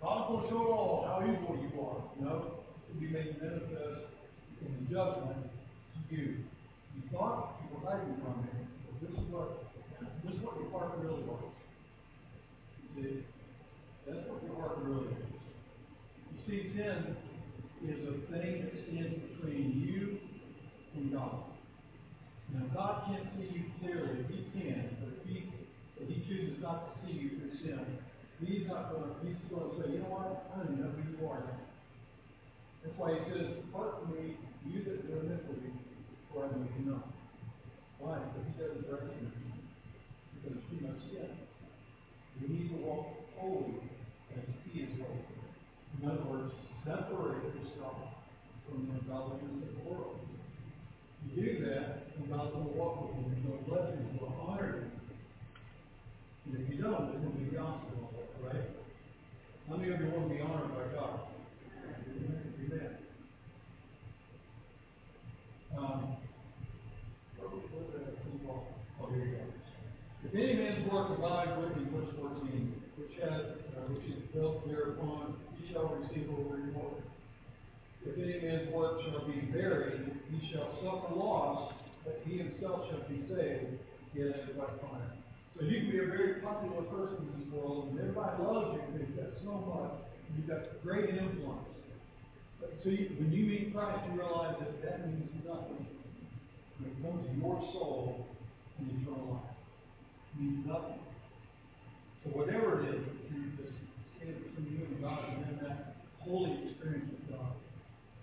God 0.00 0.30
will 0.30 0.48
show 0.48 0.72
all 0.72 1.04
how 1.06 1.20
evil 1.22 1.58
you 1.60 1.80
are. 1.82 2.02
No, 2.18 2.59
will 2.90 3.00
be 3.00 3.06
made 3.08 3.40
manifest 3.40 4.10
in 4.60 4.68
the 4.74 4.94
judgment 4.94 5.50
to 6.08 6.16
you. 6.16 6.44
You 6.96 7.02
thought 7.12 7.60
you 7.62 7.76
were 7.76 7.90
hiding 7.90 8.16
from 8.22 8.42
him, 8.44 8.68
but 8.86 9.00
this 9.00 9.18
is 9.18 9.26
what, 9.30 9.70
this 10.24 10.34
is 10.34 10.40
what 10.42 10.56
your 10.58 10.70
heart 10.70 10.98
really 10.98 11.22
wants. 11.22 11.56
See, 12.96 13.24
that's 14.06 14.28
what 14.28 14.42
your 14.42 14.56
heart 14.56 14.78
really 14.82 15.06
is. 15.06 15.30
You 16.32 16.38
see, 16.46 16.76
sin 16.76 17.16
is 17.86 18.00
a 18.08 18.32
thing 18.32 18.62
that 18.64 18.74
stands 18.88 19.14
between 19.30 19.86
you 19.86 20.18
and 20.96 21.12
God. 21.12 21.44
Now, 22.52 22.66
God 22.74 23.02
can't 23.06 23.28
see 23.38 23.46
you 23.54 23.64
clearly. 23.78 24.26
He 24.28 24.50
can, 24.58 24.96
but 24.98 25.22
if 25.22 25.30
he, 25.30 25.52
if 26.00 26.08
he 26.08 26.26
chooses 26.26 26.60
not 26.60 26.90
to 26.90 27.06
see 27.06 27.16
you 27.16 27.28
through 27.38 27.56
sin, 27.62 27.98
he's 28.44 28.66
not 28.66 28.90
going 28.90 29.04
to, 29.04 29.14
he's 29.22 29.38
going 29.48 29.70
to 29.70 29.76
say, 29.78 29.92
you 29.92 29.98
know 30.00 30.10
what? 30.10 30.50
I 30.52 30.58
don't 30.58 30.74
even 30.74 30.84
know 30.84 30.90
who 30.90 31.24
you 31.24 31.30
are. 31.30 31.44
That's 32.82 32.96
why 32.96 33.12
he 33.12 33.20
says, 33.28 33.60
depart 33.60 34.00
from 34.00 34.16
me, 34.16 34.36
you 34.64 34.84
that 34.84 35.04
do 35.04 35.20
iniquity, 35.20 35.72
for 36.32 36.44
I 36.44 36.52
know 36.52 36.64
you 36.64 36.90
not. 36.90 37.08
Why? 38.00 38.16
Because 38.24 38.46
he 38.48 38.54
doesn't 38.56 38.84
recognize 38.88 39.36
you. 39.36 39.52
Because 40.40 40.56
it's 40.56 40.68
too 40.72 40.80
much 40.80 41.00
sin. 41.12 41.28
We 42.40 42.48
need 42.48 42.68
to 42.72 42.80
walk 42.80 43.20
holy 43.36 43.84
as 44.32 44.44
he 44.64 44.80
is 44.80 44.96
holy. 44.96 45.28
In 46.00 46.08
other 46.08 46.24
words, 46.24 46.54
separate 46.84 47.44
yourself 47.52 48.16
from 48.64 48.88
the 48.88 49.04
godliness 49.04 49.68
of 49.68 49.74
the 49.76 49.90
world. 49.90 50.16
You 51.28 51.42
do 51.42 51.66
that, 51.68 52.08
and 52.16 52.30
God's 52.30 52.52
going 52.56 52.64
to 52.64 52.72
walk 52.80 53.04
with 53.04 53.20
you, 53.20 53.34
He's 53.36 53.44
going 53.44 53.64
bless 53.68 53.92
you, 53.92 54.00
He's 54.08 54.20
going 54.20 54.32
to 54.32 54.38
honor 54.40 54.72
you. 54.72 54.90
And 56.46 56.52
if 56.56 56.72
you 56.72 56.80
don't, 56.80 57.12
it's 57.12 57.20
going 57.20 57.36
to 57.36 57.44
be 57.44 57.56
of 57.56 57.76
right? 58.40 58.64
How 59.68 59.76
many 59.76 59.92
of 59.92 60.00
you 60.00 60.08
want 60.08 60.28
to 60.28 60.34
be 60.34 60.40
honored 60.40 60.72
by 60.72 60.96
God? 60.96 61.20
Amen. 62.70 62.96
Um. 65.76 66.16
If 70.22 70.34
any 70.34 70.54
man's 70.54 70.92
work 70.92 71.18
abide 71.18 71.58
with 71.58 71.74
him, 71.74 71.90
verse 71.90 72.14
fourteen, 72.14 72.74
which 72.96 73.18
has, 73.20 73.42
uh, 73.74 73.90
which 73.90 74.06
is 74.14 74.22
built 74.32 74.68
thereupon, 74.68 75.34
he 75.58 75.72
shall 75.72 75.98
receive 75.98 76.28
a 76.30 76.32
reward. 76.32 77.02
If 78.06 78.14
any 78.16 78.38
man's 78.46 78.72
work 78.72 79.00
shall 79.02 79.26
be 79.26 79.40
buried, 79.50 80.12
he 80.30 80.52
shall 80.52 80.70
suffer 80.78 81.14
loss, 81.16 81.74
but 82.04 82.22
he 82.24 82.38
himself 82.38 82.86
shall 82.90 83.08
be 83.08 83.26
saved, 83.26 83.80
yet 84.14 84.56
by 84.56 84.66
fire. 84.78 85.10
So 85.58 85.64
you 85.66 85.80
can 85.80 85.90
be 85.90 85.98
a 85.98 86.06
very 86.06 86.34
popular 86.40 86.82
person 86.82 87.26
in 87.34 87.40
this 87.40 87.52
world, 87.52 87.88
and 87.90 87.98
everybody 87.98 88.42
loves 88.44 88.78
you, 88.78 88.82
because 88.86 89.08
you've 89.08 89.16
got 89.18 89.30
so 89.42 89.52
much, 89.66 89.92
you've 90.36 90.46
got 90.46 90.82
great 90.84 91.10
influence. 91.10 91.66
So 92.60 92.88
you, 92.88 93.16
when 93.16 93.32
you 93.32 93.44
meet 93.44 93.72
Christ, 93.72 94.04
you 94.08 94.20
realize 94.20 94.56
that 94.60 94.82
that 94.84 95.08
means 95.08 95.32
nothing. 95.48 95.84
When 96.76 96.92
it 96.92 96.96
comes 97.00 97.24
to 97.24 97.32
your 97.40 97.56
soul 97.72 98.26
and 98.78 98.88
eternal 99.00 99.40
life, 99.40 99.56
it 100.32 100.40
means 100.40 100.66
nothing. 100.68 101.00
So 102.20 102.36
whatever 102.36 102.84
it 102.84 103.00
is, 103.00 103.04
you 103.32 103.56
just 103.56 103.72
stand 104.16 104.36
between 104.44 104.76
you 104.76 104.84
and 104.92 105.00
God 105.00 105.24
and 105.28 105.44
have 105.44 105.60
that 105.64 106.04
holy 106.20 106.68
experience 106.68 107.08
with 107.08 107.32
God. 107.32 107.56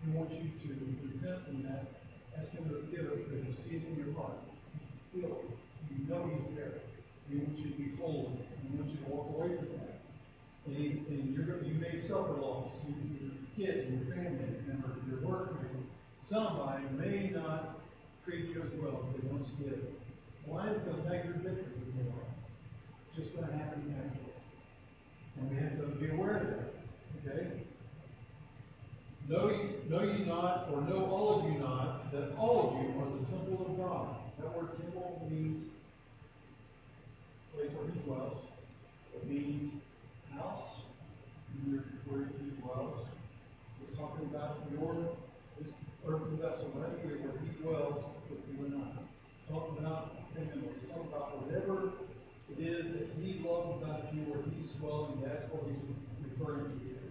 He 0.05 0.13
wants 0.13 0.33
you 0.37 0.53
to 0.53 0.69
repent 1.01 1.41
from 1.49 1.65
that. 1.65 1.97
Ask 2.37 2.53
Him 2.53 2.69
to 2.69 2.85
forgive 2.85 3.09
it 3.09 3.17
because 3.25 3.41
He 3.41 3.53
sees 3.65 3.81
in 3.89 3.97
your 3.97 4.13
heart. 4.13 4.37
You 5.13 5.21
feel 5.21 5.33
it. 5.33 5.49
You 5.89 6.05
know 6.05 6.29
He's 6.29 6.53
there. 6.53 6.85
He 7.25 7.41
wants 7.41 7.57
you 7.57 7.73
to 7.73 7.77
be 7.77 7.97
holy. 7.97 8.37
He 8.37 8.69
wants 8.77 8.93
you 8.93 9.01
to 9.01 9.09
walk 9.09 9.33
away 9.33 9.57
from 9.57 9.81
that. 9.81 9.97
And, 10.69 10.77
and 10.77 11.33
you're, 11.33 11.57
you 11.65 11.73
may 11.81 12.05
suffer 12.05 12.37
loss. 12.37 12.69
You, 12.85 13.16
kids, 13.57 13.89
your 13.89 14.13
family 14.13 14.53
members, 14.69 15.01
your 15.09 15.19
workmates. 15.25 15.89
Somebody 16.29 16.83
may 16.93 17.31
not 17.33 17.79
treat 18.23 18.53
you 18.53 18.61
as 18.61 18.69
well 18.79 19.01
as 19.01 19.17
they 19.17 19.27
once 19.27 19.49
did. 19.57 19.95
Why? 20.45 20.69
Because 20.69 21.01
now 21.05 21.13
you're 21.13 21.41
different 21.41 21.73
than 21.73 21.89
they 21.97 22.05
are. 22.13 22.29
It's 23.09 23.17
just 23.17 23.35
going 23.35 23.47
to 23.47 23.57
happen 23.57 23.81
naturally. 23.89 24.37
And 25.37 25.49
we 25.49 25.55
have 25.57 25.73
to 25.81 25.87
be 25.97 26.11
aware 26.13 26.37
of 26.37 26.47
that. 26.47 26.69
Okay? 27.25 27.65
Know 29.27 29.49
know 29.89 30.03
ye 30.03 30.25
not, 30.25 30.69
or 30.71 30.81
know 30.81 31.05
all 31.05 31.39
of 31.39 31.51
you 31.51 31.59
not, 31.59 32.11
that 32.11 32.37
all 32.37 32.69
of 32.69 32.73
you 32.77 33.01
are 33.01 33.09
the 33.09 33.25
temple 33.25 33.65
of 33.65 33.77
God? 33.77 34.17
That 34.39 34.55
word 34.55 34.77
temple 34.79 35.27
means 35.31 35.71
place 37.55 37.71
where 37.73 37.91
he 37.91 37.99
dwells. 38.01 38.37
It 39.15 39.27
means 39.27 39.81
house, 40.35 40.69
where 42.07 42.29
he 42.39 42.49
dwells. 42.61 43.06
Talking 43.97 44.29
about 44.29 44.61
your, 44.69 45.17
this 45.57 45.73
earthen 46.05 46.37
vessel 46.37 46.69
right 46.77 46.93
here, 47.01 47.17
where 47.25 47.33
he 47.41 47.49
dwells 47.57 47.97
with 48.29 48.45
you 48.45 48.69
and 48.69 48.77
I. 48.77 49.01
Talking 49.49 49.81
about, 49.81 50.13
family, 50.37 50.69
talking 50.85 51.09
about 51.09 51.41
whatever 51.41 51.97
it 52.53 52.61
is 52.61 52.93
that 52.93 53.09
he 53.17 53.41
loves 53.41 53.81
about 53.81 54.13
you, 54.13 54.29
where 54.29 54.45
he's 54.53 54.69
dwelling, 54.77 55.17
that's 55.25 55.49
what 55.49 55.65
he's 55.65 55.81
referring 56.29 56.77
to 56.77 56.85
here. 56.85 57.09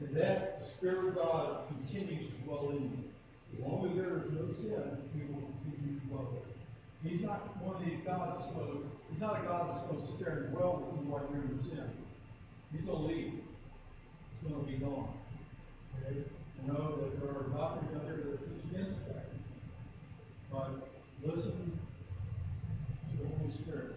And 0.00 0.16
that 0.16 0.72
Spirit 0.80 1.12
of 1.12 1.14
God 1.14 1.68
continues 1.68 2.32
to 2.32 2.36
dwell 2.48 2.72
in 2.72 2.88
you. 2.88 3.04
As 3.52 3.60
long 3.60 3.84
as 3.84 3.92
there 3.92 4.16
is 4.16 4.32
no 4.32 4.48
sin, 4.64 4.96
he 5.12 5.28
will 5.28 5.44
continue 5.60 6.00
to 6.00 6.06
dwell 6.08 6.32
there. 6.32 6.56
He's 7.04 7.20
not 7.20 7.52
one 7.60 7.76
of 7.76 7.84
these 7.84 8.00
gods 8.00 8.40
that's 8.40 8.56
going 8.56 8.80
to, 8.80 8.88
he's 9.12 9.20
not 9.20 9.36
a 9.36 9.44
God 9.44 9.76
that's 9.76 9.84
going 9.92 10.00
to 10.00 10.08
sit 10.08 10.24
there 10.24 10.48
and 10.48 10.56
dwell 10.56 10.88
with 10.88 11.04
you 11.04 11.12
while 11.12 11.28
you're 11.28 11.44
in 11.44 11.60
sin. 11.68 11.84
He's 12.72 12.88
going 12.88 12.96
to 12.96 13.08
leave. 13.12 13.44
He's 13.44 14.48
going 14.48 14.56
to 14.56 14.72
be 14.72 14.80
gone. 14.80 15.20
I 16.62 16.66
know 16.66 16.96
that 16.96 17.20
there 17.20 17.30
are 17.30 17.42
doctrines 17.50 17.96
out 17.96 18.06
there 18.06 18.16
that 18.16 18.38
teach 18.38 18.64
against 18.70 19.06
that. 19.08 19.26
But 20.50 20.88
listen 21.24 21.78
to 23.10 23.16
the 23.18 23.28
Holy 23.28 23.52
Spirit. 23.62 23.96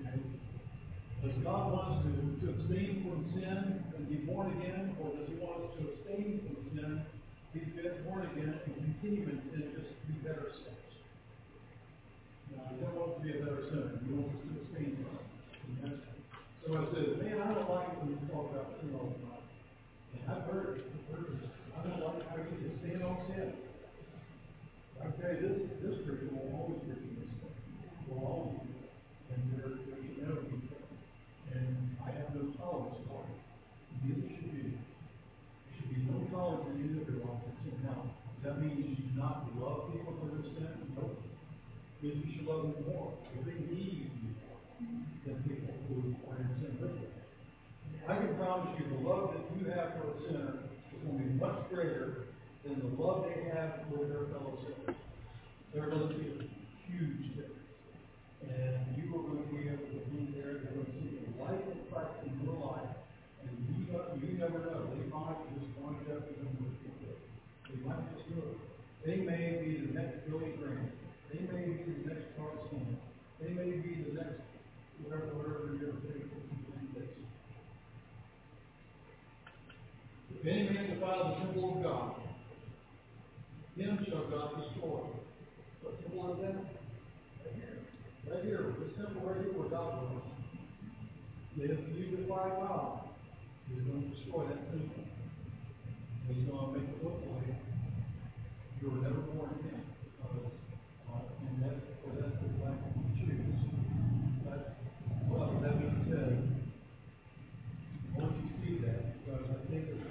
Okay? 0.00 0.20
Does 1.22 1.36
God 1.44 1.72
want 1.72 1.88
us 1.92 2.04
to, 2.04 2.46
to 2.46 2.52
abstain 2.52 3.02
from 3.04 3.30
sin 3.34 3.84
and 3.96 4.08
be 4.08 4.16
born 4.26 4.56
again, 4.58 4.96
or 5.02 5.10
does 5.16 5.28
He 5.28 5.34
want 5.36 5.64
us 5.64 5.72
to 5.78 5.82
abstain 5.90 6.40
from 6.46 6.56
sin, 6.72 7.02
be 7.52 7.60
born 8.04 8.30
again, 8.32 8.60
and 8.64 8.74
continue 8.74 9.26
in 9.26 9.42
sin, 9.50 9.74
just 9.74 9.90
be 10.06 10.14
better 10.22 10.52
sinners? 10.54 10.96
No, 12.54 12.62
He 12.70 12.80
doesn't 12.80 12.96
want 12.96 13.18
to 13.18 13.22
be 13.22 13.30
a 13.36 13.42
better 13.42 13.68
sinner. 13.70 14.00
He 14.06 14.12
wants 14.12 14.34
us 14.34 14.42
to 14.44 14.50
abstain 14.60 15.02
from 15.02 15.18
it. 15.18 15.98
So 16.66 16.74
I 16.74 16.82
said, 16.94 17.22
man, 17.22 17.42
I 17.42 17.54
don't 17.54 17.70
like 17.70 17.94
when 18.02 18.10
you 18.10 18.18
talk 18.26 18.50
about 18.50 18.74
time. 18.82 18.90
And 18.90 19.25
I've 20.26 20.42
heard, 20.50 20.82
it. 20.82 20.86
I 21.70 21.86
don't 21.86 22.02
like 22.02 22.26
how 22.26 22.34
you 22.34 22.58
just 22.58 22.82
stand 22.82 23.02
on 23.06 23.14
sin. 23.30 23.54
I 24.98 25.06
tell 25.22 25.30
you, 25.30 25.38
this, 25.38 25.56
this 25.78 25.96
preacher 26.02 26.34
will 26.34 26.50
always 26.50 26.82
this 26.82 26.98
stuff. 26.98 27.54
Will 28.10 28.26
always 28.26 28.58
do. 28.58 28.74
And 29.30 29.38
there, 29.54 29.70
there 29.70 30.02
should 30.02 30.18
never 30.18 30.42
be. 30.50 30.66
And 31.54 31.94
I 32.02 32.10
have 32.10 32.34
no 32.34 32.50
tolerance 32.58 32.98
for 33.06 33.22
it. 33.22 33.38
Neither 34.02 34.26
should 34.34 34.50
you. 34.50 34.74
There 34.74 35.74
should 35.78 35.94
be 35.94 36.02
no 36.10 36.26
tolerance 36.34 36.74
in 36.74 36.90
either 36.90 37.06
of 37.06 37.06
your 37.06 37.22
life 37.22 37.46
for 37.46 37.54
sin. 37.62 37.78
Now, 37.86 38.10
does 38.10 38.42
that 38.42 38.58
mean 38.58 38.82
you 38.82 38.98
should 38.98 39.14
not 39.14 39.46
love 39.62 39.94
people 39.94 40.10
for 40.18 40.26
their 40.26 40.42
sin? 40.42 40.90
No. 40.98 41.06
Means 42.02 42.18
you 42.26 42.32
should 42.34 42.50
love 42.50 42.74
them 42.74 42.82
more. 42.90 43.14
If 43.30 43.46
they 43.46 43.62
need 43.62 44.10
you 44.10 44.25
I 48.08 48.14
can 48.22 48.38
promise 48.38 48.78
you, 48.78 48.86
the 48.86 49.02
love 49.02 49.34
that 49.34 49.42
you 49.58 49.66
have 49.74 49.98
for 49.98 50.14
a 50.14 50.16
sinner 50.22 50.62
is 50.94 51.02
going 51.02 51.18
to 51.18 51.24
be 51.26 51.34
much 51.42 51.58
greater 51.74 52.30
than 52.62 52.78
the 52.78 53.02
love 53.02 53.26
they 53.26 53.50
have 53.50 53.82
for 53.90 54.06
their 54.06 54.30
fellow 54.30 54.54
sinners. 54.62 54.94
They're 55.74 55.90
going 55.90 56.06
to 56.06 56.14
see 56.14 56.30
a 56.38 56.46
huge 56.86 57.34
difference. 57.34 57.66
And 58.46 58.94
you 58.94 59.10
are 59.10 59.26
going 59.26 59.42
to 59.42 59.50
be 59.50 59.66
able 59.66 59.90
to 59.90 60.02
be 60.14 60.38
there, 60.38 60.54
you're 60.54 60.70
going 60.70 60.86
to 60.86 60.94
see 61.02 61.18
the 61.18 61.34
light 61.42 61.66
of 61.66 61.82
Christ 61.90 62.14
in 62.30 62.46
your 62.46 62.54
life. 62.62 62.94
And 63.42 63.50
you, 63.74 63.90
know- 63.90 64.14
you 64.22 64.38
never 64.38 64.62
know, 64.62 64.86
they 64.86 65.02
might 65.10 65.42
just 65.58 65.66
wind 65.82 66.06
up 66.06 66.30
in 66.30 66.46
with 66.62 66.78
people. 66.86 67.10
They 67.10 67.78
might 67.82 68.06
just 68.14 68.30
do 68.30 68.38
it. 68.38 68.58
They 69.02 69.18
may 69.26 69.58
be 69.66 69.82
the 69.82 69.98
next 69.98 70.30
Billy 70.30 70.54
Graham. 70.62 70.94
They 71.34 71.42
may 71.42 71.74
be 71.74 71.90
the 71.90 72.14
next 72.14 72.38
Charles 72.38 72.70
Stanley. 72.70 73.02
They 73.42 73.50
may 73.50 73.82
be 73.82 74.06
the 74.06 74.14
next 74.14 74.46
whatever, 75.02 75.34
whatever 75.34 75.74
you're 75.74 75.98
thinking. 76.06 76.36
Any 80.48 80.70
man 80.70 80.94
defile 80.94 81.34
the 81.34 81.44
temple 81.44 81.76
of 81.76 81.82
God, 81.82 82.14
him 83.76 84.06
shall 84.06 84.30
God 84.30 84.62
destroy. 84.62 85.00
What 85.82 86.00
temple 86.00 86.34
is 86.34 86.40
that? 86.40 86.54
Right 87.42 87.54
here. 87.56 87.78
Right 88.30 88.44
here, 88.44 88.74
this 88.78 88.94
temple 88.96 89.26
right 89.26 89.42
here 89.42 89.58
where 89.58 89.68
God 89.68 90.06
was. 90.06 90.22
If 91.58 91.98
you 91.98 92.16
defy 92.16 92.48
God, 92.62 93.10
he's 93.66 93.82
going 93.82 94.02
to 94.02 94.08
destroy 94.14 94.46
that 94.46 94.70
temple. 94.70 95.02
He's 96.28 96.46
going 96.46 96.62
to 96.62 96.78
make 96.78 96.94
it 96.94 97.02
look 97.02 97.18
like 97.26 97.56
you 98.80 98.90
were 98.90 99.02
never 99.02 99.26
born 99.34 99.50
again. 99.58 99.82
Because, 100.14 100.46
uh, 101.10 101.26
and 101.42 101.58
that's, 101.58 101.80
for 102.04 102.14
that's 102.22 102.38
the 102.38 102.54
black 102.62 102.78
Jews. 103.18 103.50
But, 104.46 104.78
well, 105.26 105.58
that 105.58 105.74
being 105.80 106.06
said, 106.06 106.34
once 108.14 108.36
you 108.38 108.46
see 108.62 108.74
that, 108.86 109.24
because 109.24 109.42
I 109.48 109.58
think 109.70 109.90
that 109.90 110.06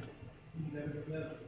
he 0.57 0.73
Nebuchadnezzar, 0.73 1.45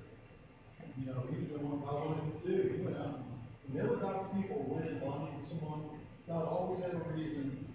you 1.00 1.06
know, 1.08 1.24
he 1.32 1.42
was 1.42 1.50
the 1.52 1.60
one 1.66 1.82
God 1.82 2.06
wanted 2.06 2.22
him 2.22 2.32
to 2.38 2.48
do. 2.48 2.76
He 2.76 2.84
went 2.84 2.98
out, 2.98 3.24
and 3.66 3.74
whenever 3.74 3.98
God's 3.98 4.30
people 4.36 4.68
went 4.68 4.88
in 4.88 5.00
bondage 5.00 5.34
with 5.42 5.58
someone, 5.58 5.96
God 6.28 6.44
always 6.46 6.84
had 6.84 6.92
a 6.94 7.02
reason 7.16 7.66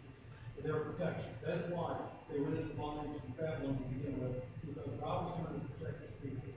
for 0.55 0.63
their 0.63 0.81
protection. 0.87 1.32
That's 1.43 1.67
why 1.75 1.99
they 2.31 2.39
went 2.39 2.55
into 2.55 2.75
bondage 2.79 3.19
in 3.19 3.35
Babylon 3.35 3.75
to 3.75 3.85
begin 3.91 4.15
with, 4.23 4.47
because 4.63 4.95
God 5.03 5.19
was 5.27 5.33
trying 5.43 5.59
to 5.59 5.67
protect 5.75 5.99
his 6.07 6.15
people. 6.23 6.55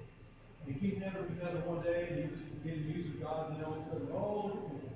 And 0.65 0.77
King 0.77 1.01
Nebuchadnezzar 1.01 1.65
one 1.65 1.81
day, 1.81 2.05
and 2.05 2.15
he 2.21 2.25
was 2.29 2.61
getting 2.61 2.85
used 2.85 3.17
of 3.17 3.25
God, 3.25 3.57
and 3.57 3.65
all 3.65 3.73
of 3.73 3.81
a 3.81 3.89
sudden, 3.89 4.07
oh, 4.13 4.45
look 4.45 4.61
at 4.61 4.77
me. 4.77 4.93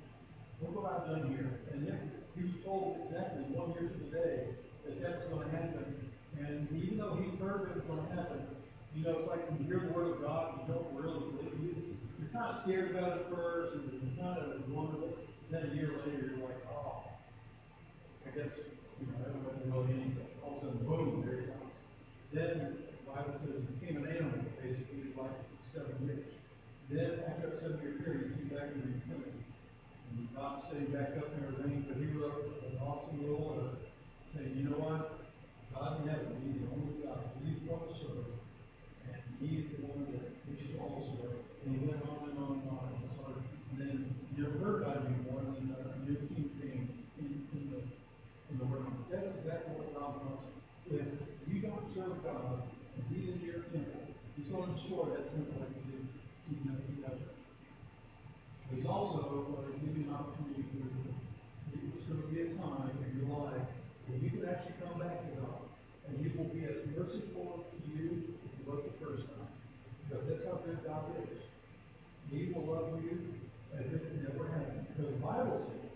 Look 0.62 0.78
what 0.78 0.86
I've 0.94 1.10
done 1.10 1.34
here. 1.34 1.50
And 1.74 1.90
yet, 1.90 2.00
he 2.38 2.54
was 2.54 2.58
told 2.62 3.10
exactly 3.10 3.50
one 3.50 3.74
year 3.74 3.90
to 3.90 3.98
the 3.98 4.10
day 4.14 4.54
that 4.86 4.94
that's 5.02 5.26
going 5.34 5.42
to 5.42 5.52
happen. 5.58 5.86
And 6.38 6.70
even 6.70 7.02
though 7.02 7.18
he 7.18 7.34
heard 7.42 7.74
it 7.74 7.82
was 7.82 7.86
going 7.90 8.06
to 8.06 8.12
happen, 8.14 8.46
you 8.94 9.02
know, 9.02 9.26
it's 9.26 9.30
like 9.30 9.42
when 9.50 9.58
you 9.62 9.66
hear 9.66 9.90
the 9.90 9.94
word 9.94 10.18
of 10.18 10.22
God, 10.22 10.62
you 10.62 10.74
don't 10.74 10.90
really 10.94 11.34
believe 11.34 11.82
it. 11.82 11.98
You're 12.22 12.30
kind 12.30 12.54
of 12.54 12.62
scared 12.62 12.94
about 12.94 13.18
it 13.18 13.24
first, 13.34 13.74
and 13.74 13.90
you're 13.90 14.22
kind 14.22 14.38
of 14.38 14.70
wondering. 14.70 15.18
Then 15.50 15.66
a 15.66 15.74
year 15.74 15.98
later, 16.06 16.30
you're 16.30 16.46
like, 16.46 16.62
oh, 16.70 17.10
I 18.22 18.30
guess, 18.38 18.54
you 19.00 19.72
know, 19.72 19.86
it. 19.86 21.50
Then, 22.34 22.78
the 22.78 23.10
Bible 23.10 23.34
says, 23.42 23.56
it 23.58 23.80
became 23.80 24.04
an 24.04 24.12
animal, 24.12 24.46
basically, 24.62 25.16
like 25.18 25.40
seven 25.74 25.98
years. 26.06 26.26
Then, 26.92 27.26
after 27.26 27.58
seven 27.62 27.80
year 27.82 27.98
period, 28.04 28.38
he 28.38 28.46
came 28.46 28.54
back 28.54 28.70
to 28.70 28.80
repentance. 28.82 29.50
And 30.14 30.30
God 30.36 30.70
sitting 30.70 30.94
back 30.94 31.18
up 31.18 31.32
in 31.34 31.42
everything, 31.42 31.86
but 31.90 31.98
he 31.98 32.06
wrote 32.14 32.54
an 32.70 32.78
awesome 32.82 33.22
little 33.22 33.46
letter 33.50 33.82
saying, 34.36 34.54
you 34.58 34.70
know 34.70 34.78
what? 34.78 35.26
God 35.74 36.02
in 36.02 36.10
heaven, 36.10 36.38
he's 36.44 36.62
the 36.62 36.70
only 36.70 37.02
God. 37.02 37.30
The 37.40 37.50
one 37.70 37.88
to 37.88 37.94
serve. 37.98 38.30
And 39.10 39.22
he's 39.42 39.70
the 39.74 39.86
one 39.86 40.06
that 40.12 40.28
we 40.46 40.54
should 40.58 40.78
all 40.82 41.02
serve. 41.18 41.40
And 41.66 41.70
he 41.72 41.86
went 41.86 42.02
on 42.04 42.30
and 42.30 42.38
on 42.42 42.62
and 42.62 42.70
on. 42.74 42.94
And 42.94 43.10
and 43.74 43.78
then 43.80 43.96
you 44.36 44.44
never 44.44 44.58
heard 44.60 44.82
about 44.82 45.02
him 45.02 45.14
anymore. 45.14 45.46
And 45.46 45.56
then 45.56 45.78
uh, 45.78 45.94
a 45.94 46.00
new 46.06 46.18
king 46.30 46.50
came 46.58 46.90
in, 47.18 47.48
in 47.54 47.64
the 47.70 47.80
in 48.50 48.99
room. 49.10 49.22
That's 49.26 49.34
exactly 49.42 49.74
what 49.74 49.90
God 49.98 50.22
wants. 50.22 50.46
If 50.90 51.50
you 51.50 51.62
don't 51.62 51.86
serve 51.94 52.22
God, 52.24 52.62
and 52.98 53.04
he's 53.10 53.30
in 53.30 53.42
your 53.42 53.66
temple, 53.74 54.06
he's 54.38 54.50
going 54.50 54.70
to 54.70 54.74
destroy 54.78 55.06
that 55.18 55.34
temple 55.34 55.58
like 55.62 55.74
he 55.74 55.84
did 55.90 56.06
King 56.46 56.62
Nebuchadnezzar. 56.66 57.34
There's 58.70 58.86
also 58.86 59.58
uh, 59.58 59.70
give 59.82 59.98
you 59.98 60.06
an 60.06 60.14
opportunity 60.14 60.66
for 60.70 60.86
there's 61.74 62.06
going 62.06 62.22
to 62.22 62.30
be 62.30 62.38
a 62.42 62.50
time 62.58 62.90
in 63.02 63.22
your 63.22 63.34
life 63.34 63.66
when 64.10 64.22
you 64.22 64.30
can 64.30 64.46
actually 64.46 64.78
come 64.82 64.98
back 65.02 65.26
to 65.26 65.30
God, 65.42 65.62
and 66.06 66.18
He 66.22 66.34
will 66.34 66.50
be 66.50 66.66
as 66.66 66.86
merciful 66.94 67.66
to 67.66 67.78
you 67.90 68.34
as 68.46 68.50
He 68.58 68.62
was 68.66 68.82
the 68.86 68.94
first 69.02 69.26
time. 69.30 69.54
Because 70.06 70.26
that's 70.26 70.46
how 70.50 70.62
good 70.66 70.82
God 70.86 71.14
is. 71.22 71.38
He 72.30 72.54
will 72.54 72.66
love 72.66 72.98
you 73.02 73.42
as 73.78 73.86
if 73.86 74.02
it 74.02 74.22
never 74.22 74.50
happened. 74.50 74.86
Because 74.90 75.14
the 75.14 75.22
Bible 75.22 75.66
says 75.70 75.94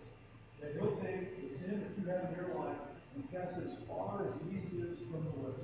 that 0.61 0.69
He'll 0.77 0.97
take 1.01 1.41
the 1.41 1.45
sin 1.61 1.81
that 1.81 1.93
you 1.97 2.05
have 2.09 2.29
in 2.29 2.37
your 2.37 2.53
life 2.57 2.92
and 3.15 3.23
cast 3.31 3.57
as 3.57 3.73
far 3.87 4.25
as 4.25 4.33
east 4.49 4.73
is 4.73 4.97
from 5.09 5.25
the 5.25 5.35
west. 5.41 5.61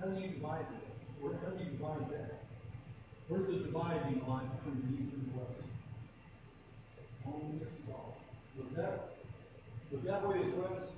How 0.00 0.06
do 0.06 0.20
you 0.20 0.28
divide 0.34 0.66
that? 0.66 0.88
Where, 1.20 1.34
how 1.42 1.50
do 1.50 1.64
you 1.64 1.70
divide 1.70 2.10
that? 2.10 2.42
Where's 3.28 3.46
the 3.46 3.66
dividing 3.66 4.24
line 4.26 4.50
between 4.58 4.80
the 4.82 4.90
east 4.98 5.14
and 5.14 5.28
the 5.28 5.38
west? 5.38 5.58
Only 7.26 7.66
all. 7.92 8.16
Was 8.56 8.70
that, 8.76 9.18
was 9.92 10.02
that 10.06 10.28
way 10.28 10.38
is 10.38 10.54
west, 10.56 10.88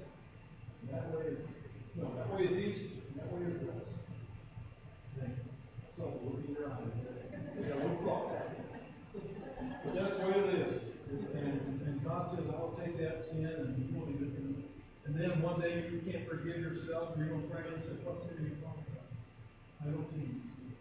that 0.91 1.11
way 1.13 1.25
is, 1.27 1.39
no, 1.97 2.09
that 2.17 2.29
way 2.33 2.45
is 2.45 2.55
east, 2.57 2.81
and 3.11 3.21
that 3.21 3.33
way 3.33 3.41
is 3.51 3.61
west. 3.67 3.91
Thank 5.19 5.37
you. 5.37 5.51
So, 5.97 6.05
look 6.25 6.41
in 6.47 6.55
your 6.55 6.71
eyes. 6.71 6.89
Yeah, 7.61 7.77
we'll 7.77 7.99
cross 8.01 8.33
that. 8.33 8.49
But 9.85 9.95
that's 9.95 10.17
the 10.21 10.27
way 10.27 10.39
it 10.39 10.55
is. 10.55 10.91
And, 11.11 11.83
and 11.83 12.05
God 12.05 12.31
says, 12.33 12.47
I'll 12.55 12.79
take 12.79 12.97
that 12.99 13.29
sin 13.33 13.45
and 13.45 13.75
you 13.77 13.99
won't 13.99 14.15
even, 14.15 14.31
and, 14.39 14.65
and 15.07 15.13
then 15.19 15.43
one 15.61 15.93
you 15.93 16.01
can't 16.09 16.25
forgive 16.29 16.57
yourself, 16.57 17.13
and 17.13 17.21
you're 17.21 17.37
gonna 17.37 17.53
pray 17.53 17.69
and 17.69 17.85
say, 17.85 18.01
what 18.01 18.25
sin 18.25 18.41
are 18.41 18.49
you 18.49 18.57
talking 18.65 18.89
about? 18.97 19.13
I 19.81 19.93
don't 19.93 20.09
see 20.09 20.25
you. 20.25 20.73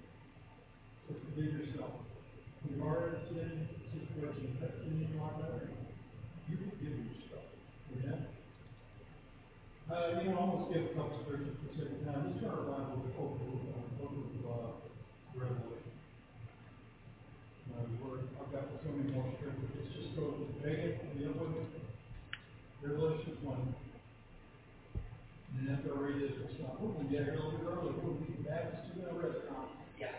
So 1.07 1.19
regard 2.69 3.11
a 3.11 3.19
sin, 3.27 3.67
situation, 3.91 4.55
that 4.61 4.79
sin 4.79 5.03
in 5.03 5.11
your 5.11 5.27
life, 5.27 5.67
you 6.47 6.55
forgive 6.63 6.95
yourself. 6.95 7.43
Amen? 7.91 8.23
Uh, 9.91 10.21
you 10.23 10.31
I'm 10.31 10.47
gonna 10.47 10.71
skip 10.71 10.91
a 10.91 10.95
couple 10.95 11.27
scriptures 11.27 11.59
for 11.59 11.67
a 11.67 11.75
second 11.75 12.05
now, 12.07 12.23
just 12.29 12.39
turn 12.39 12.55
our 12.55 12.63
Bible 12.63 13.03
over 13.19 13.35
to, 13.35 13.51
uh, 13.75 13.83
book 13.99 14.15
of, 14.15 14.47
uh, 14.47 14.71
Revelation. 15.35 15.91
Uh, 17.73 17.83
we're, 17.99 18.23
I've 18.39 18.51
got 18.53 18.63
so 18.79 18.89
many 18.95 19.11
more 19.11 19.27
scriptures, 19.43 19.75
let's 19.75 19.91
just 19.91 20.15
go 20.15 20.39
to 20.39 20.45
Megan, 20.63 21.03
and 21.03 21.19
the 21.19 21.35
with 21.35 21.51
me. 21.51 21.83
Revelation 22.79 23.35
twenty. 23.43 23.75
And 25.59 25.67
then 25.67 25.75
after 25.75 25.91
I 25.91 25.99
read 25.99 26.21
get 27.09 27.23
here 27.23 27.33
a 27.33 27.43
little 27.43 27.93
we'll 28.03 28.13
be 28.13 28.31
back 28.43 28.83
to. 28.83 28.89
Yes. 29.99 30.13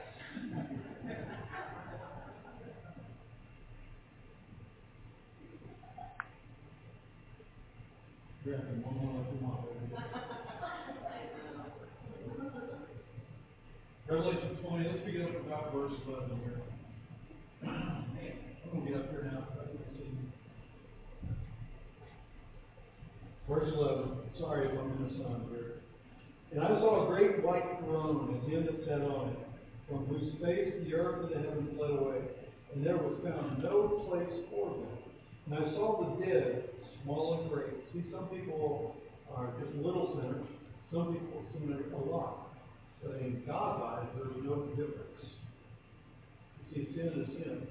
Revelation 14.08 14.58
twenty, 14.62 14.88
let's 14.88 14.98
pick 15.04 15.14
it 15.14 15.22
up 15.22 15.46
about 15.46 15.72
verse 15.72 15.92
eleven 16.06 16.40
here. 16.44 16.60
I'm 17.62 18.04
gonna 18.72 18.90
get 18.90 18.96
up 18.98 19.10
here 19.10 19.30
now. 19.32 19.46
Verse 23.48 23.72
eleven, 23.72 24.18
sorry 24.38 24.66
if 24.66 24.72
I'm 24.72 24.90
in 24.90 25.02
the 25.04 25.24
sun 25.24 25.46
here. 25.50 25.79
And 26.52 26.60
I 26.62 26.68
saw 26.80 27.04
a 27.04 27.06
great 27.06 27.44
white 27.44 27.78
throne, 27.84 28.42
and 28.42 28.52
him 28.52 28.66
that 28.66 28.84
sat 28.84 29.02
on 29.02 29.30
it, 29.30 29.38
from 29.88 30.06
whose 30.06 30.34
face 30.42 30.74
the 30.84 30.94
earth 30.94 31.30
and 31.30 31.30
the 31.30 31.48
heaven 31.48 31.74
fled 31.76 31.90
away, 31.90 32.18
and 32.74 32.84
there 32.84 32.96
was 32.96 33.18
found 33.22 33.62
no 33.62 34.06
place 34.08 34.46
for 34.50 34.70
them. 34.70 34.98
And 35.46 35.54
I 35.54 35.72
saw 35.74 36.18
the 36.18 36.26
dead, 36.26 36.70
small 37.02 37.40
and 37.40 37.50
great. 37.50 37.74
See, 37.92 38.04
some 38.12 38.26
people 38.28 38.96
are 39.34 39.52
just 39.60 39.76
little 39.76 40.18
sinners, 40.20 40.46
some 40.92 41.14
people 41.14 41.44
sin 41.52 41.84
a 41.94 42.10
lot. 42.10 42.48
But 43.02 43.16
in 43.20 43.42
God's 43.46 43.82
eyes, 43.82 44.06
there's 44.16 44.44
no 44.44 44.66
difference. 44.70 45.06
You 46.72 46.84
see, 46.84 46.94
sin 46.94 47.06
is 47.06 47.44
sin. 47.44 47.66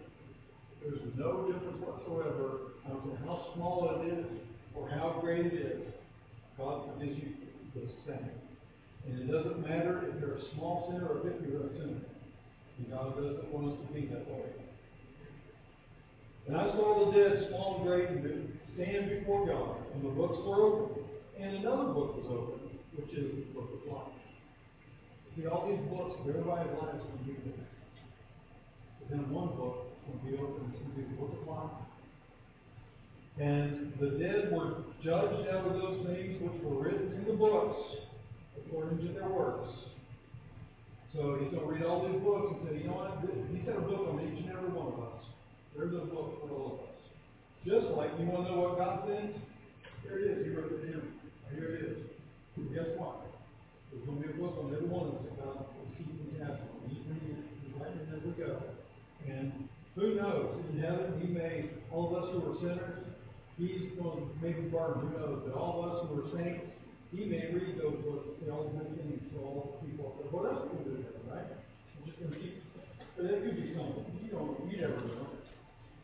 There's 0.82 1.02
no 1.18 1.52
difference 1.52 1.84
whatsoever, 1.84 2.60
matter 2.88 3.18
how 3.26 3.52
small 3.56 4.02
it 4.02 4.14
is 4.14 4.26
or 4.74 4.90
how 4.90 5.20
great 5.22 5.46
it 5.46 5.54
is. 5.54 5.82
God 6.58 6.90
forgives 6.94 7.18
you 7.20 7.34
the 7.76 7.82
same. 8.08 8.49
And 9.08 9.20
it 9.22 9.32
doesn't 9.32 9.62
matter 9.62 10.04
if 10.08 10.20
you're 10.20 10.36
a 10.36 10.56
small 10.56 10.92
sinner 10.92 11.08
or 11.08 11.18
a 11.20 11.24
sinner. 11.24 12.02
And 12.78 12.90
God 12.92 13.16
doesn't 13.16 13.52
want 13.52 13.74
us 13.74 13.88
to 13.88 13.94
be 13.94 14.08
that 14.08 14.28
way. 14.30 14.46
And 16.48 16.58
I 16.58 16.66
saw 16.74 17.06
the 17.06 17.18
dead, 17.18 17.48
small 17.50 17.78
and 17.78 17.86
great, 17.86 18.10
and 18.10 18.58
stand 18.74 19.10
before 19.10 19.46
God, 19.46 19.76
and 19.94 20.04
the 20.04 20.10
books 20.10 20.40
were 20.46 20.64
opened. 20.64 21.06
And 21.40 21.58
another 21.58 21.94
book 21.94 22.16
was 22.18 22.26
opened, 22.26 22.80
which 22.96 23.14
is 23.14 23.32
the 23.36 23.54
book 23.54 23.70
of 23.70 23.92
life. 23.92 24.18
See, 25.36 25.46
all 25.46 25.70
these 25.70 25.86
books, 25.94 26.20
everybody's 26.28 26.74
life 26.82 26.96
is 26.96 27.06
to 27.06 27.24
be 27.24 27.38
there. 27.46 27.68
But 29.00 29.10
then 29.12 29.30
one 29.30 29.50
book 29.56 29.94
will 30.08 30.20
be 30.26 30.36
opened, 30.38 30.74
it's 30.74 30.82
going 30.82 30.92
to 30.92 30.98
be 30.98 31.04
the 31.06 31.22
book 31.22 31.38
of 31.38 31.48
life. 31.48 31.78
And 33.40 33.94
the 34.00 34.18
dead 34.18 34.52
were 34.52 34.84
judged 35.04 35.48
out 35.48 35.68
of 35.68 35.74
those 35.74 36.06
things 36.08 36.42
which 36.42 36.64
were 36.64 36.82
written 36.84 37.14
in 37.14 37.26
the 37.26 37.34
books, 37.34 38.09
according 38.70 39.02
to 39.02 39.14
their 39.14 39.30
works. 39.30 39.74
So 41.18 41.42
he's 41.42 41.50
going 41.50 41.66
to 41.66 41.72
read 41.74 41.84
all 41.90 42.06
these 42.06 42.22
books 42.22 42.54
and 42.54 42.70
say, 42.70 42.78
you 42.78 42.94
know 42.94 43.02
what? 43.02 43.18
He's 43.26 43.66
got 43.66 43.82
a 43.82 43.86
book 43.90 44.14
on 44.14 44.22
each 44.22 44.46
and 44.46 44.54
every 44.54 44.70
one 44.70 44.94
of 44.94 45.02
us. 45.10 45.26
There's 45.74 45.94
a 45.98 46.06
book 46.06 46.38
for 46.46 46.54
all 46.54 46.70
of 46.78 46.80
us. 46.86 46.96
Just 47.66 47.90
like 47.98 48.14
you 48.22 48.30
want 48.30 48.46
to 48.46 48.54
know 48.54 48.62
what 48.62 48.78
God 48.78 49.10
thinks? 49.10 49.42
Here 50.06 50.22
it 50.22 50.38
is. 50.38 50.46
He 50.46 50.54
wrote 50.54 50.70
it 50.70 50.86
down. 50.86 51.02
Here 51.50 51.66
it 51.66 51.82
is. 51.82 51.98
And 52.62 52.70
guess 52.70 52.94
what? 52.94 53.26
There's 53.90 54.06
going 54.06 54.22
to 54.22 54.28
be 54.30 54.34
a 54.34 54.38
book 54.38 54.54
on 54.62 54.70
every 54.70 54.86
one 54.86 55.10
of 55.10 55.18
us 55.18 55.26
that 55.26 55.36
God 55.42 55.66
will 55.66 55.90
keep 55.98 56.06
in 56.14 56.38
tabs 56.38 56.62
on. 56.62 56.78
He's 56.94 57.02
reading 57.10 57.42
it. 57.42 57.46
It 57.74 58.06
as 58.14 58.22
we 58.22 58.38
go. 58.38 58.62
And 59.26 59.66
who 59.98 60.14
knows? 60.14 60.62
In 60.70 60.78
heaven, 60.78 61.18
He 61.18 61.34
may, 61.34 61.74
all 61.90 62.14
of 62.14 62.22
us 62.22 62.38
who 62.38 62.54
are 62.54 62.58
sinners, 62.62 63.02
He's 63.58 63.98
going 63.98 64.14
to 64.14 64.46
maybe 64.46 64.70
burn. 64.70 65.02
Who 65.02 65.10
knows? 65.18 65.42
But 65.48 65.58
all 65.58 65.84
of 65.84 65.90
us 65.90 65.98
who 66.06 66.22
are 66.22 66.30
saints, 66.38 66.70
He 67.12 67.26
may 67.26 67.50
read 67.50 67.82
those 67.82 67.98
books, 68.06 68.30
good 68.46 68.98
things 68.98 69.22
to 69.34 69.42
all 69.42 69.82
the 69.82 69.88
people. 69.88 70.14
But 70.22 70.32
what 70.32 70.46
else 70.46 70.70
can 70.70 70.78
we 70.78 70.84
do 70.86 71.04
there, 71.04 71.34
right? 71.34 71.50
We're 71.98 72.06
just 72.06 72.20
going 72.22 72.34
to 72.34 72.40
keep. 72.40 72.62
But 73.18 73.26
it 73.26 73.42
could 73.42 73.58
be 73.58 73.74
something. 73.74 74.06
You 74.22 74.30
don't. 74.30 74.54
You 74.70 74.78
never 74.78 75.02
know. 75.10 75.26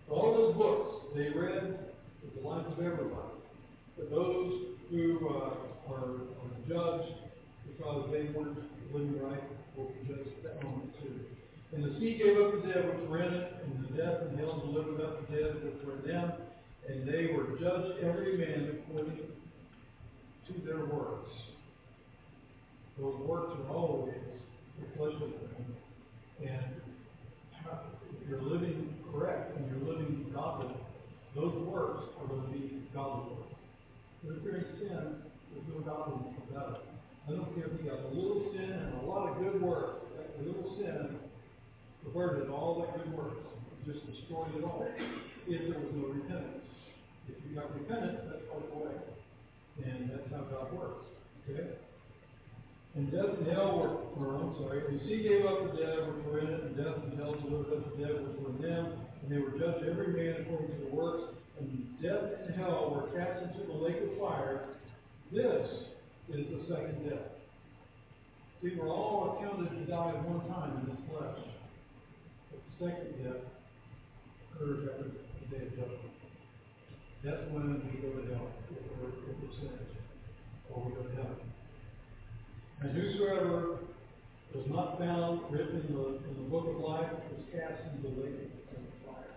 All 0.09 0.33
those 0.33 0.55
books 0.57 1.13
they 1.13 1.29
read 1.29 1.93
with 2.25 2.33
the 2.33 2.47
life 2.47 2.65
of 2.65 2.81
everybody. 2.81 3.37
But 3.97 4.09
those 4.09 4.81
who 4.89 5.29
uh, 5.29 5.93
are, 5.93 6.25
are 6.41 6.53
judged 6.67 7.13
because 7.69 8.09
they 8.11 8.25
weren't 8.33 8.57
living 8.91 9.21
right 9.21 9.43
will 9.77 9.93
be 9.93 10.09
judged 10.09 10.33
at 10.41 10.43
that 10.43 10.63
moment 10.63 10.89
too. 11.01 11.21
And 11.73 11.83
the 11.83 11.99
sea 11.99 12.17
gave 12.17 12.37
up 12.41 12.61
the 12.61 12.67
dead 12.67 12.85
which 12.89 13.09
were 13.09 13.21
in 13.21 13.33
it, 13.33 13.53
and 13.63 13.85
the 13.85 13.93
death 13.93 14.21
and 14.21 14.39
hell 14.39 14.57
delivered 14.65 15.01
up 15.01 15.29
the 15.29 15.37
dead 15.37 15.55
which 15.63 15.85
were 15.85 16.01
in 16.01 16.07
them, 16.07 16.31
and 16.89 17.07
they 17.07 17.33
were 17.33 17.57
judged 17.59 18.03
every 18.03 18.37
man 18.37 18.81
according 18.89 19.17
to 20.47 20.53
their 20.65 20.85
works. 20.85 21.31
Those 22.97 23.15
works 23.27 23.57
are 23.59 23.75
always 23.75 24.15
reflected 24.79 25.33
in 25.33 25.39
them. 25.41 25.75
And 26.41 26.81
if 28.21 28.29
you're 28.29 28.41
living 28.41 28.93
correct 29.11 29.57
and 29.57 29.67
you're 29.69 29.93
living 29.93 30.31
godly, 30.33 30.73
those 31.35 31.53
works 31.67 32.03
are 32.19 32.27
going 32.27 32.41
to 32.43 32.51
be 32.53 32.83
godly 32.93 33.35
works. 33.35 33.55
But 34.23 34.37
if 34.37 34.43
you're 34.43 34.55
in 34.57 34.65
sin, 34.79 35.15
there's 35.51 35.67
no 35.67 35.79
godliness 35.83 36.35
about 36.49 36.69
it. 36.71 36.81
I 37.27 37.31
don't 37.31 37.55
care 37.55 37.65
if 37.65 37.83
you 37.83 37.89
got 37.89 37.99
a 37.99 38.13
little 38.13 38.51
sin 38.53 38.71
and 38.71 39.01
a 39.01 39.05
lot 39.05 39.29
of 39.29 39.39
good 39.39 39.61
works. 39.61 40.05
That 40.15 40.45
little 40.45 40.77
sin 40.77 41.19
perverted 42.03 42.49
all 42.49 42.81
that 42.81 42.97
good 42.97 43.17
works. 43.17 43.37
It 43.87 43.93
just 43.93 44.05
destroyed 44.05 44.55
it 44.55 44.63
all. 44.63 44.87
If 45.47 45.69
there 45.69 45.79
was 45.79 45.91
no 45.93 46.07
repentance. 46.07 46.63
If 47.27 47.35
you 47.49 47.55
got 47.55 47.73
repentance, 47.73 48.21
that's 48.29 48.45
part 48.49 48.63
of 48.63 48.69
the 48.69 48.85
way. 48.85 49.14
And 49.83 50.09
that's 50.09 50.29
how 50.31 50.43
God 50.47 50.71
works. 50.73 51.05
Okay? 51.49 51.67
And 52.95 53.11
death 53.11 53.37
and 53.37 53.47
hell 53.51 53.75
were, 53.77 54.23
or 54.23 54.35
I'm 54.35 54.55
sorry, 54.63 54.79
the 54.87 55.03
sea 55.03 55.21
gave 55.21 55.45
up 55.45 55.71
the 55.71 55.77
dead 55.77 55.99
which 56.07 56.25
were 56.25 56.39
in 56.39 56.47
it, 56.47 56.63
and 56.63 56.77
death 56.77 56.95
and 57.03 57.19
hell 57.19 57.33
delivered 57.33 57.75
up 57.75 57.97
the 57.97 58.03
dead 58.03 58.15
which 58.25 58.39
were 58.39 58.55
in 58.55 58.61
them, 58.61 58.93
and 59.21 59.31
they 59.31 59.37
were 59.37 59.51
judged 59.59 59.83
every 59.83 60.07
man 60.15 60.41
according 60.41 60.79
to 60.79 60.85
the 60.85 60.95
works, 60.95 61.35
and 61.59 62.01
death 62.01 62.23
and 62.47 62.55
hell 62.55 62.95
were 62.95 63.19
cast 63.19 63.43
into 63.43 63.67
the 63.67 63.73
lake 63.73 63.97
of 64.01 64.17
fire. 64.17 64.61
This 65.31 65.67
is 66.29 66.47
the 66.47 66.73
second 66.73 67.09
death. 67.09 67.35
See, 68.63 68.75
we're 68.79 68.89
all 68.89 69.37
accounted 69.37 69.71
to 69.71 69.91
die 69.91 70.09
at 70.15 70.23
one 70.23 70.47
time 70.47 70.79
in 70.79 70.95
this 70.95 71.01
flesh. 71.11 71.37
But 72.49 72.59
the 72.63 72.85
second 72.85 73.23
death 73.23 73.43
occurs 74.55 74.89
after 74.89 75.03
the 75.03 75.45
day 75.51 75.65
of 75.65 75.71
judgment. 75.71 76.14
That's 77.25 77.41
when 77.49 77.81
we 77.81 77.97
go 78.05 78.13
to 78.13 78.21
hell, 78.37 78.53
if 78.69 78.85
we're, 79.01 79.09
if 79.09 79.33
we're 79.41 79.73
or 80.69 80.85
we 80.85 80.93
go 80.93 81.01
to 81.01 81.15
heaven. 81.17 81.41
And 82.85 82.93
whosoever 82.93 83.81
was 84.53 84.69
not 84.69 85.01
found 85.01 85.41
written 85.49 85.89
in 85.89 85.89
the, 85.89 86.21
in 86.21 86.33
the 86.37 86.47
book 86.53 86.69
of 86.69 86.85
life 86.85 87.09
was 87.33 87.41
cast 87.49 87.81
into 87.89 88.13
the 88.13 88.21
lake 88.21 88.45
of 88.45 88.77
fire. 89.09 89.33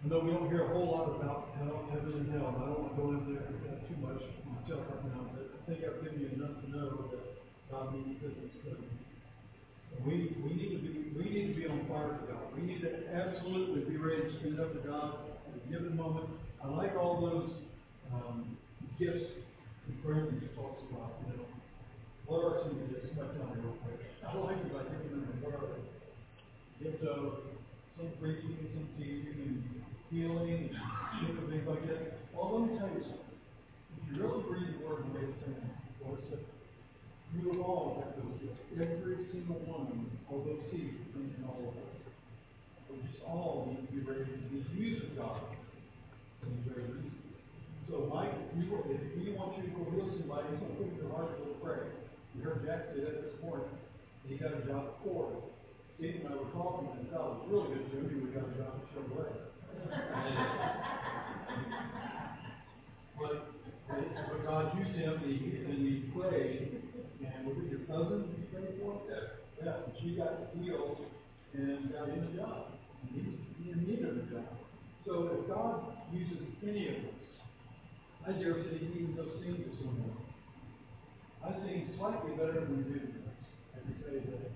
I 0.00 0.08
know 0.08 0.24
we 0.24 0.32
don't 0.32 0.48
hear 0.48 0.64
a 0.64 0.72
whole 0.72 0.88
lot 0.88 1.12
about 1.20 1.52
hell, 1.60 1.84
heaven 1.92 2.08
and 2.08 2.32
hell, 2.32 2.56
and 2.56 2.56
I 2.56 2.66
don't 2.72 2.88
want 2.88 2.96
to 2.96 3.02
go 3.04 3.06
into 3.20 3.36
uh, 3.36 3.76
too 3.84 4.00
much 4.00 4.24
myself 4.48 4.88
right 4.96 5.12
now, 5.12 5.28
but 5.36 5.44
I 5.44 5.60
think 5.68 5.84
I've 5.84 6.00
given 6.00 6.24
you 6.24 6.40
enough 6.40 6.56
to 6.56 6.66
know 6.72 7.04
that 7.12 7.36
God 7.68 7.92
means 7.92 8.16
business. 8.16 8.48
And 8.64 10.00
we, 10.08 10.32
we 10.40 10.56
need 10.56 10.72
to 10.72 10.80
be, 10.88 11.12
we 11.20 11.28
need 11.28 11.52
to 11.52 11.56
be 11.60 11.68
on 11.68 11.84
fire 11.84 12.16
for 12.16 12.32
God. 12.32 12.48
We 12.56 12.64
need 12.64 12.80
to 12.80 13.12
absolutely 13.12 13.84
be 13.84 14.00
ready 14.00 14.24
to 14.24 14.32
stand 14.40 14.56
up 14.56 14.72
to 14.72 14.88
God 14.88 15.29
given 15.70 15.96
moment. 15.96 16.26
I 16.62 16.68
like 16.68 16.96
all 16.96 17.20
those, 17.20 17.50
um, 18.12 18.56
gifts 18.98 19.30
in 19.88 19.94
Corinthians 20.02 20.50
talks 20.56 20.82
about, 20.90 21.22
you 21.24 21.38
know, 21.38 21.46
what 22.26 22.44
are 22.44 22.62
some 22.62 22.76
of 22.76 22.90
this? 22.90 23.06
Write 23.16 23.38
down 23.38 23.54
real 23.54 23.78
quick. 23.86 24.02
I 24.26 24.36
like 24.36 24.58
it 24.58 24.74
by 24.74 24.82
giving 24.90 25.24
them 25.24 25.40
what 25.40 25.54
are? 25.54 25.78
Gift 26.82 27.02
of 27.04 27.54
some 27.96 28.10
preaching, 28.20 28.58
some 28.74 28.88
teaching, 28.98 29.36
and 29.40 29.82
healing, 30.10 30.68
and 30.68 30.76
shit 31.20 31.38
and 31.38 31.48
things 31.48 31.66
like 31.68 31.86
that. 31.86 32.18
Well, 32.34 32.60
let 32.60 32.70
me 32.70 32.78
tell 32.78 32.88
you 32.90 33.02
something. 33.06 33.40
If 33.94 34.02
you 34.10 34.22
really 34.22 34.42
read 34.50 34.68
the 34.74 34.86
word 34.86 35.04
and 35.06 35.14
read 35.14 35.30
it, 35.30 35.60
Lord 36.04 36.20
said, 36.30 36.44
you 37.34 37.52
have 37.52 37.60
all 37.60 38.02
got 38.02 38.16
those 38.18 38.36
gifts. 38.42 38.58
Every 38.74 39.26
single 39.30 39.62
one 39.70 40.10
of 40.34 40.44
those 40.44 40.62
seeds, 40.70 40.98
in 41.14 41.44
all 41.46 41.62
of 41.62 41.76
us. 41.78 41.90
We 42.90 42.96
just 43.06 43.22
all 43.24 43.70
need 43.70 43.86
to 43.86 43.92
be 43.92 44.00
ready 44.02 44.24
to 44.24 44.38
be 44.50 44.58
used 44.74 45.04
of 45.04 45.16
God. 45.16 45.40
And 45.42 45.58
he's 45.58 45.58
very 45.58 45.58
easy. 45.58 46.29
So, 47.90 48.06
Mike, 48.12 48.30
if 48.30 48.56
you, 48.56 48.70
if 48.86 49.02
we 49.18 49.32
want 49.34 49.58
you 49.58 49.64
to 49.64 49.70
go 49.74 49.82
heal 49.90 50.08
somebody, 50.16 50.46
he's 50.50 50.60
going 50.62 50.72
to 50.72 50.78
put 50.78 50.86
it 50.86 50.92
in 50.94 50.96
your 51.02 51.10
heart 51.10 51.36
to 51.36 51.44
pray. 51.58 51.90
You 52.34 52.42
heard 52.42 52.64
Jack 52.64 52.94
say 52.94 53.02
that 53.02 53.18
this 53.20 53.36
morning. 53.42 53.66
He 54.26 54.36
got 54.36 54.54
a 54.54 54.62
job 54.62 55.02
before. 55.02 55.42
Steve 55.98 56.22
and 56.22 56.32
I 56.32 56.36
were 56.38 56.48
talking, 56.54 56.88
and 56.96 57.10
God 57.10 57.42
was 57.42 57.50
really 57.50 57.76
good 57.76 57.90
to 57.90 57.96
we 58.24 58.30
got 58.30 58.46
a 58.46 58.54
job 58.56 58.72
at 58.78 58.86
Chevrolet. 58.94 59.34
But, 63.18 63.34
but 63.90 64.40
God 64.46 64.78
used 64.78 64.96
him, 64.96 65.14
and 65.18 65.26
he, 65.26 65.36
and 65.60 65.78
he 65.82 66.08
prayed, 66.14 66.80
and 67.20 67.46
was 67.46 67.56
it 67.58 67.70
your 67.70 67.84
cousin 67.90 68.32
you 68.38 68.46
prayed 68.54 68.80
for? 68.80 69.02
Yeah. 69.10 69.40
Yeah, 69.62 69.76
she 70.00 70.16
got 70.16 70.48
healed 70.56 71.04
and 71.52 71.92
got 71.92 72.08
him 72.08 72.32
a 72.32 72.36
job, 72.38 72.66
and 73.02 73.10
he, 73.12 73.20
he 73.62 73.74
needed 73.74 74.24
a 74.24 74.32
job. 74.32 74.59
So 75.06 75.30
if 75.32 75.48
God 75.48 75.96
uses 76.12 76.36
any 76.62 76.88
of 76.88 76.94
us, 77.08 77.20
I 78.28 78.32
dare 78.32 78.52
say 78.52 78.76
he 78.76 79.00
can 79.00 79.16
go 79.16 79.24
sing 79.40 79.56
to 79.56 79.70
someone. 79.80 80.12
I 81.40 81.56
sing 81.64 81.88
slightly 81.96 82.36
better 82.36 82.68
than 82.68 82.84
Duke 82.84 83.08
does, 83.16 83.32
I 83.72 83.80
can 83.80 83.96
tell 84.04 84.12
you 84.12 84.24
that. 84.28 84.52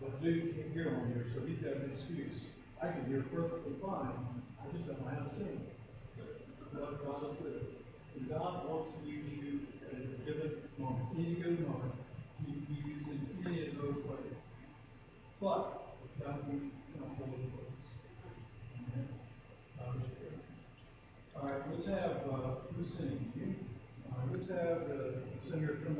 But 0.00 0.22
Duke 0.22 0.56
can't 0.56 0.72
hear 0.76 0.92
on 0.92 1.08
here, 1.08 1.32
so 1.32 1.40
he's 1.48 1.56
got 1.64 1.80
an 1.80 1.96
excuse. 1.96 2.36
I 2.82 2.92
can 2.92 3.08
hear 3.08 3.24
perfectly 3.32 3.80
fine, 3.80 4.12
I 4.60 4.64
just 4.76 4.86
don't 4.86 5.00
know 5.00 5.08
how 5.08 5.24
to 5.24 5.32
sing. 5.40 5.60
But 6.72 7.04
God 7.04 7.40
do 7.40 7.48
it. 7.48 7.80
And 8.16 8.28
God 8.28 8.68
wants 8.68 8.92
to 9.00 9.08
use 9.08 9.24
you 9.40 9.60
at 9.88 9.96
a 9.96 10.20
given 10.28 10.68
moment, 10.76 11.16
any 11.16 11.34
given 11.40 11.64
moment. 11.64 11.96
He, 12.44 12.60
uses 12.76 13.24
any 13.46 13.68
of 13.68 13.74
those 13.76 14.04
ways. 14.04 14.36
But, 15.40 15.96
it's 16.04 16.24
got 16.26 16.44
to 16.44 16.52
be 16.52 16.70
All 21.42 21.48
right, 21.48 21.62
let's 21.72 21.88
have, 21.88 22.20
uh, 22.30 22.36
let's 22.76 22.92
see, 22.98 23.16
let's 24.30 24.50
have 24.50 24.88
the 24.88 25.22
senator 25.48 25.78
come 25.84 25.92
up. 25.92 25.98